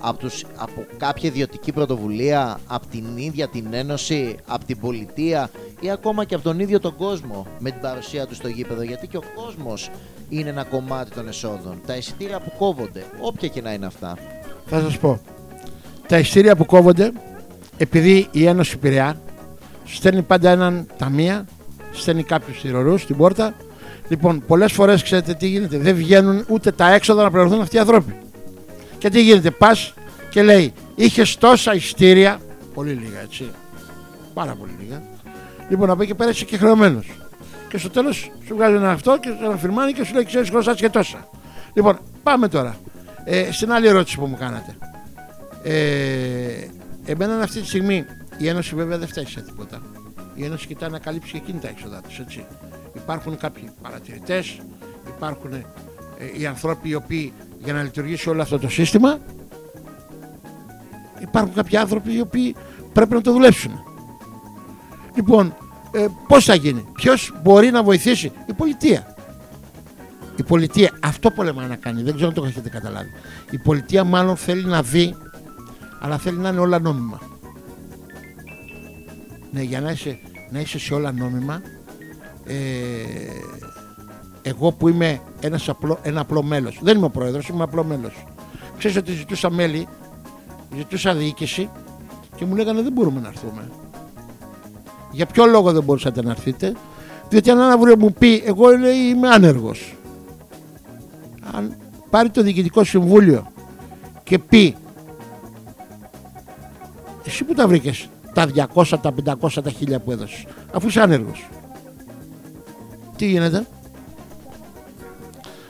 Από, 0.00 0.18
τους, 0.18 0.44
από 0.56 0.86
κάποια 0.96 1.28
ιδιωτική 1.28 1.72
πρωτοβουλία, 1.72 2.60
από 2.66 2.86
την 2.86 3.16
ίδια 3.16 3.48
την 3.48 3.66
Ένωση, 3.72 4.36
από 4.46 4.64
την 4.64 4.80
πολιτεία 4.80 5.50
ή 5.80 5.90
ακόμα 5.90 6.24
και 6.24 6.34
από 6.34 6.44
τον 6.44 6.60
ίδιο 6.60 6.80
τον 6.80 6.96
κόσμο 6.96 7.46
με 7.58 7.70
την 7.70 7.80
παρουσία 7.80 8.26
του 8.26 8.34
στο 8.34 8.48
γήπεδο; 8.48 8.82
Γιατί 8.82 9.06
και 9.06 9.16
ο 9.16 9.22
κόσμος 9.34 9.90
είναι 10.38 10.48
ένα 10.48 10.64
κομμάτι 10.64 11.10
των 11.10 11.28
εσόδων. 11.28 11.80
Τα 11.86 11.96
εισιτήρια 11.96 12.40
που 12.40 12.52
κόβονται, 12.58 13.04
όποια 13.20 13.48
και 13.48 13.60
να 13.60 13.72
είναι 13.72 13.86
αυτά. 13.86 14.16
Θα 14.66 14.80
σας 14.80 14.98
πω. 14.98 15.20
Τα 16.06 16.18
ειστήρια 16.18 16.56
που 16.56 16.64
κόβονται, 16.64 17.12
επειδή 17.76 18.28
η 18.30 18.46
Ένωση 18.46 18.78
Πειραιά 18.78 19.20
στέλνει 19.84 20.22
πάντα 20.22 20.50
έναν 20.50 20.86
ταμεία, 20.96 21.44
στέλνει 21.92 22.22
κάποιους 22.22 22.64
ηρωρούς 22.64 23.02
στην 23.02 23.16
πόρτα. 23.16 23.54
Λοιπόν, 24.08 24.42
πολλές 24.46 24.72
φορές 24.72 25.02
ξέρετε 25.02 25.34
τι 25.34 25.46
γίνεται. 25.46 25.78
Δεν 25.78 25.94
βγαίνουν 25.94 26.44
ούτε 26.48 26.72
τα 26.72 26.92
έξοδα 26.92 27.22
να 27.22 27.30
πληρωθούν 27.30 27.60
αυτοί 27.60 27.76
οι 27.76 27.78
άνθρωποι. 27.78 28.16
Και 28.98 29.08
τι 29.08 29.22
γίνεται, 29.22 29.50
πας 29.50 29.94
και 30.30 30.42
λέει, 30.42 30.72
είχες 30.94 31.36
τόσα 31.36 31.74
ειστήρια, 31.74 32.40
πολύ 32.74 32.92
λίγα 32.92 33.20
έτσι, 33.20 33.50
πάρα 34.34 34.54
πολύ 34.54 34.72
λίγα. 34.80 35.02
Λοιπόν, 35.68 35.90
από 35.90 36.02
εκεί 36.02 36.14
πέρα 36.14 36.30
είσαι 36.30 36.44
και 36.44 36.56
χρεωμένος. 36.56 37.06
Και 37.72 37.78
στο 37.78 37.90
τέλος 37.90 38.30
σου 38.46 38.54
βγάζει 38.54 38.74
ένα 38.74 38.90
αυτό 38.90 39.18
και 39.18 39.28
ένα 39.42 39.56
φυρμάνι 39.56 39.92
και 39.92 40.04
σου 40.04 40.14
λέει: 40.14 40.24
Ξέρεις, 40.24 40.48
χρωστά 40.48 40.74
και 40.74 40.90
τόσα. 40.90 41.28
Λοιπόν, 41.72 41.98
πάμε 42.22 42.48
τώρα. 42.48 42.76
Ε, 43.24 43.52
στην 43.52 43.72
άλλη 43.72 43.86
ερώτηση 43.86 44.18
που 44.18 44.26
μου 44.26 44.36
κάνατε. 44.36 44.76
Ε, 45.62 46.68
εμένα 47.04 47.42
αυτή 47.42 47.60
τη 47.60 47.66
στιγμή 47.66 48.04
η 48.38 48.48
Ένωση 48.48 48.74
βέβαια 48.74 48.98
δεν 48.98 49.08
φταίει 49.08 49.26
σε 49.26 49.40
τίποτα. 49.40 49.82
Η 50.34 50.44
Ένωση 50.44 50.66
κοιτάει 50.66 50.90
να 50.90 50.98
καλύψει 50.98 51.32
και 51.32 51.36
εκείνη 51.36 51.58
τα 51.58 51.68
έξοδα 51.68 52.00
της. 52.00 52.40
Υπάρχουν 52.94 53.38
κάποιοι 53.38 53.70
παρατηρητές, 53.82 54.60
υπάρχουν 55.16 55.52
ε, 55.52 55.64
οι 56.38 56.46
άνθρωποι 56.46 56.88
οι 56.88 56.94
οποίοι 56.94 57.32
για 57.58 57.72
να 57.72 57.82
λειτουργήσει 57.82 58.28
όλο 58.28 58.42
αυτό 58.42 58.58
το 58.58 58.68
σύστημα 58.68 59.18
υπάρχουν 61.20 61.54
κάποιοι 61.54 61.76
άνθρωποι 61.76 62.14
οι 62.14 62.20
οποίοι 62.20 62.56
πρέπει 62.92 63.14
να 63.14 63.20
το 63.20 63.32
δουλέψουν. 63.32 63.72
Λοιπόν, 65.14 65.54
ε, 65.92 66.06
πώς 66.28 66.44
θα 66.44 66.54
γίνει, 66.54 66.84
ποιος 66.92 67.34
μπορεί 67.42 67.70
να 67.70 67.82
βοηθήσει, 67.82 68.32
η 68.46 68.52
πολιτεία. 68.52 69.14
Η 70.36 70.42
πολιτεία 70.42 70.90
αυτό 71.02 71.30
πολεμάει 71.30 71.68
να 71.68 71.76
κάνει, 71.76 72.02
δεν 72.02 72.14
ξέρω 72.14 72.28
αν 72.28 72.34
το 72.34 72.44
έχετε 72.44 72.68
καταλάβει. 72.68 73.10
Η 73.50 73.58
πολιτεία 73.58 74.04
μάλλον 74.04 74.36
θέλει 74.36 74.64
να 74.64 74.82
δει, 74.82 75.16
αλλά 76.00 76.18
θέλει 76.18 76.38
να 76.38 76.48
είναι 76.48 76.60
όλα 76.60 76.78
νόμιμα. 76.78 77.20
Ναι, 79.50 79.62
για 79.62 79.80
να 79.80 79.90
είσαι, 79.90 80.18
να 80.50 80.60
είσαι 80.60 80.78
σε 80.78 80.94
όλα 80.94 81.12
νόμιμα, 81.12 81.62
ε, 82.44 82.54
εγώ 84.42 84.72
που 84.72 84.88
είμαι 84.88 85.20
ένας 85.40 85.68
απλό, 85.68 85.98
ένα 86.02 86.20
απλό 86.20 86.42
μέλος, 86.42 86.78
δεν 86.82 86.96
είμαι 86.96 87.06
ο 87.06 87.10
πρόεδρος, 87.10 87.48
είμαι 87.48 87.62
απλό 87.62 87.84
μέλος. 87.84 88.24
Ξέρεις 88.78 88.96
ότι 88.96 89.12
ζητούσα 89.12 89.50
μέλη 89.50 89.88
ζητούσα 90.76 91.14
διοίκηση 91.14 91.70
και 92.36 92.44
μου 92.44 92.56
λέγανε 92.56 92.82
δεν 92.82 92.92
μπορούμε 92.92 93.20
να 93.20 93.28
έρθουμε. 93.28 93.70
Για 95.12 95.26
ποιο 95.26 95.46
λόγο 95.46 95.72
δεν 95.72 95.82
μπορούσατε 95.82 96.22
να 96.22 96.30
έρθετε, 96.30 96.72
διότι 97.28 97.50
αν 97.50 97.58
ένα 97.58 97.72
αύριο 97.72 97.96
μου 97.98 98.12
πει, 98.12 98.42
εγώ 98.46 98.70
λέει, 98.70 98.96
είμαι 98.96 99.28
άνεργος. 99.28 99.96
Αν 101.52 101.76
πάρει 102.10 102.30
το 102.30 102.42
διοικητικό 102.42 102.84
συμβούλιο 102.84 103.52
και 104.22 104.38
πει, 104.38 104.76
εσύ 107.24 107.44
που 107.44 107.54
τα 107.54 107.68
βρήκες 107.68 108.08
τα 108.32 108.46
200, 108.74 108.98
τα 109.02 109.14
500, 109.40 109.62
τα 109.62 109.70
1000 109.70 110.00
που 110.04 110.12
έδωσες, 110.12 110.46
αφού 110.72 110.88
είσαι 110.88 111.00
άνεργος. 111.00 111.48
Τι 113.16 113.26
γίνεται; 113.26 113.66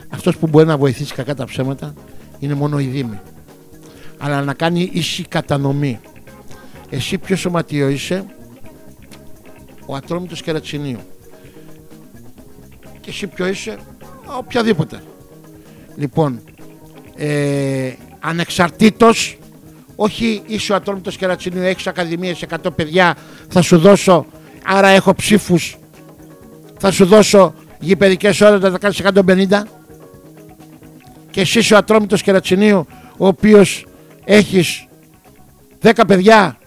Αυτός 0.09 0.37
που 0.37 0.47
μπορεί 0.47 0.65
να 0.65 0.77
βοηθήσει 0.77 1.13
κακά 1.13 1.35
τα 1.35 1.45
ψέματα 1.45 1.93
είναι 2.39 2.53
μόνο 2.53 2.79
η 2.79 2.85
Δήμη 2.85 3.19
αλλά 4.23 4.41
να 4.41 4.53
κάνει 4.53 4.89
ίση 4.93 5.23
κατανομή. 5.23 5.99
Εσύ 6.89 7.17
ποιο 7.17 7.35
σωματείο 7.35 7.89
είσαι, 7.89 8.25
ο 9.85 9.95
ατρόμητος 9.95 10.41
κερατσινίου. 10.41 10.99
Και 13.01 13.09
εσύ 13.09 13.27
ποιο 13.27 13.47
είσαι, 13.47 13.77
οποιαδήποτε. 14.37 15.03
Λοιπόν, 15.95 16.41
ε, 17.15 17.91
ανεξαρτήτως, 18.19 19.37
όχι 19.95 20.41
είσαι 20.45 20.73
ο 20.73 20.75
ατρόμητος 20.75 21.17
κερατσινίου, 21.17 21.61
έχεις 21.61 21.87
ακαδημίες, 21.87 22.41
100 22.41 22.71
παιδιά, 22.75 23.15
θα 23.47 23.61
σου 23.61 23.77
δώσω, 23.77 24.25
άρα 24.63 24.87
έχω 24.87 25.13
ψήφους, 25.13 25.77
θα 26.79 26.91
σου 26.91 27.05
δώσω 27.05 27.53
γηπαιδικές 27.79 28.41
ώρες 28.41 28.61
να 28.61 28.71
τα 28.71 28.77
κάνεις 28.77 28.99
150 28.99 29.67
και 31.31 31.41
εσύ 31.41 31.59
είσαι 31.59 31.73
ο 31.73 31.77
ατρόμητος 31.77 32.21
κερατσινίου 32.21 32.87
ο 33.17 33.27
οποίος 33.27 33.85
έχεις 34.23 34.87
10 35.81 35.91
παιδιά, 36.07 36.57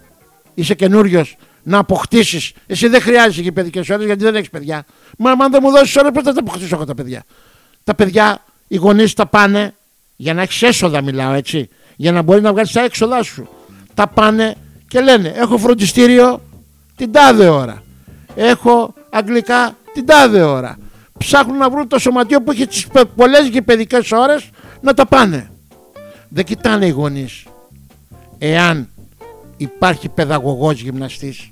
είσαι 0.53 0.73
καινούριος 0.73 1.37
να 1.67 1.77
αποκτήσεις. 1.77 2.51
Εσύ 2.67 2.87
δεν 2.87 3.01
χρειάζεσαι 3.01 3.41
και 3.41 3.51
παιδικές 3.51 3.89
ώρε 3.89 4.05
γιατί 4.05 4.23
δεν 4.23 4.35
έχεις 4.35 4.49
παιδιά. 4.49 4.85
Μα 5.17 5.31
αν 5.31 5.51
δεν 5.51 5.59
μου 5.63 5.71
δώσεις 5.71 5.95
ώρες, 5.95 6.11
πώς 6.13 6.23
θα 6.23 6.33
τα 6.33 6.39
αποκτήσω 6.39 6.75
εγώ 6.75 6.85
τα 6.85 6.95
παιδιά; 6.95 7.23
Τα 7.83 7.95
παιδιά, 7.95 8.43
οι 8.67 8.75
γονείς 8.75 9.13
τα 9.13 9.25
πάνε 9.25 9.73
για 10.15 10.33
να 10.33 10.41
έχεις 10.41 10.61
έσοδα, 10.61 11.01
μιλάω 11.01 11.33
έτσι. 11.33 11.69
Για 11.95 12.11
να 12.11 12.21
μπορείς 12.21 12.43
να 12.43 12.51
βγάλεις 12.51 12.71
τα 12.71 12.83
έξοδά 12.83 13.23
σου. 13.23 13.47
Τα 13.93 14.07
πάνε 14.07 14.55
και 14.87 15.01
λένε: 15.01 15.33
Έχω 15.35 15.57
φροντιστήριο 15.57 16.41
την 16.95 17.11
τάδε 17.11 17.47
ώρα. 17.47 17.83
Έχω 18.35 18.93
αγγλικά 19.09 19.77
την 19.93 20.05
τάδε 20.05 20.41
ώρα. 20.41 20.77
Ψάχνουν 21.17 21.57
να 21.57 21.69
βρουν 21.69 21.87
το 21.87 21.99
σωματείο 21.99 22.41
που 22.41 22.51
έχει 22.51 22.67
τις 22.67 22.87
πολλές 23.15 23.47
γηπαιδικές 23.47 24.11
ώρες 24.11 24.49
να 24.81 24.93
τα 24.93 25.05
πάνε. 25.05 25.51
Δεν 26.29 26.43
κοιτάνε 26.43 26.85
οι 26.85 26.89
γονείς 26.89 27.43
εάν 28.37 28.89
υπάρχει 29.57 30.09
παιδαγωγός 30.09 30.81
γυμναστής. 30.81 31.51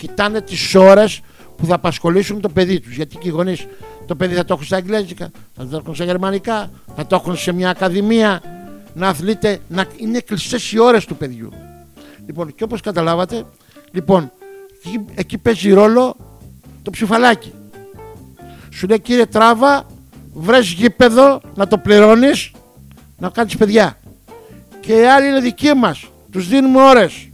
Κοιτάνε 0.00 0.40
τις 0.40 0.74
ώρες 0.74 1.20
που 1.56 1.66
θα 1.66 1.74
απασχολήσουν 1.74 2.40
το 2.40 2.48
παιδί 2.48 2.80
τους. 2.80 2.94
Γιατί 2.94 3.16
και 3.16 3.28
οι 3.28 3.30
γονείς 3.30 3.66
το 4.06 4.14
παιδί 4.14 4.34
θα 4.34 4.44
το 4.44 4.54
έχουν 4.54 4.66
στα 4.66 4.76
αγγλέζικα, 4.76 5.30
θα 5.56 5.66
το 5.66 5.76
έχουν 5.76 5.94
στα 5.94 6.04
γερμανικά, 6.04 6.70
θα 6.96 7.06
το 7.06 7.16
έχουν 7.16 7.36
σε 7.36 7.52
μια 7.52 7.70
ακαδημία, 7.70 8.42
να 8.94 9.08
αθλείται, 9.08 9.58
να 9.68 9.86
είναι 9.96 10.20
κλειστές 10.20 10.72
οι 10.72 10.78
ώρες 10.78 11.04
του 11.04 11.16
παιδιού. 11.16 11.52
Λοιπόν, 12.26 12.54
και 12.54 12.64
όπως 12.64 12.80
καταλάβατε, 12.80 13.44
λοιπόν, 13.90 14.32
εκεί, 14.84 15.04
εκεί 15.14 15.38
παίζει 15.38 15.72
ρόλο 15.72 16.16
το 16.82 16.90
ψηφαλάκι. 16.90 17.52
Σου 18.70 18.86
λέει 18.86 19.00
κύριε 19.00 19.26
Τράβα, 19.26 19.86
βρες 20.32 20.70
γήπεδο 20.70 21.40
να 21.54 21.66
το 21.66 21.78
πληρώνεις 21.78 22.50
να 23.18 23.28
κάνεις 23.28 23.56
παιδιά. 23.56 23.98
Και 24.80 24.92
οι 24.92 25.04
άλλοι 25.04 25.26
είναι 25.26 25.40
δικοί 25.40 25.74
μας. 25.74 26.04
Τους 26.30 26.48
δίνουμε 26.48 26.82
ώρες. 26.82 27.28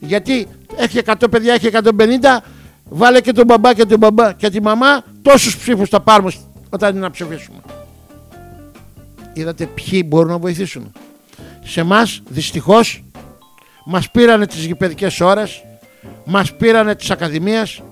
Γιατί 0.00 0.48
έχει 0.76 1.00
100 1.04 1.14
παιδιά, 1.30 1.54
έχει 1.54 1.68
150, 1.72 2.42
βάλε 2.84 3.20
και 3.20 3.32
τον 3.32 3.44
μπαμπά 3.46 3.74
και 3.74 3.84
τον 3.84 3.98
μπαμπά 3.98 4.32
και 4.32 4.50
τη 4.50 4.62
μαμά, 4.62 5.04
τόσους 5.22 5.56
ψήφους 5.56 5.88
θα 5.88 6.00
πάρουμε 6.00 6.32
όταν 6.70 6.90
είναι 6.90 7.00
να 7.00 7.10
ψηφίσουμε. 7.10 7.58
Είδατε 9.32 9.66
ποιοι 9.66 10.04
μπορούν 10.06 10.30
να 10.30 10.38
βοηθήσουν. 10.38 10.92
Σε 11.64 11.80
εμάς 11.80 12.22
δυστυχώς 12.28 13.04
μας 13.84 14.10
πήρανε 14.10 14.46
τις 14.46 14.64
γηπαιδικές 14.64 15.20
ώρες, 15.20 15.64
μας 16.24 16.56
πήρανε 16.56 16.94
τις 16.94 17.10
ακαδημίες 17.10 17.82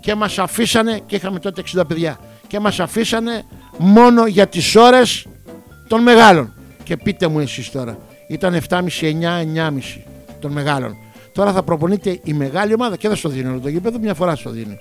και 0.00 0.14
μας 0.14 0.38
αφήσανε, 0.38 1.00
και 1.06 1.16
είχαμε 1.16 1.38
τότε 1.38 1.60
60 1.60 1.86
παιδιά, 1.86 2.18
και 2.46 2.60
μας 2.60 2.80
αφήσανε 2.80 3.42
μόνο 3.78 4.26
για 4.26 4.46
τις 4.46 4.76
ώρες 4.76 5.26
των 5.88 6.02
μεγάλων. 6.02 6.52
Και 6.82 6.96
πείτε 6.96 7.28
μου 7.28 7.40
εσείς 7.40 7.70
τώρα, 7.70 7.98
ήταν 8.28 8.54
7,5, 8.54 9.06
9, 9.06 9.38
9,5 9.38 10.04
των 10.40 10.52
μεγάλων. 10.52 10.96
Τώρα 11.32 11.52
θα 11.52 11.62
προπονείται 11.62 12.20
η 12.24 12.32
μεγάλη 12.32 12.74
ομάδα 12.74 12.96
και 12.96 13.08
δεν 13.08 13.16
στο 13.16 13.28
δίνει 13.28 13.48
όλο 13.48 13.60
το 13.60 13.68
γήπεδο, 13.68 13.98
μια 13.98 14.14
φορά 14.14 14.36
στο 14.36 14.50
δίνει. 14.50 14.78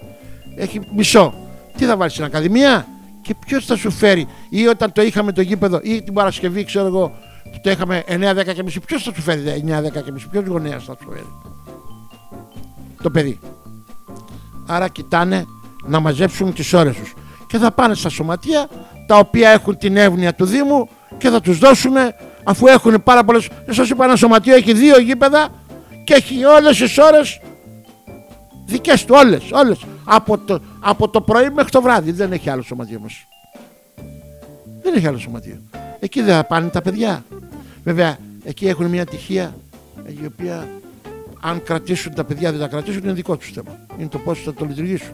Έχει 0.56 0.82
μισό. 0.96 1.34
Τι 1.78 1.86
θα 1.86 1.98
βάλεις 1.98 2.14
στην 2.14 2.26
Ακαδημία; 2.26 2.88
Και 3.22 3.36
ποιος 3.46 3.66
θα 3.66 3.76
σου 3.76 3.92
φέρει, 3.92 4.28
ή 4.50 4.68
όταν 4.68 4.92
το 4.92 5.02
είχαμε 5.02 5.32
το 5.32 5.42
γήπεδο, 5.42 5.80
ή 5.84 6.02
την 6.02 6.14
Παρασκευή, 6.14 6.64
ξέρω 6.64 6.86
εγώ, 6.86 7.14
το 7.62 7.70
είχαμε 7.70 8.04
9-10 8.08 8.54
και 8.54 8.64
μισή, 8.64 8.80
ποιος 8.80 9.04
θα 9.04 9.14
σου 9.14 9.22
φέρει 9.22 9.64
9-10 9.68 10.04
και 10.04 10.12
μισή, 10.12 10.28
ποιος 10.28 10.46
γονέας 10.46 10.84
θα 10.84 10.98
σου 11.02 11.08
φέρει; 11.10 11.28
Το 13.02 13.10
παιδί. 13.10 13.40
Άρα 14.66 14.88
κοιτάνε 14.88 15.46
να 15.86 16.00
μαζέψουν 16.00 16.54
τις 16.54 16.74
ώρες 16.74 16.96
τους. 16.96 17.14
Και 17.48 17.58
θα 17.58 17.72
πάνε 17.72 17.94
στα 17.94 18.10
σωματεία 18.10 18.68
τα 19.08 19.18
οποία 19.18 19.50
έχουν 19.50 19.78
την 19.78 19.98
εύνοια 19.98 20.34
του 20.34 20.46
Δήμου 20.46 20.90
και 21.18 21.30
θα 21.30 21.42
τους 21.42 21.58
δώσουν 21.58 21.94
αφού 22.44 22.68
έχουν 22.68 23.04
πάρα 23.04 23.24
πολλές 23.24 23.50
σας 23.70 23.90
είπα 23.90 24.06
ένα 24.06 24.16
σωματείο 24.16 24.56
έχει 24.56 24.74
δύο 24.74 25.00
γήπεδα 25.00 25.50
και 26.04 26.14
έχει 26.14 26.46
όλες 26.46 26.78
τις 26.78 26.98
ώρες 26.98 27.40
δικές 28.66 29.06
του 29.06 29.16
όλες, 29.18 29.52
όλες. 29.52 29.80
Από 30.04 30.38
το, 30.38 30.60
από 30.80 31.10
το 31.10 31.22
πρωί 31.22 31.50
μέχρι 31.50 31.72
το 31.72 31.82
βράδυ 31.82 32.12
δεν 32.12 32.32
έχει 32.32 32.50
άλλο 32.50 32.62
σωματείο 32.62 33.00
μας. 33.00 33.26
Δεν 34.82 34.94
έχει 34.94 35.08
άλλο 35.08 35.18
σωματείο. 35.18 35.62
Εκεί 36.00 36.22
δεν 36.22 36.36
θα 36.36 36.44
πάνε 36.44 36.68
τα 36.68 36.82
παιδιά. 36.82 37.26
Βέβαια 37.84 38.18
εκεί 38.44 38.68
έχουν 38.68 38.86
μια 38.86 39.06
τυχεία 39.06 39.56
η 40.22 40.26
οποία 40.26 40.68
αν 41.40 41.64
κρατήσουν 41.64 42.14
τα 42.14 42.24
παιδιά 42.24 42.52
δεν 42.52 42.60
τα 42.60 42.68
κρατήσουν 42.68 43.04
είναι 43.04 43.14
δικό 43.14 43.38
τους 43.38 43.52
θέμα. 43.52 43.80
Είναι 43.98 44.08
το 44.10 44.18
πώς 44.18 44.42
θα 44.44 44.54
το 44.54 44.66
λειτουργήσουν 44.66 45.14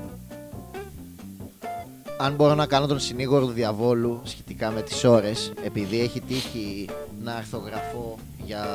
αν 2.17 2.33
μπορώ 2.35 2.55
να 2.55 2.65
κάνω 2.65 2.85
τον 2.87 2.99
συνήγορο 2.99 3.45
του 3.45 3.51
διαβόλου 3.51 4.21
σχετικά 4.23 4.71
με 4.71 4.81
τις 4.81 5.03
ώρες, 5.03 5.51
επειδή 5.63 5.99
έχει 6.01 6.21
τύχει 6.21 6.85
να 7.23 7.33
αρθογραφώ 7.33 8.15
για 8.45 8.65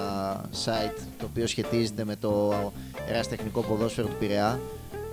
site 0.64 1.02
το 1.18 1.26
οποίο 1.30 1.46
σχετίζεται 1.46 2.04
με 2.04 2.16
το 2.20 2.54
εραστεχνικό 3.08 3.60
ποδόσφαιρο 3.60 4.06
του 4.06 4.16
Πειραιά, 4.18 4.60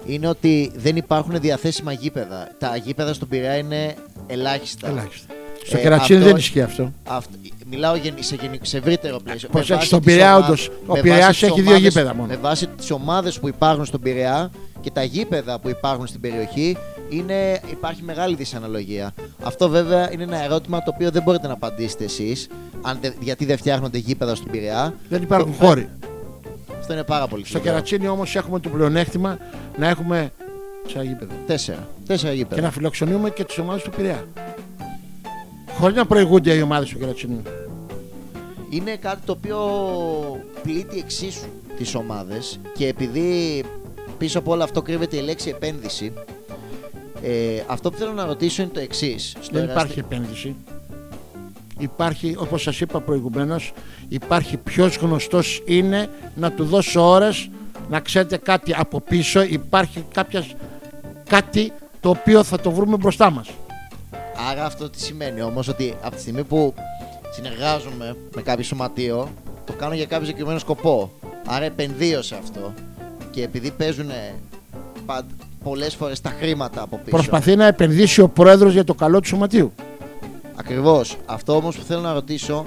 είναι 0.06 0.28
ότι 0.28 0.72
δεν 0.76 0.96
υπάρχουν 0.96 1.40
διαθέσιμα 1.40 1.92
γήπεδα. 1.92 2.48
Τα 2.60 2.76
γήπεδα 2.76 3.14
στον 3.14 3.28
Πειραιά 3.28 3.56
είναι 3.58 3.96
ελάχιστα. 4.28 4.88
ελάχιστα. 4.88 5.34
Στο 5.66 5.78
Ε, 5.78 5.82
κερατσίνη 5.82 6.18
αυτό- 6.18 6.30
δεν 6.32 6.40
ισχύει 6.40 6.62
αυτό. 6.62 6.92
Αυτό, 7.04 7.32
μιλάω 7.70 7.96
γεν- 7.96 8.24
σε, 8.24 8.36
γενι- 8.42 8.66
σε 8.66 8.78
ευρύτερο 8.78 9.20
πλαίσιο. 9.20 9.50
Πώς 9.50 9.56
Με 9.56 9.60
έχει 9.62 9.74
βάση 9.74 9.86
στον 9.88 10.02
τις 10.02 10.14
Πειραιά, 10.14 10.36
ομα- 10.36 10.46
όντως. 10.46 10.68
Ο 10.88 10.94
με 10.94 11.02
Πειραιάς 11.02 11.20
βάση 11.26 11.40
τις 11.40 11.50
έχει 11.50 11.62
δύο 11.62 11.70
ομάδες- 11.72 11.94
γήπεδα 11.94 12.16
μόνο. 12.16 12.28
Με 12.28 12.36
βάση 12.36 12.68
τις 12.68 12.92
ομάδες 12.92 13.40
που 13.40 13.48
υπάρχουν 13.48 13.86
στον 13.86 14.02
Πειραιά 14.02 14.52
και 14.82 14.92
τα 14.92 15.04
γήπεδα 15.04 15.60
που 15.60 15.70
υπάρχουν 15.70 16.08
στην 16.08 16.22
περιοχή, 16.22 16.78
είναι, 17.10 17.62
υπάρχει 17.72 18.04
μεγάλη 18.04 18.36
δυσαναλογία. 18.36 19.14
Αυτό 19.44 19.70
βέβαια 19.70 20.12
είναι 20.14 20.24
ένα 20.24 20.44
ερώτημα 20.44 20.84
το 20.84 20.92
οποίο 20.96 21.12
δεν 21.12 21.24
μπορείτε 21.24 21.48
να 21.48 21.54
απαντήσετε 21.54 22.04
εσείς. 22.04 22.48
Γιατί 23.20 23.46
δεν 23.46 23.58
φτιάχνονται 23.58 23.98
γήπεδα 23.98 24.36
στον 24.36 24.52
Πειραιά. 24.52 24.94
Δεν 25.10 25.22
υπάρχουν 25.22 25.56
Το- 25.60 25.66
χώροι. 25.66 25.90
Αυτό 26.80 26.94
είναι 26.94 27.04
πάρα 27.04 27.28
πολύ 27.28 27.42
Στο 27.46 27.52
σοβαρό. 27.58 27.72
κερατσίνη 27.72 28.08
όμως 28.08 28.36
έχουμε 28.36 28.60
το 28.60 28.70
πλεονέκτημα 28.70 29.38
να 29.78 29.88
έχουμε 29.88 30.32
τέσσερα 30.84 31.04
γήπεδα. 31.04 31.34
Τέσσερα. 31.48 31.88
Τέσσερα 32.08 32.32
Και 32.32 32.38
γήπεδα. 32.38 32.62
να 32.62 32.72
φιλοξενούμε 32.72 33.30
και 33.30 33.44
τις 33.44 33.58
ομάδες 33.58 33.82
του 33.84 33.90
Πειραιά. 33.90 34.24
Χωρίς 35.80 35.96
να 35.96 36.06
προηγούνται 36.06 36.54
οι 36.54 36.62
ομάδες 36.62 36.90
του 36.90 36.98
κερατσίνου. 37.00 37.42
είναι 38.70 38.96
κάτι 38.96 39.20
το 39.26 39.32
οποίο 39.32 39.58
πλήττει 40.64 40.98
εξίσου 40.98 41.46
τις 41.78 41.96
ομάδες 41.96 42.60
και 42.78 42.88
επειδή 42.88 43.64
πίσω 44.18 44.40
από 44.40 44.52
όλο 44.52 44.64
αυτό 44.64 44.82
κρύβεται 44.82 45.18
η 45.18 45.22
λέξη 45.22 45.50
επένδυση 45.50 46.14
ε, 47.24 47.64
αυτό 47.68 47.92
που 47.92 47.98
θέλω 47.98 48.12
να 48.12 48.26
ρωτήσω 48.26 48.62
είναι 48.62 48.72
το 48.74 48.80
εξής. 48.80 49.36
Δεν 49.52 49.64
υπάρχει 49.64 50.00
επένδυση. 50.00 50.56
Υπάρχει, 51.78 52.36
όπως 52.40 52.62
σας 52.62 52.82
είπα 52.82 53.02
προηγουμένως, 53.02 53.74
υπάρχει 54.08 54.58
ποιος 54.58 54.96
γνωστός 54.96 55.62
είναι 55.66 56.10
να 56.36 56.52
του 56.52 56.64
δώσω 56.64 57.10
ώρες 57.10 57.50
να 57.90 58.00
ξέρετε 58.00 58.38
κάτι 58.38 58.74
από 58.78 59.02
πίσω. 59.02 59.42
Υπάρχει 59.42 60.06
κάποιας, 60.14 60.56
κάτι 61.30 61.72
το 62.00 62.10
οποίο 62.10 62.44
θα 62.44 62.60
το 62.60 62.72
βρούμε 62.72 62.98
μπροστά 62.98 63.32
μας. 63.32 63.50
Άρα 64.50 64.66
αυτό 64.66 64.90
τι 64.90 65.02
σημαίνει 65.02 65.42
όμως 65.42 65.68
ότι 65.68 65.96
από 66.02 66.16
τη 66.16 66.22
στιγμή 66.22 66.44
που 66.44 66.74
συνεργάζομαι 67.34 68.16
με 68.36 68.42
κάποιο 68.42 68.64
σωματείο 68.64 69.30
το 69.66 69.74
κάνω 69.74 69.94
για 69.94 70.06
κάποιο 70.06 70.26
συγκεκριμένο 70.26 70.60
σκοπό. 70.60 71.12
Άρα 71.46 71.66
επενδύω 71.66 72.22
σε 72.22 72.36
αυτό 72.36 72.74
και 73.32 73.44
επειδή 73.44 73.72
παίζουν 73.72 74.10
πολλές 75.64 75.96
φορές 75.96 76.22
τα 76.22 76.30
χρήματα 76.40 76.82
από 76.82 76.98
πίσω. 76.98 77.16
Προσπαθεί 77.16 77.56
να 77.56 77.66
επενδύσει 77.66 78.22
ο 78.22 78.30
πρόεδρος 78.30 78.74
για 78.74 78.84
το 78.84 78.94
καλό 78.94 79.20
του 79.20 79.28
σωματείου. 79.28 79.72
Ακριβώς. 80.56 81.18
Αυτό 81.26 81.56
όμως 81.56 81.78
που 81.78 81.84
θέλω 81.84 82.02
να 82.02 82.14
ρωτήσω, 82.14 82.66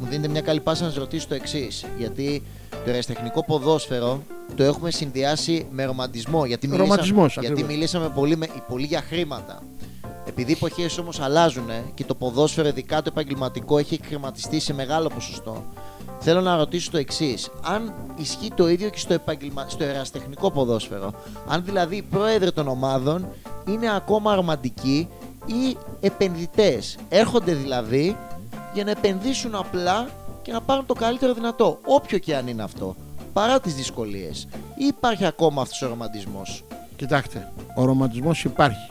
μου 0.00 0.06
δίνετε 0.08 0.28
μια 0.28 0.40
καλή 0.40 0.60
πάσα 0.60 0.84
να 0.84 0.88
σας 0.90 0.98
ρωτήσω 0.98 1.28
το 1.28 1.34
εξής. 1.34 1.84
Γιατί 1.98 2.42
το 2.70 2.90
ερασιτεχνικό 2.90 3.44
ποδόσφαιρο 3.44 4.22
το 4.56 4.62
έχουμε 4.62 4.90
συνδυάσει 4.90 5.66
με 5.70 5.84
ρομαντισμό. 5.84 6.46
Γιατί 6.46 6.66
μιλήσαμε, 6.66 6.90
Ρομαντισμός, 6.90 7.32
γιατί 7.32 7.46
ακριβώς. 7.46 7.72
μιλήσαμε 7.72 8.08
πολύ, 8.08 8.36
με, 8.36 8.46
πολύ 8.68 8.86
για 8.86 9.02
χρήματα. 9.08 9.62
Επειδή 10.28 10.50
οι 10.50 10.54
εποχές 10.54 10.98
όμως 10.98 11.20
αλλάζουν 11.20 11.68
και 11.94 12.04
το 12.04 12.14
ποδόσφαιρο, 12.14 12.68
ειδικά 12.68 12.96
το 13.02 13.10
επαγγελματικό, 13.12 13.78
έχει 13.78 13.94
εκχρηματιστεί 13.94 14.60
σε 14.60 14.74
μεγάλο 14.74 15.08
ποσοστό. 15.14 15.64
Θέλω 16.18 16.40
να 16.40 16.56
ρωτήσω 16.56 16.90
το 16.90 16.98
εξής. 16.98 17.50
Αν 17.62 17.92
ισχύει 18.16 18.50
το 18.54 18.68
ίδιο 18.68 18.88
και 18.88 18.98
στο, 18.98 19.14
επαγγελμα... 19.14 19.66
στο 19.68 19.84
ερασιτεχνικό 19.84 20.50
ποδόσφαιρο. 20.50 21.12
Αν 21.48 21.64
δηλαδή 21.64 21.96
οι 21.96 22.02
πρόεδροι 22.02 22.52
των 22.52 22.68
ομάδων 22.68 23.26
είναι 23.68 23.94
ακόμα 23.94 24.34
ρομαντικοί 24.34 25.08
ή 25.46 25.76
επενδυτές. 26.00 26.96
Έρχονται 27.08 27.54
δηλαδή 27.54 28.16
για 28.74 28.84
να 28.84 28.90
επενδύσουν 28.90 29.54
απλά 29.54 30.08
και 30.42 30.52
να 30.52 30.60
πάρουν 30.60 30.86
το 30.86 30.94
καλύτερο 30.94 31.34
δυνατό. 31.34 31.78
Όποιο 31.84 32.18
και 32.18 32.36
αν 32.36 32.48
είναι 32.48 32.62
αυτό. 32.62 32.96
Παρά 33.32 33.60
τις 33.60 33.74
δυσκολίες. 33.74 34.48
Ή 34.76 34.86
υπάρχει 34.86 35.26
ακόμα 35.26 35.62
αυτός 35.62 35.82
ο 35.82 35.86
ρομαντισμός; 35.88 36.64
Κοιτάξτε, 36.96 37.52
ο 37.76 37.84
ρομαντισμός 37.84 38.44
υπάρχει. 38.44 38.90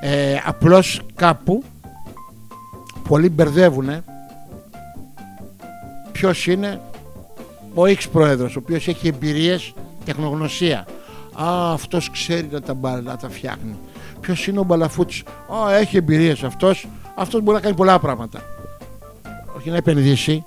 Ε, 0.00 0.36
απλώς 0.44 1.00
κάπου 1.14 1.62
πολλοί 3.08 3.28
μπερδεύουν 3.28 4.04
ποιος 6.12 6.46
είναι 6.46 6.80
ο 7.74 7.82
X 7.82 7.98
πρόεδρος, 8.12 8.56
ο 8.56 8.58
οποίος 8.62 8.88
έχει 8.88 9.08
εμπειρίες, 9.08 9.72
τεχνογνωσία. 10.04 10.86
Α, 11.42 11.72
αυτός 11.72 12.10
ξέρει 12.10 12.48
να 12.52 12.60
τα, 12.60 12.74
μπα- 12.74 13.00
να 13.00 13.16
τα 13.16 13.28
φτιάχνει. 13.30 13.76
Ποιος 14.20 14.46
είναι 14.46 14.58
ο 14.58 14.62
Μπαλαφούτης; 14.62 15.22
Α, 15.66 15.74
έχει 15.76 15.96
εμπειρίες 15.96 16.42
αυτός. 16.42 16.88
Αυτός 17.14 17.40
μπορεί 17.42 17.56
να 17.56 17.62
κάνει 17.62 17.74
πολλά 17.76 17.98
πράγματα. 17.98 18.42
Όχι 19.56 19.70
να 19.70 19.76
επενδύσει. 19.76 20.44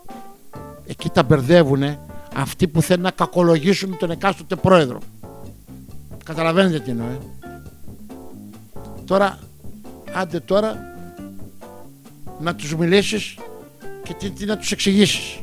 Εκεί 0.87 1.09
τα 1.09 1.23
μπερδεύουν 1.23 1.83
αυτοί 2.35 2.67
που 2.67 2.81
θέλουν 2.81 3.03
να 3.03 3.11
κακολογήσουν 3.11 3.97
τον 3.97 4.11
εκάστοτε 4.11 4.55
πρόεδρο. 4.55 4.99
Καταλαβαίνετε 6.23 6.79
τι 6.79 6.89
εννοώ. 6.91 7.05
ε. 7.07 7.17
Τώρα, 9.05 9.39
άντε 10.13 10.39
τώρα 10.39 10.77
να 12.39 12.55
τους 12.55 12.75
μιλήσεις 12.75 13.35
και 14.03 14.13
τι, 14.13 14.29
τι 14.29 14.45
να 14.45 14.57
τους 14.57 14.71
εξηγήσεις. 14.71 15.39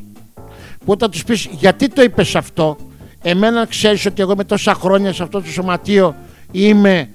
Που 0.84 0.92
όταν 0.92 1.10
τους 1.10 1.24
πεις 1.24 1.48
γιατί 1.50 1.88
το 1.88 2.02
είπες 2.02 2.36
αυτό, 2.36 2.76
εμένα 3.22 3.66
ξέρεις 3.66 4.06
ότι 4.06 4.22
εγώ 4.22 4.36
με 4.36 4.44
τόσα 4.44 4.74
χρόνια 4.74 5.12
σε 5.12 5.22
αυτό 5.22 5.40
το 5.40 5.46
σωματείο 5.46 6.14
είμαι 6.50 7.10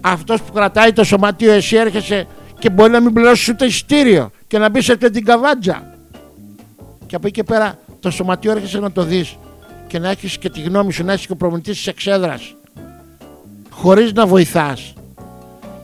αυτός 0.00 0.42
που 0.42 0.52
κρατάει 0.52 0.92
το 0.92 1.04
σωματείο, 1.04 1.52
εσύ 1.52 1.76
έρχεσαι 1.76 2.26
και 2.58 2.70
μπορεί 2.70 2.90
να 2.90 3.00
μην 3.00 3.12
πληρώσεις 3.12 3.48
ούτε 3.48 3.64
εισιτήριο 3.64 4.30
και 4.46 4.58
να 4.58 4.70
μπεις 4.70 4.84
σε 4.84 4.96
την 4.96 5.24
καβάντζα. 5.24 5.94
Και 7.06 7.16
από 7.16 7.26
εκεί 7.26 7.34
και 7.40 7.44
πέρα 7.44 7.78
το 8.00 8.10
σωματείο 8.10 8.50
έρχεσαι 8.50 8.78
να 8.78 8.92
το 8.92 9.02
δεις 9.02 9.36
και 9.86 9.98
να 9.98 10.10
έχεις 10.10 10.38
και 10.38 10.50
τη 10.50 10.60
γνώμη 10.60 10.92
σου, 10.92 11.04
να 11.04 11.12
έχεις 11.12 11.26
και 11.26 11.32
ο 11.32 11.36
προμηθευτής 11.36 11.76
της 11.76 11.86
εξέδρας 11.86 12.54
χωρίς 13.70 14.12
να 14.12 14.26
βοηθάς 14.26 14.92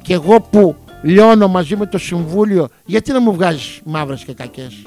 και 0.03 0.15
εγώ 0.15 0.41
που 0.41 0.77
λιώνω 1.03 1.49
μαζί 1.49 1.77
με 1.77 1.87
το 1.87 1.99
συμβούλιο 1.99 2.69
γιατί 2.85 3.13
να 3.13 3.21
μου 3.21 3.33
βγάζεις 3.33 3.81
μαύρες 3.85 4.25
και 4.25 4.33
κακές; 4.33 4.83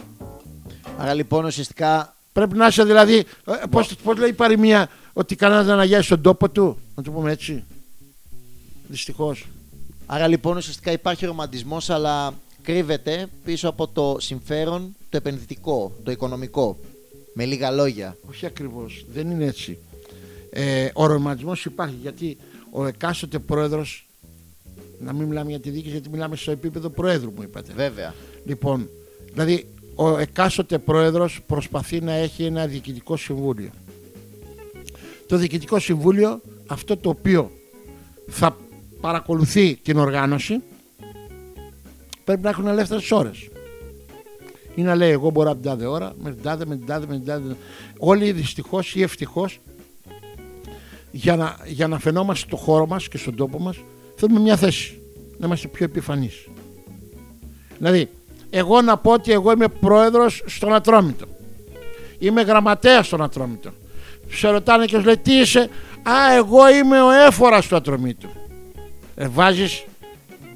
Άρα 0.97 1.13
λοιπόν 1.13 1.45
ουσιαστικά 1.45 2.16
πρέπει 2.37 2.57
να 2.57 2.67
είσαι 2.67 2.83
δηλαδή 2.83 3.15
ε, 3.15 3.25
πώς, 3.69 3.95
πώς 4.03 4.17
λέει 4.17 4.29
η 4.29 4.33
παροιμία 4.33 4.89
ότι 5.13 5.35
κανένας 5.35 5.65
δεν 5.65 5.79
αγιάζει 5.79 6.07
τον 6.07 6.21
τόπο 6.21 6.49
του 6.49 6.77
να 6.95 7.03
το 7.03 7.11
πούμε 7.11 7.31
έτσι 7.31 7.63
δυστυχώς 8.87 9.47
Άρα 10.05 10.27
λοιπόν 10.27 10.57
ουσιαστικά 10.57 10.91
υπάρχει 10.91 11.25
ρομαντισμός 11.25 11.89
αλλά 11.89 12.33
κρύβεται 12.61 13.27
πίσω 13.43 13.69
από 13.69 13.87
το 13.87 14.17
συμφέρον 14.19 14.95
το 15.09 15.17
επενδυτικό, 15.17 15.91
το 16.03 16.11
οικονομικό. 16.11 16.77
Με 17.33 17.45
λίγα 17.45 17.71
λόγια. 17.71 18.17
όχι 18.29 18.45
ακριβώς 18.45 19.05
δεν 19.13 19.31
είναι 19.31 19.45
έτσι 19.45 19.77
ε, 20.49 20.89
ο 20.93 21.05
ρομαντισμός 21.05 21.65
υπάρχει 21.65 21.95
γιατί 22.01 22.37
ο 22.71 22.85
εκάστοτε 22.85 23.39
πρόεδρος 23.39 24.09
να 24.99 25.13
μην 25.13 25.27
μιλάμε 25.27 25.49
για 25.49 25.59
τη 25.59 25.69
διοίκηση 25.69 25.91
γιατί 25.91 26.09
μιλάμε 26.09 26.35
στο 26.35 26.51
επίπεδο 26.51 26.89
πρόεδρου 26.89 27.31
μου 27.35 27.43
είπατε 27.43 27.73
Βέβαια. 27.75 28.13
Λοιπόν, 28.45 28.89
δηλαδή 29.33 29.67
ο 29.99 30.17
εκάστοτε 30.17 30.77
πρόεδρος 30.77 31.39
προσπαθεί 31.45 32.01
να 32.01 32.11
έχει 32.11 32.43
ένα 32.43 32.67
διοικητικό 32.67 33.17
συμβούλιο. 33.17 33.69
Το 35.27 35.37
διοικητικό 35.37 35.79
συμβούλιο, 35.79 36.41
αυτό 36.67 36.97
το 36.97 37.09
οποίο 37.09 37.51
θα 38.27 38.57
παρακολουθεί 39.01 39.75
την 39.75 39.97
οργάνωση, 39.97 40.61
πρέπει 42.23 42.41
να 42.41 42.49
έχουν 42.49 42.67
ελεύθερες 42.67 43.11
ώρες. 43.11 43.49
Ή 44.75 44.81
να 44.81 44.95
λέει 44.95 45.11
εγώ 45.11 45.29
μπορώ 45.29 45.49
από 45.49 45.61
την 45.61 45.69
τάδε 45.69 45.85
ώρα, 45.85 46.13
με 46.21 46.33
την 46.33 46.43
τάδε, 46.43 46.65
με 46.65 46.75
την 46.75 46.85
τάδε, 46.85 47.05
με 47.07 47.13
την 47.13 47.25
τάδε. 47.25 47.55
Όλοι 47.97 48.31
δυστυχώς 48.31 48.95
ή 48.95 49.01
ευτυχώς 49.01 49.59
για 51.11 51.35
να, 51.35 51.57
για 51.65 51.87
να 51.87 51.99
φαινόμαστε 51.99 52.47
στο 52.47 52.55
χώρο 52.55 52.87
μας 52.87 53.07
και 53.07 53.17
στον 53.17 53.35
τόπο 53.35 53.59
μας 53.59 53.77
θέλουμε 54.15 54.39
μια 54.39 54.55
θέση. 54.55 55.01
Να 55.37 55.45
είμαστε 55.45 55.67
πιο 55.67 55.85
επιφανείς. 55.85 56.47
Δηλαδή, 57.77 58.09
εγώ 58.49 58.81
να 58.81 58.97
πω 58.97 59.11
ότι 59.11 59.31
εγώ 59.31 59.51
είμαι 59.51 59.67
πρόεδρος 59.67 60.43
στον 60.45 60.73
Ατρόμητο. 60.73 61.25
Είμαι 62.19 62.41
γραμματέας 62.41 63.05
στον 63.05 63.21
Ατρόμητο. 63.23 63.71
Σε 64.31 64.49
ρωτάνε 64.49 64.85
και 64.85 64.97
σου 64.97 65.03
λέει 65.03 65.17
τι 65.17 65.33
είσαι; 65.33 65.59
Α, 66.03 66.33
εγώ 66.35 66.69
είμαι 66.69 67.01
ο 67.01 67.09
έφορας 67.11 67.67
του 67.67 67.75
Ατρομήτου. 67.75 68.27
Ε, 69.15 69.27
βάζεις 69.27 69.83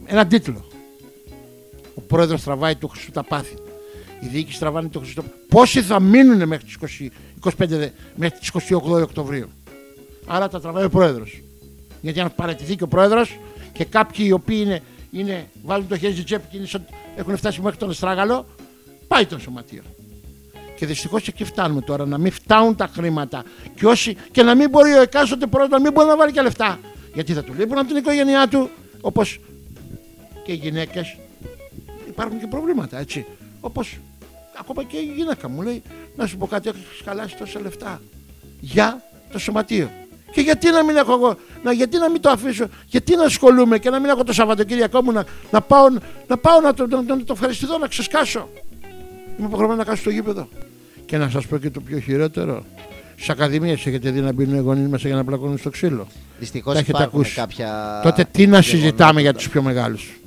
έναν 0.06 0.28
τίτλο. 0.28 0.66
Ο 1.96 2.02
πρόεδρος 2.02 2.44
τραβάει 2.44 2.76
το 2.76 2.88
Χριστού 2.88 3.12
τα 3.12 3.24
πάθη. 3.24 3.54
Η 4.20 4.28
διοίκηση 4.28 4.60
τραβάνε 4.60 4.88
το 4.90 5.00
Χριστού. 5.00 5.24
Πόσοι 5.48 5.82
θα 5.82 6.00
μείνουν 6.00 6.48
μέχρι 6.48 6.66
τις 6.66 6.76
20, 6.76 7.12
25, 7.40 7.52
δε- 7.68 7.90
μέχρι 8.16 8.40
τις 8.40 8.48
28 8.50 9.02
Οκτωβρίου. 9.02 9.50
Άρα 10.28 10.48
τα 10.50 10.62
τραβάει 10.62 10.86
ο 10.86 10.90
πρόεδρος. 10.90 11.42
Γιατί 12.02 12.20
αν 12.20 12.32
παρατηθεί 12.36 12.76
και 12.76 12.84
ο 12.84 12.88
πρόεδρος 12.88 13.40
και 13.74 13.86
κάποιοι 13.86 14.26
οι 14.28 14.32
οποίοι 14.32 14.62
είναι, 14.66 14.82
είναι, 15.12 15.48
βάλουν 15.64 15.88
το 15.88 15.98
χέρι 15.98 16.14
στη 16.14 16.24
τσέπη 16.24 16.48
και 16.52 16.58
είναι 16.58 16.66
σαν- 16.66 16.86
έχουν 17.16 17.38
φτάσει 17.38 17.62
μέχρι 17.62 17.78
τον 17.78 17.90
Εστράγαλο, 17.90 18.46
πάει 19.08 19.26
το 19.26 19.40
σωματείο. 19.40 19.82
Και 20.76 20.86
δυστυχώς 20.86 21.28
εκεί 21.28 21.44
φτάνουμε 21.44 21.82
τώρα 21.82 22.06
να 22.06 22.18
μην 22.18 22.32
φτάνουν 22.32 22.76
τα 22.76 22.90
χρήματα 22.94 23.44
και, 23.76 23.86
όσοι, 23.86 24.18
και 24.32 24.44
να 24.44 24.56
μην 24.56 24.70
μπορεί 24.70 24.94
ο 24.94 25.02
εκάστοτε 25.02 25.48
πρόεδρος 25.48 25.80
να 25.80 25.84
μην 25.84 25.94
μπορεί 25.94 26.08
να 26.08 26.18
βάλει 26.18 26.32
και 26.32 26.42
λεφτά. 26.42 26.80
Γιατί 27.14 27.34
θα 27.34 27.44
του 27.44 27.54
λείπουν 27.54 27.78
από 27.78 27.88
την 27.88 27.96
οικογένειά 27.96 28.48
του, 28.48 28.70
όπως 29.02 29.40
και 30.44 30.52
οι 30.52 30.56
γυναίκες. 30.56 31.18
Υπάρχουν 32.08 32.40
και 32.40 32.48
προβλήματα, 32.48 33.00
έτσι. 33.00 33.26
Όπως 33.60 33.98
ακόμα 34.60 34.84
και 34.84 34.98
η 34.98 35.14
γυναίκα 35.16 35.50
μου 35.50 35.62
λέει: 35.62 35.82
Να 36.16 36.28
σου 36.28 36.38
πω 36.38 36.48
κάτι, 36.48 36.70
έχεις 36.70 37.02
χαλάσει 37.06 37.38
τόσα 37.38 37.60
λεφτά 37.60 38.02
για 38.60 39.04
το 39.32 39.40
σωματείο. 39.40 39.90
Και 40.32 40.42
γιατί 40.42 40.72
να 40.72 40.84
μην 40.84 40.96
έχω 40.96 41.14
εγώ, 41.14 41.38
να, 41.64 41.72
γιατί 41.72 41.98
να 41.98 42.10
μην 42.10 42.22
το 42.22 42.30
αφήσω, 42.30 42.66
γιατί 42.86 43.16
να 43.16 43.24
ασχολούμαι 43.24 43.78
και 43.78 43.90
να 43.90 44.00
μην 44.00 44.10
έχω 44.10 44.24
το 44.24 44.34
Σαββατοκύριακό 44.34 45.04
μου 45.04 45.12
να, 45.12 45.26
να 45.52 45.62
πάω, 45.62 45.86
να, 46.28 46.38
πάω 46.38 46.60
να, 46.60 46.74
το, 46.74 46.88
να, 46.88 47.02
να, 47.02 47.18
το 47.24 47.34
ευχαριστηθώ, 47.34 47.78
να 47.78 47.88
ξεσκάσω. 47.88 48.50
Είμαι 49.38 49.48
υποχρεωμένος 49.48 49.78
να 49.78 49.84
κάσω 49.84 50.02
στο 50.02 50.10
γήπεδο. 50.10 50.48
Και 51.06 51.18
να 51.18 51.30
σας 51.30 51.46
πω 51.48 51.58
και 51.58 51.70
το 51.70 51.80
πιο 51.82 52.00
χειρότερο. 52.00 52.64
Στι 53.16 53.32
ακαδημίες 53.32 53.86
έχετε 53.86 54.12
δει 54.12 54.20
να 54.20 54.34
μπαίνουν 54.34 54.56
οι 54.56 54.60
γονείς 54.60 54.88
μέσα 54.88 55.08
για 55.08 55.18
να 55.18 55.24
πλακώνουν 55.24 55.58
στο 55.58 55.70
ξύλο. 55.70 56.08
Δυστυχώς 56.40 56.74
Τα 56.74 56.80
έχετε 56.80 56.98
υπάρχουν 56.98 57.20
ακούσει. 57.20 57.36
κάποια. 57.36 58.00
Τότε 58.04 58.26
τι 58.32 58.48
να 58.48 58.62
συζητάμε 58.62 59.22
για 59.22 59.34
τους 59.34 59.50
πιο 59.50 59.62
μεγάλους; 59.62 60.20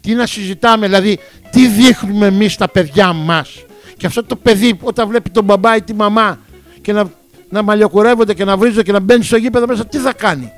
Τι 0.00 0.14
να 0.14 0.26
συζητάμε, 0.26 0.86
δηλαδή, 0.86 1.18
τι 1.50 1.68
δείχνουμε 1.68 2.26
εμείς 2.26 2.52
στα 2.52 2.68
παιδιά 2.68 3.12
μας; 3.12 3.64
Και 3.96 4.06
αυτό 4.06 4.24
το 4.24 4.36
παιδί 4.36 4.78
όταν 4.82 5.08
βλέπει 5.08 5.30
τον 5.30 5.44
μπαμπά 5.44 5.76
ή 5.76 5.82
τη 5.82 5.94
μαμά 5.94 6.38
και 6.80 6.92
να, 6.92 7.10
να 7.54 7.62
μαλλιοκουρεύονται 7.62 8.34
και 8.34 8.44
να 8.44 8.56
βρίζονται 8.56 8.82
και 8.82 8.92
να 8.92 9.00
μπαίνει 9.00 9.24
στο 9.24 9.36
γήπεδο 9.36 9.66
μέσα, 9.66 9.86
τι 9.86 9.98
θα 9.98 10.12
κάνει; 10.12 10.52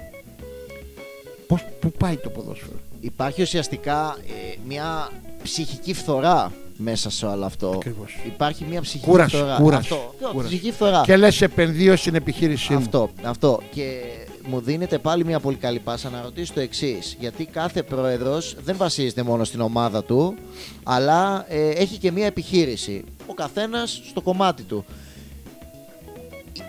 Πώς, 1.46 1.64
πού 1.80 1.92
πάει 1.98 2.16
το 2.16 2.30
ποδόσφαιρο; 2.30 2.78
Υπάρχει 3.00 3.42
ουσιαστικά 3.42 4.16
ε, 4.26 4.54
μια 4.66 5.10
ψυχική 5.42 5.94
φθορά 5.94 6.52
μέσα 6.76 7.10
σε 7.10 7.26
όλο 7.26 7.44
αυτό. 7.44 7.72
Ακριβώς. 7.74 8.18
Υπάρχει 8.26 8.64
μια 8.70 8.80
ψυχική 8.80 9.10
Κούραση, 9.10 9.36
φθορά. 9.36 9.56
κούραση, 9.56 9.92
Αυτό. 9.92 10.14
Ποιο, 10.18 10.28
κούραση. 10.28 10.48
Ψυχική 10.48 10.72
φθορά. 10.72 11.02
Και 11.04 11.16
λες, 11.16 11.42
επενδύω 11.42 11.96
στην 11.96 12.14
επιχείρησή 12.14 12.72
μου. 12.72 12.78
Αυτό, 12.78 13.10
αυτό. 13.22 13.60
Και 13.74 14.00
μου 14.48 14.60
δίνεται 14.60 14.98
πάλι 14.98 15.24
μια 15.24 15.40
πολύ 15.40 15.56
καλή 15.56 15.78
πάσα 15.78 16.10
να 16.10 16.22
ρωτήσω 16.22 16.52
το 16.54 16.60
εξής. 16.60 17.16
Γιατί 17.20 17.44
κάθε 17.44 17.82
πρόεδρος 17.82 18.56
δεν 18.64 18.76
βασίζεται 18.76 19.22
μόνο 19.22 19.44
στην 19.44 19.60
ομάδα 19.60 20.04
του, 20.04 20.34
αλλά 20.82 21.46
ε, 21.48 21.68
έχει 21.68 21.98
και 21.98 22.12
μια 22.12 22.26
επιχείρηση. 22.26 23.04
Ο 23.26 23.34
καθένας 23.34 24.02
στο 24.08 24.20
κομμάτι 24.20 24.62
του. 24.62 24.84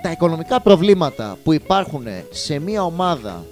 Τα 0.02 0.12
οικονομικά 0.12 0.62
προβλήματα 0.62 1.38
που 1.44 1.54
υπάρχουν 1.54 2.06
σε 2.32 2.60
μια 2.60 2.84
ομάδα 2.84 3.46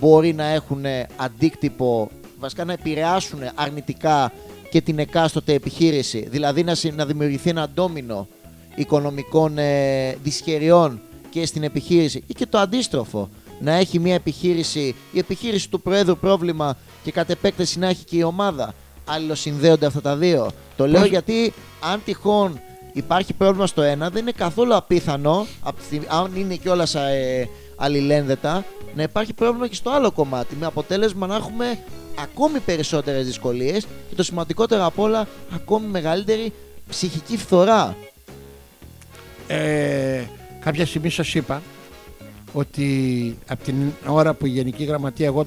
μπορεί 0.00 0.32
να 0.32 0.44
έχουν 0.44 0.84
αντίκτυπο, 1.16 2.10
βασικά 2.38 2.64
να 2.64 2.72
επηρεάσουν 2.72 3.38
αρνητικά 3.54 4.32
και 4.70 4.80
την 4.80 4.98
εκάστοτε 4.98 5.52
επιχείρηση. 5.52 6.26
Δηλαδή 6.30 6.62
να, 6.64 6.74
συ- 6.74 6.94
να 6.94 7.06
δημιουργηθεί 7.06 7.50
ένα 7.50 7.68
ντόμινο 7.68 8.26
οικονομικών 8.74 9.58
ε, 9.58 10.12
δυσχεριών 10.22 11.00
και 11.30 11.46
στην 11.46 11.62
επιχείρηση 11.62 12.22
ή 12.26 12.34
και 12.34 12.46
το 12.46 12.58
αντίστροφο. 12.58 13.28
Να 13.60 13.72
έχει 13.72 13.98
μια 13.98 14.14
επιχείρηση, 14.14 14.94
η 15.12 15.18
επιχείρηση 15.18 15.68
του 15.70 15.80
Προέδρου 15.80 16.16
πρόβλημα 16.18 16.76
και 17.02 17.10
κατ' 17.12 17.30
επέκταση 17.30 17.78
να 17.78 17.88
έχει 17.88 18.04
και 18.04 18.16
η 18.16 18.22
ομάδα. 18.22 18.74
Αλληλοσυνδέονται 19.06 19.86
αυτά 19.86 20.00
τα 20.00 20.16
δύο. 20.16 20.50
Το 20.76 20.86
λέω 20.86 21.00
Πώς- 21.00 21.10
γιατί 21.10 21.52
αν 21.92 22.00
τυχόν 22.04 22.60
υπάρχει 22.94 23.32
πρόβλημα 23.32 23.66
στο 23.66 23.82
ένα, 23.82 24.10
δεν 24.10 24.22
είναι 24.22 24.32
καθόλου 24.32 24.74
απίθανο, 24.74 25.46
απ' 25.62 25.76
τη 25.78 25.84
στιγμή- 25.84 26.06
αν 26.08 26.32
είναι 26.36 26.54
κιόλας 26.56 26.94
ε, 26.94 27.48
αλληλένδετα, 27.76 28.64
να 28.94 29.02
υπάρχει 29.02 29.32
πρόβλημα 29.32 29.68
και 29.68 29.74
στο 29.74 29.90
άλλο 29.90 30.10
κομμάτι. 30.10 30.56
Με 30.56 30.66
αποτέλεσμα 30.66 31.26
να 31.26 31.34
έχουμε 31.36 31.78
ακόμη 32.18 32.58
περισσότερες 32.58 33.26
δυσκολίες 33.26 33.86
και 34.08 34.14
το 34.14 34.22
σημαντικότερο 34.22 34.84
απ' 34.84 34.98
όλα, 34.98 35.28
ακόμη 35.54 35.86
μεγαλύτερη 35.86 36.52
ψυχική 36.88 37.36
φθορά. 37.36 37.96
Ε, 39.46 40.22
κάποια 40.60 40.86
στιγμή 40.86 41.10
σας 41.10 41.34
είπα 41.34 41.62
ότι 42.52 43.38
από 43.48 43.64
την 43.64 43.74
ώρα 44.06 44.34
που 44.34 44.46
η 44.46 44.48
Γενική 44.48 44.84
Γραμματεία, 44.84 45.26
εγώ 45.26 45.46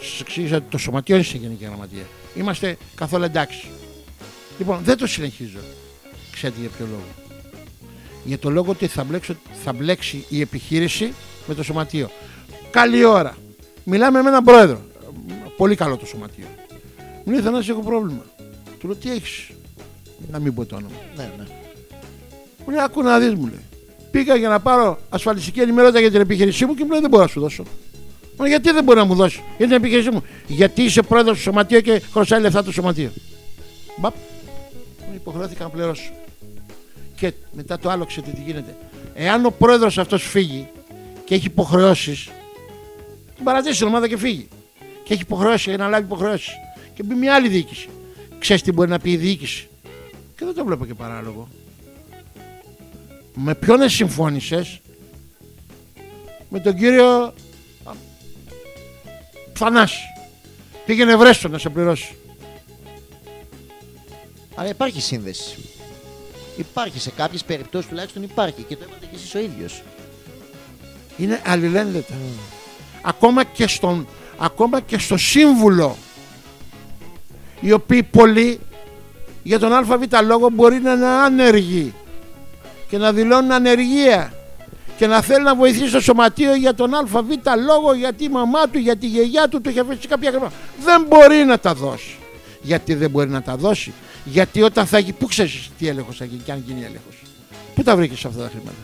σας 0.00 0.20
εξήγησα 0.20 0.56
ότι 0.56 0.66
το 0.70 0.78
Σωματείο 0.78 1.14
είναι 1.14 1.24
σε 1.24 1.36
Γενική 1.36 1.64
Γραμματεία. 1.64 2.04
Είμαστε 2.34 2.76
καθόλου 2.94 3.24
εντάξει. 3.24 3.66
Λοιπόν, 4.58 4.80
δεν 4.84 4.96
το 4.96 5.06
συνεχίζω. 5.06 5.58
Ξέρετε 6.32 6.60
για 6.60 6.68
ποιο 6.68 6.86
λόγο. 6.90 7.04
Για 8.24 8.38
το 8.38 8.50
λόγο 8.50 8.70
ότι 8.70 8.86
θα, 8.86 9.04
μπλέξω, 9.04 9.34
θα 9.64 9.72
μπλέξει 9.72 10.24
η 10.28 10.40
επιχείρηση 10.40 11.12
με 11.46 11.54
το 11.54 11.62
Σωματείο. 11.62 12.10
Καλή 12.70 13.04
ώρα. 13.04 13.36
Μιλάμε 13.84 14.22
με 14.22 14.28
έναν 14.28 14.44
πρόεδρο. 14.44 14.80
Πολύ 15.56 15.74
καλό 15.74 15.96
το 15.96 16.06
Σωματείο. 16.06 16.46
Μου 17.24 17.32
λέει 17.32 17.40
Θανάση 17.40 17.70
έχω 17.70 17.80
πρόβλημα. 17.80 18.24
Του 18.78 18.86
λέω 18.86 18.96
τι 18.96 19.10
έχεις; 19.10 19.50
Να 20.30 20.38
μην 20.38 20.54
πω 20.54 20.64
το 20.64 20.76
όνομα. 20.76 20.94
Ναι, 21.16 21.30
ναι. 21.38 21.44
Μου 22.66 22.70
λέει, 22.74 22.80
άκου 22.80 23.02
να 23.02 23.18
δεις, 23.18 23.34
μου 23.34 23.46
λέει. 23.46 23.64
Πήγα 24.10 24.36
για 24.36 24.48
να 24.48 24.60
πάρω 24.60 24.98
ασφαλιστική 25.08 25.60
ενημερότητα 25.60 26.00
για 26.00 26.10
την 26.10 26.20
επιχείρησή 26.20 26.66
μου 26.66 26.74
και 26.74 26.84
μου 26.84 26.90
λέει, 26.90 27.00
δεν 27.00 27.10
μπορώ 27.10 27.22
να 27.22 27.28
σου 27.28 27.40
δώσω. 27.40 27.62
Μου 28.36 28.40
λέει, 28.40 28.48
γιατί 28.48 28.70
δεν 28.70 28.84
μπορεί 28.84 28.98
να 28.98 29.04
μου 29.04 29.14
δώσει 29.14 29.42
για 29.56 29.66
την 29.66 29.76
επιχείρησή 29.76 30.10
μου; 30.10 30.22
Γιατί 30.46 30.82
είσαι 30.82 31.02
πρόεδρος 31.02 31.36
του 31.36 31.42
σωματείου 31.42 31.80
και 31.80 32.02
χρωστάει 32.12 32.40
λεφτά 32.40 32.64
του 32.64 32.72
σωματείου. 32.72 33.12
Μπαπ. 33.96 34.14
Μου 35.12 35.18
υποχρεώθηκα 35.20 35.64
να 35.64 35.70
πληρώσω. 35.70 36.12
Και 37.16 37.32
μετά 37.52 37.78
το 37.78 37.90
άλλο 37.90 38.04
ξέρετε 38.04 38.32
τι 38.32 38.40
γίνεται. 38.40 38.76
Εάν 39.14 39.44
ο 39.44 39.50
πρόεδρος 39.50 39.98
αυτός 39.98 40.22
φύγει 40.22 40.68
και 41.24 41.34
έχει 41.34 41.46
υποχρεώσεις, 41.46 42.28
την 43.34 43.44
παρατήσει 43.44 43.78
την 43.78 43.86
ομάδα 43.86 44.08
και 44.08 44.16
φύγει. 44.16 44.48
Και 45.04 45.12
έχει 45.12 45.22
υποχρεώσει 45.22 45.68
για 45.68 45.78
να 45.78 45.88
λάβει 45.88 46.04
υποχρεώσεις. 46.04 46.52
Και 46.94 47.02
μπει 47.02 47.14
μια 47.14 47.34
άλλη 47.34 47.48
διοίκηση. 47.48 47.88
Ξέρεις 48.38 48.62
τι 48.62 48.72
μπορεί 48.72 48.90
να 48.90 48.98
πει 48.98 49.10
η 49.10 49.16
διοίκηση; 49.16 49.68
Και 50.36 50.44
δεν 50.44 50.54
το 50.54 50.64
βλέπω 50.64 50.86
και 50.86 50.94
παράλογο. 50.94 51.48
Με 53.34 53.54
ποιον 53.54 53.88
συμφώνησες; 53.88 54.80
Με 56.48 56.60
τον 56.60 56.74
κύριο 56.74 57.34
α, 57.84 57.92
Θανάση 59.52 60.02
Πήγαινε 60.86 61.16
βρέστο 61.16 61.48
να 61.48 61.58
σε 61.58 61.68
πληρώσει 61.68 62.16
Αλλά 64.54 64.68
υπάρχει 64.68 65.00
σύνδεση. 65.00 65.56
Υπάρχει 66.56 67.00
σε 67.00 67.10
κάποιες 67.10 67.44
περιπτώσεις 67.44 67.88
τουλάχιστον 67.88 68.22
υπάρχει 68.22 68.62
και 68.62 68.76
το 68.76 68.84
είπατε 68.86 69.06
και 69.06 69.16
εσείς 69.16 69.34
ο 69.34 69.38
ίδιος. 69.38 69.82
Είναι 71.16 71.42
αλληλένδετα 71.44 72.14
ακόμα, 73.02 73.44
και 73.44 73.66
στον, 73.66 74.06
ακόμα 74.38 74.80
και 74.80 74.98
στο 74.98 75.16
σύμβουλο 75.16 75.96
Οι 77.60 77.72
οποίοι 77.72 78.02
πολλοί 78.02 78.60
Για 79.42 79.58
τον 79.58 79.72
ΑΒ 79.72 80.02
λόγο 80.24 80.50
μπορεί 80.50 80.80
να 80.80 80.92
είναι 80.92 81.06
άνεργοι 81.06 81.94
Και 82.88 82.98
να 82.98 83.12
δηλώνουν 83.12 83.52
ανεργία 83.52 84.32
και 84.96 85.06
να 85.06 85.22
θέλει 85.22 85.44
να 85.44 85.54
βοηθήσει 85.54 85.92
το 85.92 86.00
σωματείο 86.00 86.54
για 86.54 86.74
τον 86.74 86.94
ΑΒ 86.94 87.14
λόγο, 87.66 87.94
γιατί 87.94 88.24
η 88.24 88.28
μαμά 88.28 88.68
του, 88.68 88.78
γιατί 88.78 89.06
η 89.06 89.08
γιαγιά 89.08 89.48
του 89.48 89.60
του 89.60 89.68
είχε 89.68 89.80
αφήσει 89.80 90.08
κάποια 90.08 90.30
χρήματα. 90.30 90.52
Δεν 90.84 91.04
μπορεί 91.08 91.44
να 91.44 91.58
τα 91.58 91.74
δώσει. 91.74 92.16
Γιατί 92.62 92.94
δεν 92.94 93.10
μπορεί 93.10 93.30
να 93.30 93.42
τα 93.42 93.56
δώσει. 93.56 93.92
Γιατί 94.24 94.62
όταν 94.62 94.86
θα 94.86 94.98
γίνει, 94.98 95.12
πού 95.12 95.26
ξέρεις 95.26 95.70
τι 95.78 95.88
έλεγχος 95.88 96.16
θα 96.16 96.24
γίνει 96.24 96.42
και 96.42 96.52
αν 96.52 96.62
γίνει 96.66 96.80
έλεγχος. 96.80 97.22
Πού 97.74 97.82
τα 97.82 97.96
βρήκες 97.96 98.24
αυτά 98.24 98.42
τα 98.42 98.48
χρήματα. 98.48 98.76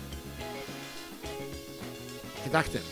Κοιτάξτε, 2.43 2.83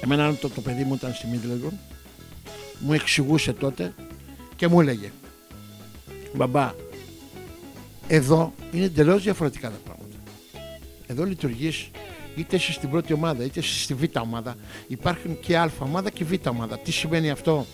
εμένα 0.00 0.34
το, 0.34 0.48
το 0.48 0.60
παιδί 0.60 0.84
μου 0.84 0.94
ήταν 0.94 1.14
στη 1.14 1.26
Μίτλεγκον, 1.26 1.78
μου 2.78 2.92
εξηγούσε 2.92 3.52
τότε 3.52 3.94
και 4.56 4.68
μου 4.68 4.80
έλεγε 4.80 5.12
Μπαμπά, 6.34 6.74
εδώ 8.06 8.52
είναι 8.72 8.84
εντελώς 8.84 9.22
διαφορετικά 9.22 9.70
τα 9.70 9.78
πράγματα. 9.84 10.16
Εδώ 11.06 11.24
λειτουργείς 11.24 11.90
είτε 12.36 12.56
είσαι 12.56 12.72
στην 12.72 12.90
πρώτη 12.90 13.12
ομάδα 13.12 13.44
είτε 13.44 13.60
είσαι 13.60 13.82
στη 13.82 13.94
β' 13.94 14.20
ομάδα. 14.20 14.56
Υπάρχουν 14.86 15.40
και 15.40 15.58
α 15.58 15.70
ομάδα 15.78 16.10
και 16.10 16.24
β' 16.24 16.46
ομάδα. 16.48 16.78
Τι 16.78 16.92
σημαίνει 16.92 17.30
αυτό; 17.30 17.66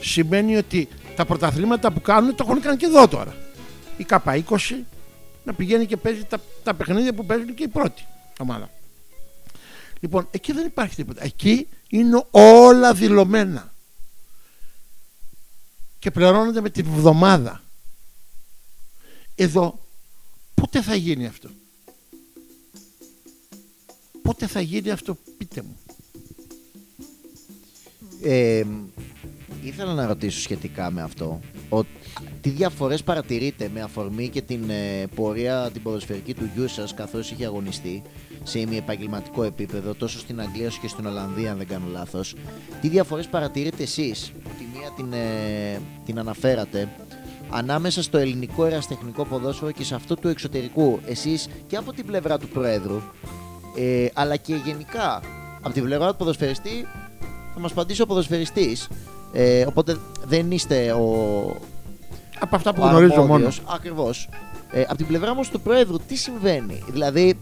Σημαίνει 0.00 0.56
ότι 0.56 0.88
τα 1.16 1.24
πρωταθλήματα 1.24 1.92
που 1.92 2.00
κάνουν 2.00 2.34
το 2.34 2.44
έχουν 2.48 2.60
κάνει 2.60 2.76
και 2.76 2.86
εδώ 2.86 3.08
τώρα. 3.08 3.36
Η 3.96 4.06
K20 4.08 4.42
να 5.44 5.54
πηγαίνει 5.54 5.86
και 5.86 5.96
παίζει 5.96 6.24
τα, 6.24 6.40
τα 6.62 6.74
παιχνίδια 6.74 7.14
που 7.14 7.26
παίζουν 7.26 7.54
και 7.54 7.62
η 7.62 7.68
πρώτη 7.68 8.06
ομάδα. 8.38 8.70
Λοιπόν, 10.00 10.28
εκεί 10.30 10.52
δεν 10.52 10.66
υπάρχει 10.66 10.94
τίποτα. 10.94 11.24
Εκεί 11.24 11.68
είναι 11.88 12.24
όλα 12.30 12.94
δηλωμένα. 12.94 13.72
Και 15.98 16.10
πληρώνονται 16.10 16.60
με 16.60 16.70
την 16.70 16.84
βδομάδα. 16.84 17.62
Εδώ 19.34 19.78
πότε 20.54 20.82
θα 20.82 20.94
γίνει 20.94 21.26
αυτό; 21.26 21.48
Πότε 24.22 24.46
θα 24.46 24.60
γίνει 24.60 24.90
αυτό, 24.90 25.18
πείτε 25.38 25.62
μου; 25.62 25.78
Ε, 28.22 28.64
ήθελα 29.62 29.94
να 29.94 30.06
ρωτήσω 30.06 30.40
σχετικά 30.40 30.90
με 30.90 31.02
αυτό. 31.02 31.40
Ο, 31.68 31.82
τι 32.40 32.48
διαφορές 32.50 33.02
παρατηρείτε 33.02 33.70
με 33.74 33.80
αφορμή 33.80 34.28
και 34.28 34.42
την 34.42 34.70
ε, 34.70 35.06
πορεία 35.14 35.70
την 35.72 35.82
ποδοσφαιρική 35.82 36.34
του 36.34 36.50
γιού 36.54 36.68
σας 36.68 36.94
καθώς 36.94 37.30
είχε 37.30 37.44
αγωνιστεί 37.44 38.02
σε 38.42 38.58
επαγγελματικό 38.58 39.42
επίπεδο 39.42 39.94
τόσο 39.94 40.18
στην 40.18 40.40
Αγγλία 40.40 40.66
όσο 40.66 40.78
και 40.80 40.88
στην 40.88 41.06
Ολλανδία 41.06 41.50
αν 41.50 41.56
δεν 41.56 41.66
κάνω 41.66 41.86
λάθος. 41.92 42.34
Τι 42.80 42.88
διαφορές 42.88 43.26
παρατηρείτε 43.26 43.82
εσείς, 43.82 44.32
που 44.42 44.50
τη 44.58 44.78
μία 44.78 44.90
την, 44.96 45.12
ε, 45.12 45.80
την 46.04 46.18
αναφέρατε, 46.18 46.88
ανάμεσα 47.50 48.02
στο 48.02 48.18
ελληνικό 48.18 48.64
εραστεχνικό 48.64 49.24
ποδόσφαιρο 49.24 49.70
και 49.70 49.84
σε 49.84 49.94
αυτό 49.94 50.14
του 50.14 50.28
εξωτερικού. 50.28 51.00
Εσείς 51.06 51.48
και 51.66 51.76
από 51.76 51.92
την 51.92 52.06
πλευρά 52.06 52.38
του 52.38 52.48
Προέδρου, 52.48 53.00
ε, 53.76 54.06
αλλά 54.14 54.36
και 54.36 54.54
γενικά 54.54 55.22
από 55.62 55.72
την 55.72 55.82
πλευρά 55.84 56.10
του 56.10 56.16
ποδοσφαιριστή 56.16 56.86
θα 57.54 57.60
μας 57.60 57.70
απαντήσει 57.70 58.02
ο 58.02 58.06
ποδοσφαιριστής 58.06 58.88
ε, 59.32 59.64
οπότε 59.68 59.96
δεν 60.26 60.50
είστε 60.50 60.92
ο, 60.92 61.06
Από 62.38 62.56
αυτά 62.56 62.74
που 62.74 62.82
ο 62.82 62.86
γνωρίζω 62.88 63.12
μόνο. 63.14 63.22
αρμόδιος. 63.22 63.62
Ακριβώς. 63.74 64.28
Ε, 64.70 64.80
από 64.82 64.96
την 64.96 65.06
πλευρά 65.06 65.30
όμως 65.30 65.48
του 65.48 65.60
Πρόεδρου 65.60 65.96
τι 66.08 66.16
συμβαίνει; 66.16 66.82
Δηλαδή 66.88 67.34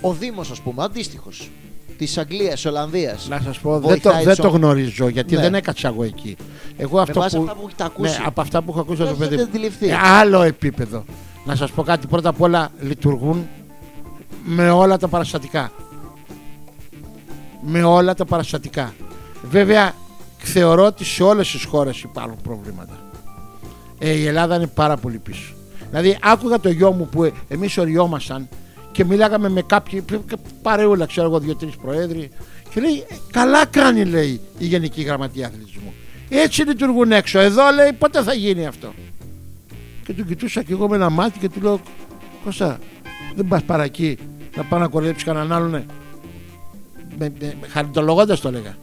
ο 0.00 0.12
Δήμος, 0.12 0.50
ας 0.50 0.60
πούμε, 0.60 0.82
αντίστοιχος. 0.82 1.50
Της 1.98 2.18
Αγγλίας, 2.18 2.60
τη 2.60 2.68
Ολλανδίας. 2.68 3.28
Να 3.28 3.40
σας 3.44 3.58
πω, 3.58 3.70
δεν 3.72 3.80
το, 3.80 3.88
Βοηθάει 3.88 4.24
δεν 4.24 4.36
το 4.36 4.42
σο- 4.42 4.48
γνωρίζω 4.48 5.08
γιατί 5.08 5.34
Ναι. 5.34 5.40
δεν 5.40 5.54
έκατσα 5.54 5.88
εγώ 5.88 6.02
εκεί. 6.02 6.36
Εγώ 6.76 6.96
Με 6.96 7.02
αυτό 7.02 7.20
βάση 7.20 7.36
που, 7.36 7.42
αυτά 7.42 7.54
που 7.54 7.66
έχετε 7.66 7.84
ακούσει. 7.84 8.18
ναι, 8.18 8.24
από 8.26 8.40
αυτά 8.40 8.62
που 8.62 8.70
έχω 8.70 8.80
ακούσει 8.80 9.02
από 9.02 9.10
το 9.10 9.16
Δεν 9.16 9.28
παιδί 9.28 9.40
έχετε 9.42 9.50
μου. 9.50 9.56
αντιληφθεί. 9.64 9.88
Ε, 9.88 9.96
άλλο 10.18 10.42
επίπεδο. 10.42 11.04
Να 11.44 11.56
σας 11.56 11.70
πω 11.70 11.82
κάτι, 11.82 12.06
πρώτα 12.06 12.28
απ' 12.28 12.40
όλα 12.40 12.70
λειτουργούν 12.80 13.48
με 14.44 14.70
όλα 14.70 14.96
τα 14.98 15.08
παραστατικά. 15.08 15.72
Με 17.62 17.82
όλα 17.82 18.14
τα 18.14 18.24
παραστατικά. 18.24 18.94
Βέβαια, 19.42 19.92
θεωρώ 20.46 20.84
ότι 20.84 21.04
σε 21.04 21.22
όλες 21.22 21.50
τις 21.50 21.64
χώρες 21.64 22.02
υπάρχουν 22.02 22.38
προβλήματα. 22.42 22.98
Ε, 23.98 24.10
η 24.10 24.26
Ελλάδα 24.26 24.56
είναι 24.56 24.66
πάρα 24.66 24.96
πολύ 24.96 25.18
πίσω. 25.18 25.52
Δηλαδή, 25.90 26.18
άκουγα 26.22 26.60
το 26.60 26.70
γιο 26.70 26.92
μου 26.92 27.08
που 27.08 27.24
ε, 27.24 27.32
εμείς 27.48 27.78
οριόμασταν 27.78 28.48
και 28.92 29.04
μιλάγαμε 29.04 29.48
με 29.48 29.62
κάποιοι, 29.62 30.04
παρεούλα, 30.62 31.06
ξέρω 31.06 31.26
εγώ, 31.26 31.38
δύο-τρεις 31.38 31.76
προέδροι 31.76 32.30
και 32.74 32.80
λέει, 32.80 33.04
«Ε, 33.08 33.14
καλά 33.30 33.66
κάνει, 33.66 34.04
λέει, 34.04 34.40
η 34.58 34.66
Γενική 34.66 35.02
Γραμματεία 35.02 35.46
Αθλητισμού. 35.46 35.92
Έτσι 36.28 36.62
λειτουργούν 36.62 37.12
έξω. 37.12 37.38
Εδώ, 37.38 37.62
λέει, 37.74 37.92
πότε 37.92 38.22
θα 38.22 38.34
γίνει 38.34 38.66
αυτό. 38.66 38.92
Και 40.04 40.12
τον 40.12 40.26
κοιτούσα 40.26 40.62
και 40.62 40.72
εγώ 40.72 40.88
με 40.88 40.96
ένα 40.96 41.10
μάτι 41.10 41.38
και 41.38 41.48
του 41.48 41.60
λέω: 41.60 41.80
Κώστα, 42.44 42.78
δεν 43.34 43.48
πας 43.48 43.62
παρά 43.62 43.82
εκεί 43.82 44.18
να 44.56 44.64
πάω 44.64 44.80
να 44.80 44.88
κορδέψει 44.88 45.24
κανέναν 45.24 45.52
άλλον. 45.52 45.70
ναι». 45.70 45.84
Με, 47.18 47.32
με, 47.40 47.54
με 47.60 47.66
χαριτολογώντας 47.66 48.40
το 48.40 48.48
έλεγα. 48.48 48.76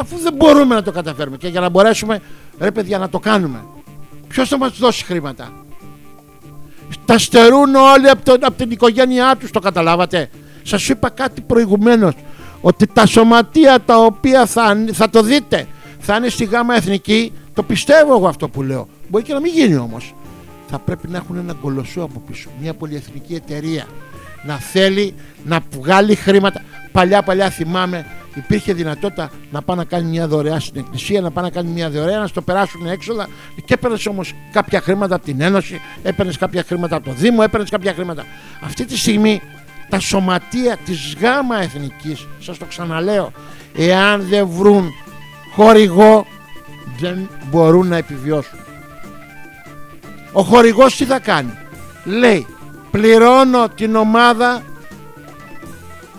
Αφού 0.00 0.18
δεν 0.18 0.34
μπορούμε 0.34 0.74
να 0.74 0.82
το 0.82 0.92
καταφέρουμε 0.92 1.36
και 1.36 1.48
για 1.48 1.60
να 1.60 1.68
μπορέσουμε, 1.68 2.20
ρε 2.58 2.70
παιδιά, 2.70 2.98
να 2.98 3.08
το 3.08 3.18
κάνουμε. 3.18 3.64
Ποιος 4.28 4.48
θα 4.48 4.58
μας 4.58 4.78
δώσει 4.78 5.04
χρήματα; 5.04 5.52
Τα 7.04 7.18
στερούν 7.18 7.74
όλοι 7.74 8.08
από, 8.08 8.24
τον, 8.24 8.38
από 8.44 8.56
την 8.56 8.70
οικογένειά 8.70 9.36
τους, 9.36 9.50
το 9.50 9.60
καταλάβατε; 9.60 10.30
Σας 10.62 10.88
είπα 10.88 11.10
κάτι 11.10 11.40
προηγουμένως. 11.40 12.14
Ότι 12.60 12.86
τα 12.86 13.06
σωματεία 13.06 13.80
τα 13.80 13.96
οποία 13.96 14.46
θα, 14.46 14.84
θα 14.92 15.10
το 15.10 15.22
δείτε 15.22 15.66
θα 16.00 16.16
είναι 16.16 16.28
στη 16.28 16.44
γάμα 16.44 16.74
εθνική, 16.74 17.32
το 17.54 17.62
πιστεύω 17.62 18.16
εγώ 18.16 18.28
αυτό 18.28 18.48
που 18.48 18.62
λέω. 18.62 18.88
Μπορεί 19.08 19.24
και 19.24 19.32
να 19.32 19.40
μην 19.40 19.52
γίνει 19.52 19.76
όμως. 19.76 20.14
Θα 20.68 20.78
πρέπει 20.78 21.08
να 21.08 21.16
έχουν 21.16 21.36
ένα 21.36 21.52
κολοσσό 21.52 22.02
από 22.02 22.22
πίσω. 22.26 22.48
Μια 22.60 22.74
πολυεθνική 22.74 23.34
εταιρεία. 23.34 23.86
Να 24.46 24.54
θέλει 24.56 25.14
να 25.44 25.60
βγάλει 25.70 26.14
χρήματα. 26.14 26.62
Παλιά 26.92 27.22
παλιά 27.22 27.50
θυμάμαι 27.50 28.06
υπήρχε 28.34 28.72
δυνατότητα 28.72 29.30
να 29.50 29.62
πάει 29.62 29.76
να 29.76 29.84
κάνει 29.84 30.08
μια 30.08 30.28
δωρεά 30.28 30.60
στην 30.60 30.80
εκκλησία, 30.80 31.20
να 31.20 31.30
πάει 31.30 31.44
να 31.44 31.50
κάνει 31.50 31.70
μια 31.70 31.90
δωρεά, 31.90 32.18
να 32.18 32.26
στο 32.26 32.42
περάσουν 32.42 32.86
έξοδα 32.86 33.28
και 33.64 33.74
έπαιρνες 33.74 34.06
όμως 34.06 34.34
κάποια 34.52 34.80
χρήματα 34.80 35.14
από 35.14 35.24
την 35.24 35.40
Ένωση, 35.40 35.80
έπαιρνες 36.02 36.36
κάποια 36.36 36.64
χρήματα 36.66 36.96
από 36.96 37.04
το 37.04 37.14
Δήμο, 37.14 37.40
έπαιρνες 37.42 37.70
κάποια 37.70 37.94
χρήματα. 37.94 38.24
Αυτή 38.60 38.84
τη 38.84 38.98
στιγμή 38.98 39.40
τα 39.88 39.98
σωματεία 39.98 40.76
της 40.84 41.16
ΓΑΜΑ 41.20 41.62
Εθνικής, 41.62 42.26
σας 42.40 42.58
το 42.58 42.64
ξαναλέω, 42.64 43.32
εάν 43.76 44.26
δεν 44.28 44.48
βρουν 44.48 44.90
χορηγό 45.54 46.26
δεν 46.98 47.28
μπορούν 47.50 47.88
να 47.88 47.96
επιβιώσουν. 47.96 48.58
Ο 50.32 50.42
χορηγός 50.42 50.96
τι 50.96 51.04
θα 51.04 51.18
κάνει; 51.18 51.58
Λέει 52.04 52.46
πληρώνω 52.90 53.68
την 53.68 53.96
ομάδα 53.96 54.62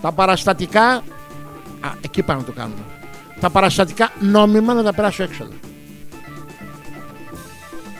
τα 0.00 0.12
παραστατικά 0.12 1.02
α, 1.82 1.92
εκεί 2.00 2.22
πάνω 2.22 2.42
το 2.42 2.52
κάνουμε. 2.52 2.82
Τα 3.40 3.50
παραστατικά 3.50 4.12
νόμιμα 4.20 4.74
να 4.74 4.82
τα 4.82 4.94
περάσω 4.94 5.22
έξοδα. 5.22 5.54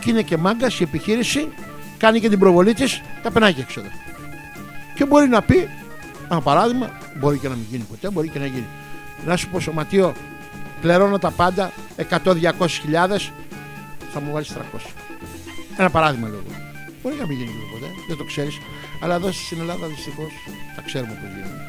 Και 0.01 0.11
είναι 0.11 0.23
και 0.23 0.37
μάγκας 0.37 0.81
η 0.81 0.83
επιχείρηση, 0.83 1.49
κάνει 1.99 2.21
και 2.21 2.29
την 2.29 2.39
προβολή 2.39 2.75
της, 2.75 3.01
τα 3.23 3.31
περνάει 3.31 3.53
και 3.53 3.61
έξοδα. 3.61 3.89
Και 4.95 5.05
μπορεί 5.05 5.29
να 5.29 5.43
πει, 5.43 5.69
ένα 6.31 6.41
παράδειγμα, 6.41 6.91
μπορεί 7.19 7.39
και 7.39 7.49
να 7.49 7.55
μην 7.55 7.67
γίνει 7.71 7.83
ποτέ, 7.83 8.11
μπορεί 8.11 8.29
και 8.29 8.39
να 8.39 8.47
γίνει. 8.47 8.67
Να 9.27 9.37
σου 9.37 9.49
πω 9.49 9.61
σωματείο, 9.61 10.15
πληρώνω 10.81 11.19
τα 11.19 11.31
πάντα 11.31 11.73
100-200 12.11 12.67
χιλιάδες, 12.69 13.33
θα 14.13 14.21
μου 14.21 14.33
βάλεις 14.33 14.53
300. 14.53 14.93
Ένα 15.77 15.91
παράδειγμα 15.91 16.29
λέω. 16.29 16.43
εγώ. 16.47 16.57
Μπορεί 17.03 17.15
να 17.21 17.27
μην 17.27 17.37
γίνει 17.37 17.51
ποτέ, 17.73 17.87
δεν 18.09 18.17
το 18.17 18.25
ξέρεις. 18.25 18.59
Αλλά 19.03 19.15
εδώ 19.15 19.33
στην 19.33 19.61
Ελλάδα 19.61 19.87
δυστυχώς 19.87 20.33
τα 20.77 20.83
ξέρουμε 20.83 21.13
πώς 21.13 21.31
γίνεται. 21.31 21.67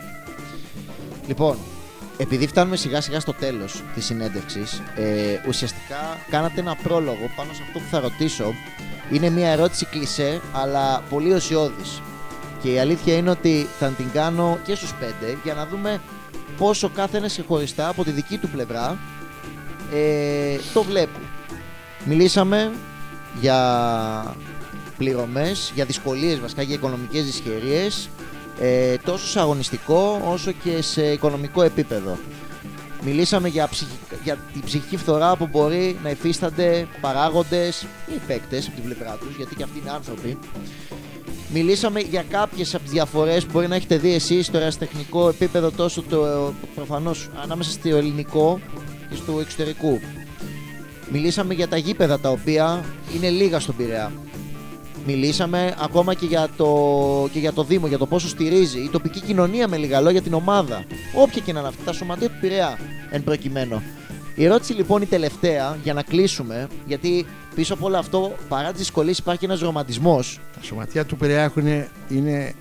Λοιπόν, 1.27 1.57
επειδή 2.17 2.47
φτάνουμε 2.47 2.75
σιγά 2.75 3.01
σιγά 3.01 3.19
στο 3.19 3.33
τέλος 3.33 3.83
της 3.95 4.05
συνέντευξης, 4.05 4.81
ε, 4.95 5.39
ουσιαστικά 5.47 6.17
κάνατε 6.29 6.59
ένα 6.59 6.75
πρόλογο 6.83 7.31
πάνω 7.35 7.53
σε 7.53 7.61
αυτό 7.67 7.79
που 7.79 7.85
θα 7.89 7.99
ρωτήσω. 7.99 8.53
Είναι 9.11 9.29
μια 9.29 9.49
ερώτηση 9.49 9.85
κλισέ, 9.85 10.41
αλλά 10.51 11.03
πολύ 11.09 11.33
οσιώδης. 11.33 12.01
Και 12.61 12.73
η 12.73 12.79
αλήθεια 12.79 13.15
είναι 13.15 13.29
ότι 13.29 13.67
θα 13.79 13.87
την 13.87 14.11
κάνω 14.13 14.59
και 14.65 14.75
στους 14.75 14.93
πέντε 14.93 15.37
για 15.43 15.53
να 15.53 15.65
δούμε 15.65 16.01
πόσο 16.57 16.89
κάθε 16.89 17.17
ένας 17.17 17.31
ξεχωριστά 17.31 17.87
από 17.87 18.03
τη 18.03 18.11
δική 18.11 18.37
του 18.37 18.49
πλευρά 18.49 18.97
ε, 19.93 20.57
το 20.73 20.83
βλέπει. 20.83 21.19
Μιλήσαμε 22.05 22.71
για 23.39 24.35
πληρωμές, 24.97 25.71
για 25.75 25.85
δυσκολίες 25.85 26.39
βασικά, 26.39 26.61
για 26.61 26.75
οικονομικές 26.75 27.25
δυσχερίες, 27.25 28.09
ε, 28.59 28.95
τόσο 28.97 29.27
σε 29.27 29.39
αγωνιστικό 29.39 30.21
όσο 30.31 30.51
και 30.51 30.81
σε 30.81 31.11
οικονομικό 31.11 31.61
επίπεδο. 31.63 32.17
Μιλήσαμε 33.05 33.47
για, 33.47 33.67
ψυχι- 33.67 34.23
για 34.23 34.37
την 34.53 34.61
ψυχική 34.61 34.97
φθορά 34.97 35.35
που 35.35 35.47
μπορεί 35.47 35.99
να 36.03 36.09
υφίστανται 36.09 36.87
παράγοντες 37.01 37.81
ή 38.07 38.19
παίκτες 38.27 38.67
από 38.67 38.75
την 38.75 38.83
πλευρά 38.83 39.17
τους, 39.19 39.35
γιατί 39.35 39.55
και 39.55 39.63
αυτοί 39.63 39.79
είναι 39.79 39.91
άνθρωποι. 39.91 40.37
Μιλήσαμε 41.53 41.99
για 41.99 42.23
κάποιες 42.29 42.75
από 42.75 42.83
τις 42.83 42.91
διαφορές 42.91 43.45
που 43.45 43.49
μπορεί 43.51 43.67
να 43.67 43.75
έχετε 43.75 43.97
δει 43.97 44.13
εσείς 44.13 44.45
στο 44.45 44.57
ερασιτεχνικό 44.57 45.29
επίπεδο 45.29 45.71
τόσο 45.71 46.01
το 46.01 46.53
προφανώς 46.75 47.29
ανάμεσα 47.43 47.71
στο 47.71 47.95
ελληνικό 47.95 48.59
και 49.09 49.15
στο 49.15 49.39
εξωτερικού. 49.39 49.99
Μιλήσαμε 51.11 51.53
για 51.53 51.67
τα 51.67 51.77
γήπεδα 51.77 52.19
τα 52.19 52.29
οποία 52.29 52.85
είναι 53.15 53.29
λίγα 53.29 53.59
στον 53.59 53.75
Πειραιά. 53.75 54.11
Μιλήσαμε 55.05 55.75
ακόμα 55.79 56.13
και 56.13 56.25
για, 56.25 56.49
το, 56.57 57.29
και 57.31 57.39
για 57.39 57.53
το 57.53 57.63
Δήμο, 57.63 57.87
για 57.87 57.97
το 57.97 58.05
πόσο 58.05 58.27
στηρίζει 58.27 58.79
η 58.79 58.89
τοπική 58.89 59.21
κοινωνία 59.21 59.67
με 59.67 59.77
λίγα 59.77 60.01
λόγια 60.01 60.21
την 60.21 60.33
ομάδα. 60.33 60.85
Όποια 61.15 61.41
και 61.41 61.53
να 61.53 61.59
είναι 61.59 61.67
αυτή, 61.67 61.83
τα 61.83 61.93
σωματεία 61.93 62.29
του 62.29 62.37
Πειραιά 62.41 62.77
εν 63.09 63.23
προκειμένου. 63.23 63.81
Η 64.35 64.45
ερώτηση 64.45 64.73
λοιπόν 64.73 65.01
η 65.01 65.05
τελευταία 65.05 65.77
για 65.83 65.93
να 65.93 66.01
κλείσουμε, 66.01 66.67
γιατί 66.85 67.25
πίσω 67.55 67.73
από 67.73 67.85
όλο 67.85 67.97
αυτό 67.97 68.35
παρά 68.47 68.69
τις 68.69 68.77
δυσκολίες 68.79 69.17
υπάρχει 69.17 69.45
ένας 69.45 69.59
ρομαντισμός. 69.59 70.39
Τα 70.55 70.61
σωματεία 70.61 71.05
του 71.05 71.17
Πειραιά 71.17 71.43
έχουν, 71.43 71.65
είναι 72.09 72.53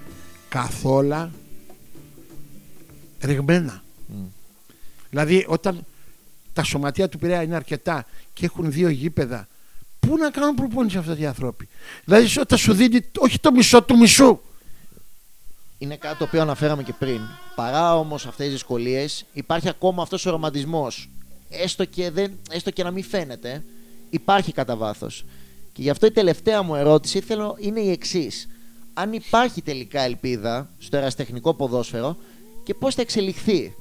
καθόλου 0.49 1.30
ρηγμένα. 3.20 3.82
Δηλαδή 5.11 5.45
όταν 5.49 5.84
τα 6.53 6.64
σωματεία 6.64 7.09
του 7.09 7.18
Πειραιά 7.18 7.43
είναι 7.43 7.55
αρκετά 7.55 8.07
και 8.32 8.45
έχουν 8.45 8.70
δύο 8.70 8.88
γήπεδα, 8.88 9.49
πού 10.07 10.16
να 10.16 10.30
κάνουν 10.30 10.55
προπόνηση 10.55 10.98
αυτοί 10.98 11.20
οι 11.20 11.26
άνθρωποι; 11.26 11.68
Δηλαδή 12.05 12.38
όταν 12.40 12.59
σου 12.59 12.72
δίνει 12.72 13.00
όχι 13.18 13.38
το 13.38 13.53
μισό 13.53 13.82
του 13.82 13.96
μισού. 13.96 14.38
Είναι 15.78 15.96
κάτι 15.96 16.18
το 16.18 16.24
οποίο 16.24 16.40
αναφέραμε 16.40 16.82
και 16.82 16.92
πριν. 16.98 17.20
Παρά 17.55 17.98
όμως 17.98 18.26
αυτές 18.26 18.44
τις 18.44 18.55
δυσκολίες, 18.55 19.24
υπάρχει 19.32 19.68
ακόμα 19.68 20.03
αυτός 20.03 20.26
ο 20.26 20.30
ρομαντισμός. 20.30 21.09
Έστω, 21.48 21.84
και 21.84 22.11
δεν- 22.11 22.38
έστω 22.50 22.70
και 22.70 22.82
να 22.82 22.90
μην 22.90 23.05
φαίνεται, 23.05 23.64
υπάρχει 24.11 24.53
κατά 24.53 24.76
βάθος. 24.76 25.24
Και 25.72 25.82
γι' 25.82 25.90
αυτό 25.90 26.07
η 26.07 26.11
τελευταία 26.11 26.62
μου 26.62 26.74
ερώτηση 26.74 27.20
θέλω 27.20 27.57
είναι 27.59 27.80
η 27.80 27.90
εξής. 27.90 28.48
Αν 28.94 29.12
υπάρχει 29.12 29.62
τελικά 29.62 30.00
ελπίδα 30.00 30.70
στο 30.78 30.96
ερασιτεχνικό 30.96 31.55
ποδόσφαιρο 31.55 32.16
και 32.64 32.74
πώς 32.74 32.94
θα 32.94 33.03
εξελιχθεί 33.03 33.74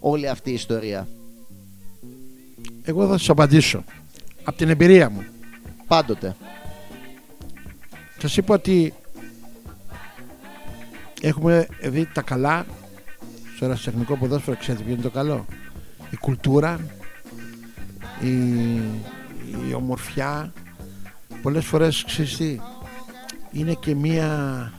όλη 0.00 0.28
αυτή 0.28 0.50
η 0.50 0.54
ιστορία; 0.54 1.08
Εγώ 2.82 3.06
θα 3.08 3.18
σας 3.18 3.28
απαντήσω. 3.28 3.84
Από 4.44 4.56
την 4.56 4.68
εμπειρία 4.68 5.10
μου. 5.10 5.24
Πάντοτε. 5.86 6.36
Σα 8.24 8.40
είπα 8.42 8.54
ότι 8.54 8.94
έχουμε 11.20 11.66
δει 11.82 12.06
τα 12.12 12.22
καλά 12.22 12.66
στο 13.56 13.64
ερασιτεχνικό 13.64 14.16
ποδόσφαιρο. 14.16 14.56
Ξέρετε 14.56 14.82
ποιο 14.84 14.92
είναι 14.92 15.02
το 15.02 15.10
καλό. 15.10 15.46
Η 16.10 16.16
κουλτούρα, 16.16 16.80
η, 18.20 18.30
η 19.68 19.74
ομορφιά. 19.74 20.52
Πολλές 21.42 21.64
φορές 21.64 22.04
ξέρεις 22.06 22.36
τι, 22.36 22.58
είναι 23.52 23.74
και 23.80 23.94
μία 23.94 24.72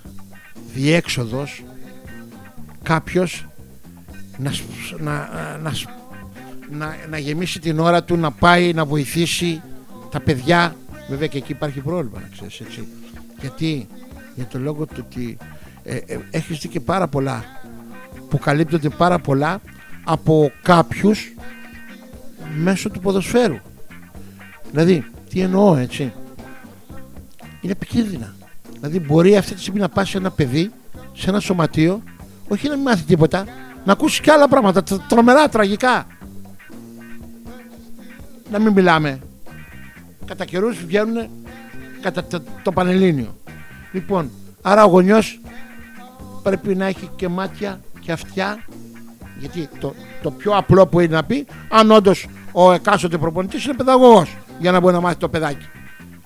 διέξοδος 0.74 1.64
κάποιος 2.84 3.48
να, 4.38 4.52
σ- 4.52 5.00
να, 5.00 5.28
να, 5.62 5.74
σ- 5.74 5.90
να, 6.74 6.96
να 7.10 7.18
γεμίσει 7.18 7.60
την 7.60 7.80
ώρα 7.80 8.04
του 8.04 8.18
να 8.18 8.32
πάει 8.32 8.74
να 8.74 8.86
βοηθήσει 8.86 9.62
τα 10.12 10.20
παιδιά. 10.20 10.76
Βέβαια 11.10 11.28
και 11.28 11.38
εκεί 11.38 11.52
υπάρχει 11.52 11.80
πρόβλημα 11.80 12.20
να 12.20 12.28
ξέρεις 12.32 12.60
έτσι. 12.60 12.88
Γιατί; 13.40 13.88
Για 14.36 14.46
το 14.46 14.60
λόγο 14.60 14.86
του 14.86 15.06
ότι 15.08 15.38
ε, 15.84 15.96
ε, 15.96 16.20
έχεις 16.32 16.60
δει 16.60 16.68
και 16.68 16.80
πάρα 16.80 17.08
πολλά 17.08 17.44
που 18.30 18.38
καλύπτονται 18.38 18.90
πάρα 18.90 19.20
πολλά 19.20 19.62
από 20.04 20.52
κάποιους 20.62 21.34
μέσω 22.56 22.90
του 22.90 23.00
ποδοσφαίρου. 23.00 23.58
Δηλαδή 24.72 25.06
τι 25.30 25.40
εννοώ 25.40 25.76
έτσι. 25.76 26.14
Είναι 27.62 27.72
επικίνδυνα. 27.72 28.36
Δηλαδή 28.74 29.00
μπορεί 29.00 29.38
αυτή 29.38 29.54
τη 29.54 29.62
στιγμή 29.62 29.80
να 29.80 29.90
πας 29.90 30.10
σε 30.10 30.18
ένα 30.18 30.32
παιδί 30.32 30.72
σε 31.14 31.30
ένα 31.30 31.40
σωματείο 31.40 32.02
Όχι 32.48 32.68
να 32.68 32.74
μην 32.76 32.84
μάθει 32.84 33.04
τίποτα, 33.04 33.46
να 33.86 33.92
ακούσει 33.92 34.22
και 34.22 34.32
άλλα 34.32 34.48
πράγματα, 34.48 34.84
τρομερά, 35.08 35.50
τραγικά. 35.50 36.08
Να 38.54 38.60
μην 38.60 38.74
μιλάμε. 38.74 39.20
Κατά 40.26 40.46
καιρούς 40.46 40.86
βγαίνουν 40.86 41.30
κατά 42.02 42.24
το, 42.24 42.42
το 42.64 42.72
Πανελλήνιο. 42.72 43.38
Λοιπόν, 43.92 44.32
άρα 44.62 44.84
ο 44.84 44.88
γονιός 44.88 45.40
πρέπει 46.44 46.76
να 46.76 46.86
έχει 46.86 47.10
και 47.16 47.28
μάτια 47.28 47.80
και 48.00 48.12
αυτιά 48.12 48.66
γιατί 49.40 49.70
το, 49.80 49.94
το 50.22 50.32
πιο 50.32 50.58
απλό 50.58 50.88
που 50.88 51.00
είναι 51.00 51.16
να 51.16 51.24
πει 51.24 51.46
αν 51.70 51.92
όντως 51.92 52.28
ο 52.52 52.72
εκάστοτε 52.72 53.18
προπονητής 53.18 53.66
είναι 53.66 53.74
παιδαγωγός 53.74 54.38
για 54.60 54.72
να 54.72 54.80
μπορεί 54.80 54.94
να 54.94 55.02
μάθει 55.02 55.18
το 55.18 55.30
παιδάκι. 55.30 55.66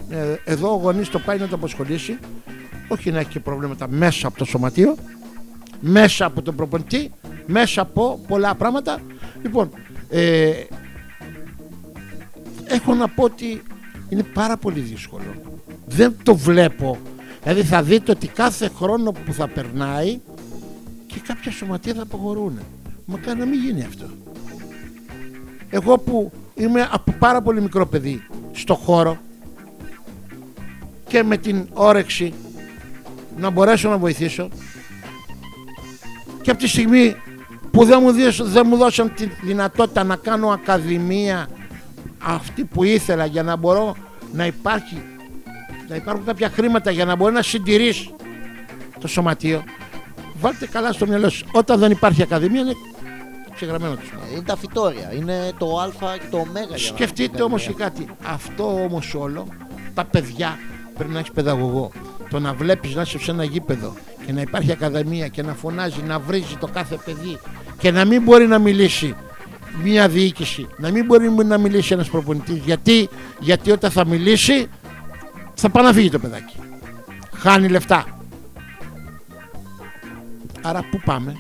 Ε, 0.10 0.36
εδώ 0.44 0.74
ο 0.74 0.78
γονείς 0.78 1.10
το 1.10 1.20
πάει 1.20 1.38
να 1.38 1.48
το 1.48 1.56
αποσχολήσει, 1.56 2.18
όχι 2.88 3.12
να 3.12 3.20
έχει 3.20 3.30
και 3.30 3.40
προβλήματα 3.40 3.88
μέσα 3.90 4.28
από 4.28 4.38
το 4.38 4.46
σωματείο, 4.46 4.96
μέσα 5.80 6.26
από 6.26 6.42
τον 6.42 6.56
προπονητή, 6.56 7.12
μέσα 7.46 7.82
από 7.82 8.20
πολλά 8.28 8.56
πράγματα. 8.56 9.00
Λοιπόν, 9.42 9.70
ε, 10.10 10.52
έχω 12.68 12.94
να 12.94 13.08
πω 13.08 13.24
ότι 13.24 13.62
είναι 14.10 14.24
πάρα 14.24 14.58
πολύ 14.58 14.80
δύσκολο. 14.80 15.36
Δεν 15.86 16.16
το 16.24 16.36
βλέπω. 16.36 16.98
Δηλαδή 17.44 17.64
θα 17.64 17.84
δείτε 17.84 18.12
ότι 18.12 18.28
κάθε 18.28 18.70
χρόνο 18.76 19.12
που 19.12 19.34
θα 19.34 19.48
περνάει 19.48 20.20
και 21.08 21.20
κάποια 21.28 21.52
σωματεία 21.52 21.94
θα 21.94 22.02
αποχωρούν. 22.02 22.60
Μακάρι 23.06 23.40
να 23.40 23.46
μην 23.46 23.60
γίνει 23.60 23.84
αυτό. 23.84 24.06
Εγώ 25.70 25.98
που 25.98 26.32
είμαι 26.56 26.90
από 26.92 27.12
πάρα 27.12 27.42
πολύ 27.42 27.62
μικρό 27.62 27.86
παιδί 27.86 28.24
στο 28.52 28.76
χώρο 28.76 29.18
και 31.08 31.24
με 31.24 31.38
την 31.38 31.68
όρεξη 31.74 32.34
να 33.38 33.50
μπορέσω 33.50 33.90
να 33.90 33.98
βοηθήσω 33.98 34.50
και 36.42 36.52
από 36.52 36.60
τη 36.60 36.68
στιγμή 36.68 37.16
που 37.72 37.86
δεν 37.86 38.00
μου, 38.02 38.12
δώσαν, 38.12 38.48
δεν 38.48 38.64
μου 38.68 38.78
δώσαν 38.78 39.14
τη 39.14 39.26
δυνατότητα 39.26 40.04
να 40.04 40.16
κάνω 40.16 40.50
ακαδημία 40.50 41.48
αυτή 42.28 42.64
που 42.64 42.84
ήθελα 42.84 43.26
για 43.26 43.44
να 43.44 43.56
μπορώ 43.56 43.96
να 44.34 44.46
υπάρχει 44.46 45.02
να 45.88 45.96
υπάρχουν 45.96 46.26
κάποια 46.26 46.50
χρήματα 46.50 46.92
για 46.92 47.06
να 47.06 47.16
μπορεί 47.16 47.34
να 47.34 47.42
συντηρήσει 47.42 48.16
το 49.00 49.08
σωματείο 49.08 49.64
βάλτε 50.40 50.68
καλά 50.68 50.92
στο 50.92 51.08
μυαλό 51.08 51.30
σας 51.30 51.44
όταν 51.52 51.80
δεν 51.80 51.92
υπάρχει 51.92 52.22
ακαδημία 52.22 52.62
είναι 52.62 52.74
ξεγραμμένο 53.56 53.96
το 53.96 54.02
σωματείο 54.10 54.34
Είναι 54.34 54.46
τα 54.46 54.58
φυτόρια, 54.58 55.14
είναι 55.14 55.52
το 55.58 55.80
Α 55.80 55.88
και 56.18 56.28
το 56.30 56.38
Ω. 56.38 56.78
Σκεφτείτε 56.78 57.44
όμως 57.44 57.66
και 57.66 57.74
κάτι. 57.74 58.06
Αυτό 58.24 58.84
όμως 58.84 59.14
όλο, 59.16 59.48
τα 59.94 60.06
παιδιά 60.06 60.60
πρέπει 60.98 61.14
να 61.14 61.20
έχεις 61.20 61.32
παιδαγωγό. 61.32 61.92
Το 62.30 62.40
να 62.40 62.54
βλέπεις 62.54 62.96
να 62.96 63.02
είσαι 63.02 63.20
σε 63.20 63.32
ένα 63.32 63.44
γήπεδο 63.44 63.94
και 64.26 64.32
να 64.32 64.42
υπάρχει 64.42 64.72
ακαδημία 64.72 65.28
και 65.28 65.44
να 65.44 65.54
φωνάζει, 65.54 66.02
να 66.08 66.20
βρίζει 66.20 66.56
το 66.60 66.68
κάθε 66.68 67.00
παιδί 67.06 67.40
και 67.78 67.92
να 67.92 68.06
μην 68.06 68.22
μπορεί 68.22 68.48
να 68.48 68.60
μιλήσει 68.60 69.16
μια 69.84 70.08
διοίκηση, 70.08 70.68
να 70.78 70.92
μην 70.92 71.06
μπορεί 71.06 71.30
να 71.30 71.58
μιλήσει 71.58 71.94
ένας 71.94 72.10
προπονητής. 72.10 72.58
Γιατί, 72.66 73.10
γιατί 73.40 73.72
όταν 73.72 73.92
θα 73.92 74.06
μιλήσει 74.06 74.68
θα 75.54 75.70
πάει 75.70 75.84
να 75.84 75.94
φύγει 75.94 76.10
το 76.10 76.20
παιδάκι. 76.20 76.56
Χάνει 77.34 77.68
λεφτά. 77.68 78.06
Άρα 80.62 80.86
πού 80.92 81.02
πάμε, 81.06 81.36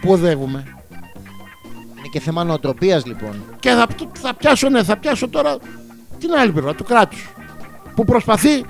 πού 0.00 0.12
οδεύουμε, 0.12 0.64
και 2.12 2.20
θέμα 2.20 2.44
νοοτροπίας 2.44 3.06
λοιπόν. 3.06 3.44
Και 3.60 3.70
θα, 3.70 3.86
θα, 4.12 4.34
πιάσω, 4.34 4.68
ναι, 4.68 4.82
θα 4.82 4.96
πιάσω 4.96 5.28
τώρα 5.28 5.56
την 6.18 6.32
άλλη 6.32 6.52
πλευρά 6.52 6.74
του 6.74 6.84
κράτους. 6.84 7.28
Που 7.94 8.04
προσπαθεί 8.04 8.64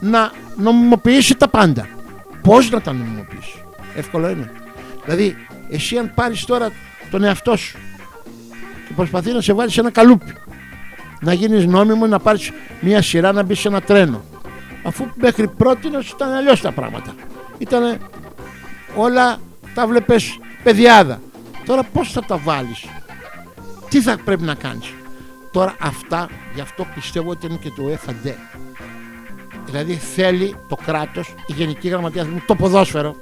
να 0.00 0.30
νομιμοποιήσει 0.56 1.34
τα 1.34 1.48
πάντα. 1.48 1.88
Πώς 2.42 2.70
να 2.70 2.80
τα 2.80 2.92
νομιμοποιήσει. 2.92 3.62
Εύκολο 3.96 4.28
είναι. 4.28 4.52
Δηλαδή, 5.04 5.36
εσύ 5.70 5.96
αν 5.98 6.12
πάρεις 6.14 6.44
τώρα 6.44 6.70
τον 7.10 7.24
εαυτό 7.24 7.56
σου 7.56 7.78
και 8.86 8.92
προσπαθεί 8.96 9.32
να 9.32 9.40
σε 9.40 9.52
βάλει 9.52 9.70
σε 9.70 9.80
ένα 9.80 9.90
καλούπι, 9.90 10.34
να 11.20 11.32
γίνεις 11.32 11.66
νόμιμο, 11.66 12.06
να 12.06 12.18
πάρεις 12.18 12.50
μια 12.80 13.02
σειρά 13.02 13.32
να 13.32 13.42
μπεις 13.42 13.58
σε 13.60 13.68
ένα 13.68 13.80
τρένο. 13.80 14.24
Αφού 14.82 15.06
μέχρι 15.14 15.48
πρώτη 15.48 15.86
ήταν 16.14 16.32
αλλιώς 16.32 16.60
τα 16.60 16.72
πράγματα. 16.72 17.14
Ήταν 17.58 17.98
όλα 18.96 19.38
τα 19.74 19.86
βλέπε 19.86 20.16
παιδιάδα. 20.62 21.20
Τώρα 21.64 21.82
πώς 21.82 22.12
θα 22.12 22.22
τα 22.22 22.36
βάλεις, 22.36 22.84
τι 23.88 24.00
θα 24.00 24.18
πρέπει 24.24 24.42
να 24.42 24.54
κάνεις; 24.54 24.92
Τώρα 25.52 25.74
αυτά, 25.80 26.28
γι' 26.54 26.60
αυτό 26.60 26.86
πιστεύω 26.94 27.30
ότι 27.30 27.46
είναι 27.46 27.58
και 27.62 27.70
το 27.70 27.88
ΕΦΑΝΤΕ. 27.88 28.36
Δηλαδή 29.66 29.94
θέλει 29.94 30.56
το 30.68 30.76
κράτος, 30.86 31.34
η 31.46 31.52
Γενική 31.52 31.88
Γραμματεία 31.88 32.26
το 32.46 32.54
ποδόσφαιρο. 32.54 33.16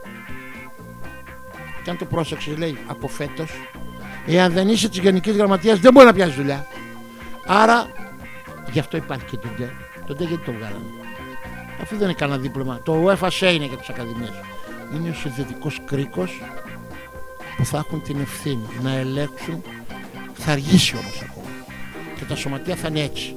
Και 1.85 1.91
αν 1.91 1.99
το 1.99 2.05
πρόσεξες 2.05 2.57
λέει 2.57 2.79
από 2.87 3.09
φέτος, 3.09 3.51
εάν 4.27 4.53
δεν 4.53 4.69
είσαι 4.69 4.89
της 4.89 4.99
Γενικής 4.99 5.37
Γραμματείας 5.37 5.79
δεν 5.79 5.93
μπορεί 5.93 6.07
να 6.07 6.13
πιάσεις 6.13 6.35
δουλειά. 6.35 6.67
Άρα, 7.47 7.87
γι' 8.73 8.79
αυτό 8.79 8.97
υπάρχει 8.97 9.25
και 9.25 9.37
το 9.37 9.49
ΔΕ. 9.57 9.69
Το 10.07 10.15
ΔΕ 10.15 10.25
γιατί 10.25 10.45
το 10.45 10.53
βγάλανε. 10.53 10.85
Αφού 11.83 11.97
δεν 11.97 12.09
είναι 12.09 12.17
κανένα 12.19 12.39
δίπλωμα. 12.39 12.81
Το 12.85 13.03
ΟΕΦΑΣΕ 13.03 13.53
είναι 13.53 13.65
για 13.65 13.77
τις 13.77 13.89
ακαδημίες. 13.89 14.33
Είναι 14.95 15.11
ο 15.11 15.15
συνδετικός 15.15 15.81
κρίκος 15.85 16.41
που 17.57 17.65
θα 17.65 17.79
έχουν 17.79 18.03
την 18.03 18.21
ευθύνη 18.21 18.67
να 18.83 18.95
ελέγξουν 18.95 19.63
θα 20.35 20.53
αργήσει 20.53 20.97
όμως 20.97 21.23
ακόμα 21.31 21.47
και 22.19 22.25
τα 22.25 22.37
σωματεία 22.37 22.77
θα 22.77 22.89
είναι 22.89 23.01
έτσι 23.01 23.37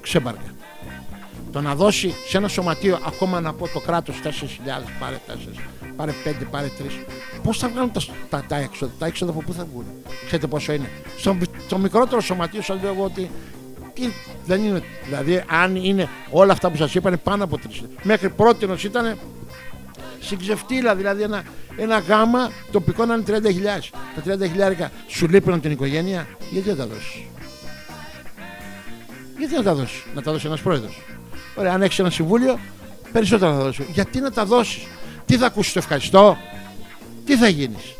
ξέμπαρκα 0.00 0.54
το 1.52 1.60
να 1.60 1.74
δώσει 1.74 2.14
σε 2.28 2.36
ένα 2.36 2.48
σωματείο 2.48 2.98
ακόμα 3.06 3.40
να 3.40 3.52
πω 3.52 3.68
το 3.68 3.80
κράτος 3.80 4.20
4.000 4.24 4.28
πάρε 4.98 5.20
4 5.26 5.30
πάρε 5.96 6.12
5 6.24 6.32
πάρε 6.50 6.70
3 6.78 6.82
πώς 7.42 7.58
θα 7.58 7.68
βγάλουν 7.68 7.92
τα, 7.92 8.00
τα, 8.30 8.44
τα 8.48 8.56
έξοδα 8.56 8.92
τα 8.98 9.06
έξοδα 9.06 9.30
από 9.30 9.42
πού 9.42 9.52
θα 9.52 9.66
βγουν 9.72 9.84
ξέρετε 10.26 10.46
πόσο 10.46 10.72
είναι 10.72 10.90
στο, 11.18 11.36
στο 11.66 11.78
μικρότερο 11.78 12.20
σωματείο 12.20 12.62
σας 12.62 12.82
λέω 12.82 12.92
εγώ 12.92 13.04
ότι 13.04 13.30
τι, 13.94 14.08
δεν 14.46 14.64
είναι 14.64 14.82
δηλαδή 15.04 15.44
αν 15.46 15.76
είναι 15.76 16.08
όλα 16.30 16.52
αυτά 16.52 16.70
που 16.70 16.76
σας 16.76 16.94
είπα 16.94 17.08
είναι 17.08 17.18
πάνω 17.18 17.44
από 17.44 17.58
3 17.82 17.84
μέχρι 18.02 18.28
πρώτη 18.30 18.68
ήταν 18.84 19.18
συγκζευτήλα, 20.22 20.94
δηλαδή 20.94 21.22
ένα, 21.22 21.42
ένα 21.76 21.98
γάμα 21.98 22.50
τοπικό 22.72 23.04
να 23.04 23.14
είναι 23.14 23.24
30.000. 23.26 23.32
Τα 24.24 24.36
30.000 24.80 24.88
σου 25.08 25.28
λείπουν 25.28 25.60
την 25.60 25.70
οικογένεια, 25.70 26.26
γιατί 26.50 26.68
δεν 26.68 26.76
τα 26.76 26.86
δώσεις; 26.86 27.22
Γιατί 29.38 29.54
να 29.54 29.62
τα 29.62 29.74
δώσεις, 29.74 30.04
να 30.14 30.22
τα 30.22 30.32
δώσει 30.32 30.46
ένας 30.46 30.60
πρόεδρος; 30.60 31.00
Ωραία, 31.54 31.72
αν 31.72 31.82
έχεις 31.82 31.98
ένα 31.98 32.10
συμβούλιο, 32.10 32.58
περισσότερα 33.12 33.52
θα 33.52 33.58
δώσεις. 33.58 33.84
Γιατί 33.92 34.20
να 34.20 34.30
τα 34.30 34.44
δώσεις, 34.44 34.86
τι 35.24 35.36
θα 35.36 35.46
ακούσεις 35.46 35.72
το 35.72 35.78
ευχαριστώ, 35.78 36.36
τι 37.24 37.36
θα 37.36 37.48
γίνεις; 37.48 37.94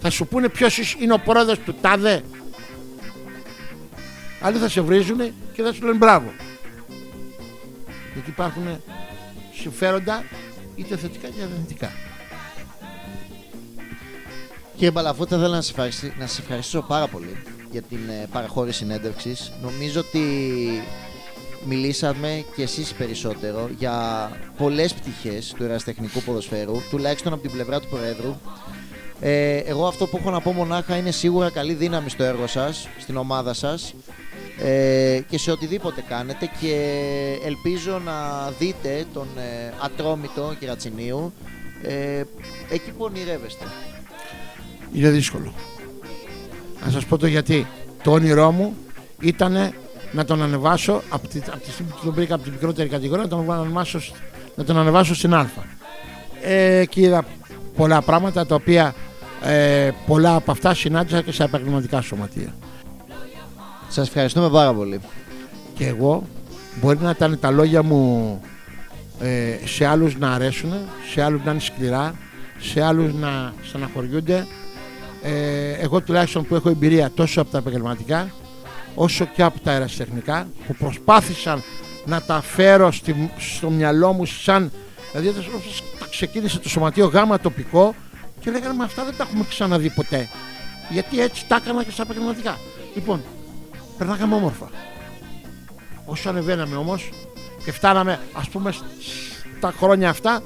Θα 0.00 0.10
σου 0.10 0.26
πούνε 0.26 0.48
ποιος 0.48 0.96
είναι 1.00 1.12
ο 1.12 1.18
πρόεδρο 1.18 1.56
του 1.56 1.74
τάδε. 1.80 2.22
Άλλοι 4.40 4.58
θα 4.58 4.68
σε 4.68 4.80
βρίζουν 4.80 5.18
και 5.52 5.62
θα 5.62 5.72
σου 5.72 5.84
λένε 5.84 5.96
μπράβο. 5.96 6.32
Γιατί 8.12 8.30
υπάρχουν 8.30 8.80
συμφέροντα 9.60 10.24
είτε 10.74 10.96
θετικά 10.96 11.28
είτε 11.28 11.42
αρνητικά. 11.42 11.92
Κύριε 14.74 14.90
Μπαλαφούτα, 14.90 15.38
θέλω 15.38 15.54
να 15.54 15.60
σας, 15.60 16.02
να 16.18 16.26
σας 16.26 16.38
ευχαριστήσω 16.38 16.82
πάρα 16.82 17.06
πολύ 17.06 17.42
για 17.70 17.82
την 17.82 17.98
ε, 18.08 18.26
παραχώρηση 18.32 18.78
συνέντευξης. 18.78 19.52
Νομίζω 19.62 20.00
ότι 20.00 20.22
μιλήσαμε 21.66 22.44
και 22.56 22.62
εσείς 22.62 22.92
περισσότερο 22.92 23.70
για 23.78 24.30
πολλές 24.56 24.94
πτυχές 24.94 25.54
του 25.56 25.64
ερασιτεχνικού 25.64 26.20
ποδοσφαίρου, 26.20 26.82
τουλάχιστον 26.90 27.32
από 27.32 27.42
την 27.42 27.50
πλευρά 27.50 27.80
του 27.80 27.88
Προέδρου. 27.88 28.36
Ε, 29.20 29.56
εγώ 29.56 29.86
αυτό 29.86 30.06
που 30.06 30.16
έχω 30.16 30.30
να 30.30 30.40
πω 30.40 30.52
μονάχα 30.52 30.96
είναι 30.96 31.10
σίγουρα 31.10 31.50
καλή 31.50 31.72
δύναμη 31.72 32.10
στο 32.10 32.24
έργο 32.24 32.46
σας, 32.46 32.88
στην 32.98 33.16
ομάδα 33.16 33.52
σας 33.52 33.94
ε, 34.58 35.20
και 35.28 35.38
σε 35.38 35.50
οτιδήποτε 35.50 36.04
κάνετε 36.08 36.50
και 36.60 36.74
ελπίζω 37.44 38.00
να 38.04 38.48
δείτε 38.58 39.04
τον 39.12 39.26
ε, 39.36 39.72
ατρόμητο 39.82 40.54
Κερατσινίου 40.58 41.32
ε, 41.82 42.22
εκεί 42.70 42.90
που 42.90 43.04
ονειρεύεστε. 43.04 43.64
Είναι 44.92 45.10
δύσκολο. 45.10 45.52
Να 46.84 46.90
σας 46.90 47.04
πω 47.06 47.18
το 47.18 47.26
γιατί. 47.26 47.66
Το 48.02 48.12
όνειρό 48.12 48.50
μου 48.50 48.76
ήταν 49.20 49.72
να 50.12 50.24
τον 50.24 50.42
ανεβάσω 50.42 51.02
από 51.08 51.28
τη, 51.28 51.40
από 51.46 51.58
τη 51.58 51.70
στιγμή 51.70 51.92
που 51.92 52.04
τον 52.04 52.14
βρήκα 52.14 52.34
από 52.34 52.42
την 52.42 52.52
μικρότερη 52.52 52.88
κατηγορία 52.88 53.22
να 53.22 53.28
τον 53.28 53.50
ανεβάσω, 53.50 54.00
να 54.54 54.64
τον 54.64 54.78
ανεβάσω 54.78 55.14
στην 55.14 55.34
Α. 55.34 55.50
Ε, 56.42 56.78
εκεί 56.78 57.00
είδα 57.00 57.24
πολλά 57.76 58.02
πράγματα 58.02 58.46
τα 58.46 58.54
οποία 58.54 58.94
ε, 59.42 59.90
πολλά 60.06 60.34
από 60.34 60.50
αυτά 60.50 60.74
συνάντησα 60.74 61.22
και 61.22 61.32
σε 61.32 61.44
επαγγελματικά 61.44 62.00
σωματεία. 62.00 62.54
Σας 63.88 64.06
ευχαριστούμε 64.06 64.50
πάρα 64.50 64.74
πολύ. 64.74 65.00
Και 65.74 65.86
εγώ 65.86 66.26
μπορεί 66.80 66.98
να 66.98 67.10
ήταν 67.10 67.38
τα 67.40 67.50
λόγια 67.50 67.82
μου 67.82 68.40
ε, 69.20 69.56
σε 69.64 69.86
άλλους 69.86 70.16
να 70.18 70.32
αρέσουν, 70.32 70.72
σε 71.12 71.22
άλλους 71.22 71.44
να 71.44 71.50
είναι 71.50 71.60
σκληρά, 71.60 72.14
σε 72.58 72.82
άλλους 72.82 73.14
να 73.14 73.52
στεναχωριούνται. 73.62 74.46
Ε, 75.22 75.72
εγώ 75.72 76.00
τουλάχιστον 76.00 76.44
που 76.44 76.54
έχω 76.54 76.68
εμπειρία 76.68 77.10
τόσο 77.14 77.40
από 77.40 77.50
τα 77.50 77.58
επαγγελματικά 77.58 78.30
όσο 78.94 79.24
και 79.24 79.42
από 79.42 79.60
τα 79.60 79.70
αεραστεχνικά 79.70 80.48
που 80.66 80.74
προσπάθησαν 80.74 81.62
να 82.04 82.22
τα 82.22 82.40
φέρω 82.40 82.92
στη, 82.92 83.30
στο 83.38 83.70
μυαλό 83.70 84.12
μου 84.12 84.24
σαν 84.24 84.72
Δηλαδή 85.12 85.28
όταν 85.28 85.42
ξεκίνησε 86.10 86.58
το 86.58 86.68
σωματείο 86.68 87.06
γάμα 87.06 87.40
τοπικό 87.40 87.94
και 88.40 88.50
λέγανε 88.50 88.74
με 88.74 88.84
αυτά 88.84 89.04
δεν 89.04 89.16
τα 89.16 89.22
έχουμε 89.22 89.44
ξαναδεί 89.48 89.90
ποτέ. 89.90 90.28
Γιατί 90.90 91.20
έτσι 91.20 91.46
τα 91.46 91.56
έκανα 91.56 91.84
και 91.84 91.90
στα 91.90 92.02
επαγγελματικά. 92.02 92.58
Λοιπόν, 92.94 93.22
περνάγαμε 93.98 94.34
όμορφα. 94.34 94.70
Όσο 96.04 96.28
ανεβαίναμε 96.28 96.76
όμως 96.76 97.10
και 97.64 97.72
φτάναμε, 97.72 98.20
ας 98.32 98.48
πούμε, 98.48 98.72
στα 99.58 99.74
χρόνια 99.78 100.10
αυτά, 100.10 100.42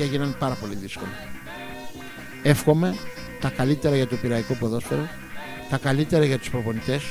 έγιναν 0.00 0.36
πάρα 0.38 0.54
πολύ 0.54 0.74
δύσκολα. 0.74 1.12
Εύχομαι 2.42 2.94
τα 3.40 3.48
καλύτερα 3.48 3.96
για 3.96 4.06
το 4.06 4.16
πειραϊκό 4.16 4.54
ποδόσφαιρο, 4.54 5.08
τα 5.70 5.76
καλύτερα 5.76 6.24
για 6.24 6.38
τους 6.38 6.50
προπονητές, 6.50 7.02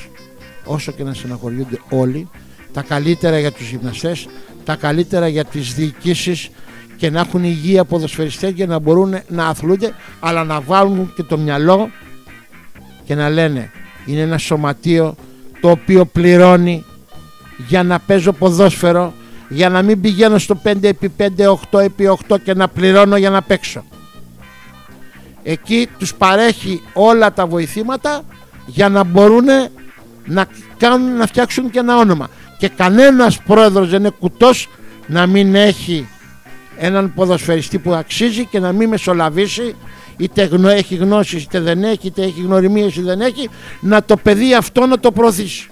όσο 0.68 0.92
και 0.92 1.04
να 1.04 1.14
συναχωριούνται 1.14 1.80
όλοι, 1.88 2.28
τα 2.72 2.82
καλύτερα 2.82 3.38
για 3.38 3.52
τους 3.52 3.70
γυμναστές, 3.70 4.28
τα 4.64 4.76
καλύτερα 4.76 5.28
για 5.28 5.44
τις 5.44 5.74
διοικήσεις 5.74 6.50
και 6.96 7.10
να 7.10 7.20
έχουν 7.20 7.44
υγεία 7.44 7.84
ποδοσφαιριστές 7.84 8.50
για 8.50 8.66
να 8.66 8.78
μπορούν 8.78 9.14
να 9.28 9.46
αθλούνται 9.46 9.94
αλλά 10.20 10.44
να 10.44 10.60
βάλουν 10.60 11.12
και 11.16 11.22
το 11.22 11.38
μυαλό 11.38 11.90
και 13.04 13.14
να 13.14 13.28
λένε 13.28 13.70
είναι 14.06 14.20
ένα 14.20 14.38
σωματείο 14.38 15.14
το 15.60 15.70
οποίο 15.70 16.04
πληρώνει 16.04 16.84
για 17.68 17.82
να 17.82 17.98
παίζω 17.98 18.32
ποδόσφαιρο 18.32 19.12
για 19.48 19.68
να 19.68 19.82
μην 19.82 20.00
πηγαίνω 20.00 20.38
στο 20.38 20.60
5x5, 20.64 20.90
8x8 21.70 22.40
και 22.44 22.54
να 22.54 22.68
πληρώνω 22.68 23.16
για 23.16 23.30
να 23.30 23.42
παίξω. 23.42 23.84
Εκεί 25.42 25.88
τους 25.98 26.14
παρέχει 26.14 26.82
όλα 26.92 27.32
τα 27.32 27.46
βοηθήματα 27.46 28.22
για 28.66 28.88
να 28.88 29.04
μπορούν 29.04 29.46
να, 30.28 30.46
κάνουν, 30.76 31.16
να 31.16 31.26
φτιάξουν 31.26 31.70
και 31.70 31.78
ένα 31.78 31.96
όνομα. 31.96 32.28
Και 32.58 32.68
κανένας 32.68 33.42
πρόεδρος 33.42 33.88
δεν 33.88 34.00
είναι 34.00 34.10
κουτός 34.18 34.68
να 35.06 35.26
μην 35.26 35.54
έχει 35.54 36.08
έναν 36.78 37.14
ποδοσφαιριστή 37.14 37.78
που 37.78 37.94
αξίζει 37.94 38.44
και 38.44 38.58
να 38.58 38.72
μην 38.72 38.88
μεσολαβήσει 38.88 39.74
είτε 40.16 40.50
έχει 40.64 40.94
γνώσεις 40.94 41.42
είτε 41.42 41.60
δεν 41.60 41.84
έχει 41.84 42.06
είτε 42.06 42.22
έχει 42.22 42.40
γνωριμίες 42.40 42.96
είτε 42.96 43.02
δεν 43.02 43.20
έχει 43.20 43.50
να 43.80 44.02
το 44.02 44.16
παιδί 44.16 44.54
αυτό 44.54 44.86
να 44.86 44.98
το 44.98 45.12
προωθήσει. 45.12 45.68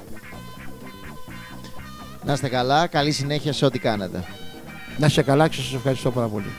Να 2.24 2.32
είστε 2.32 2.48
καλά, 2.48 2.86
καλή 2.86 3.12
συνέχεια 3.12 3.52
σε 3.52 3.64
ό,τι 3.64 3.78
κάνετε. 3.78 4.24
Να 4.98 5.06
είστε 5.06 5.22
καλά 5.22 5.48
και 5.48 5.56
σας 5.56 5.74
ευχαριστώ 5.74 6.10
πάρα 6.10 6.26
πολύ. 6.26 6.52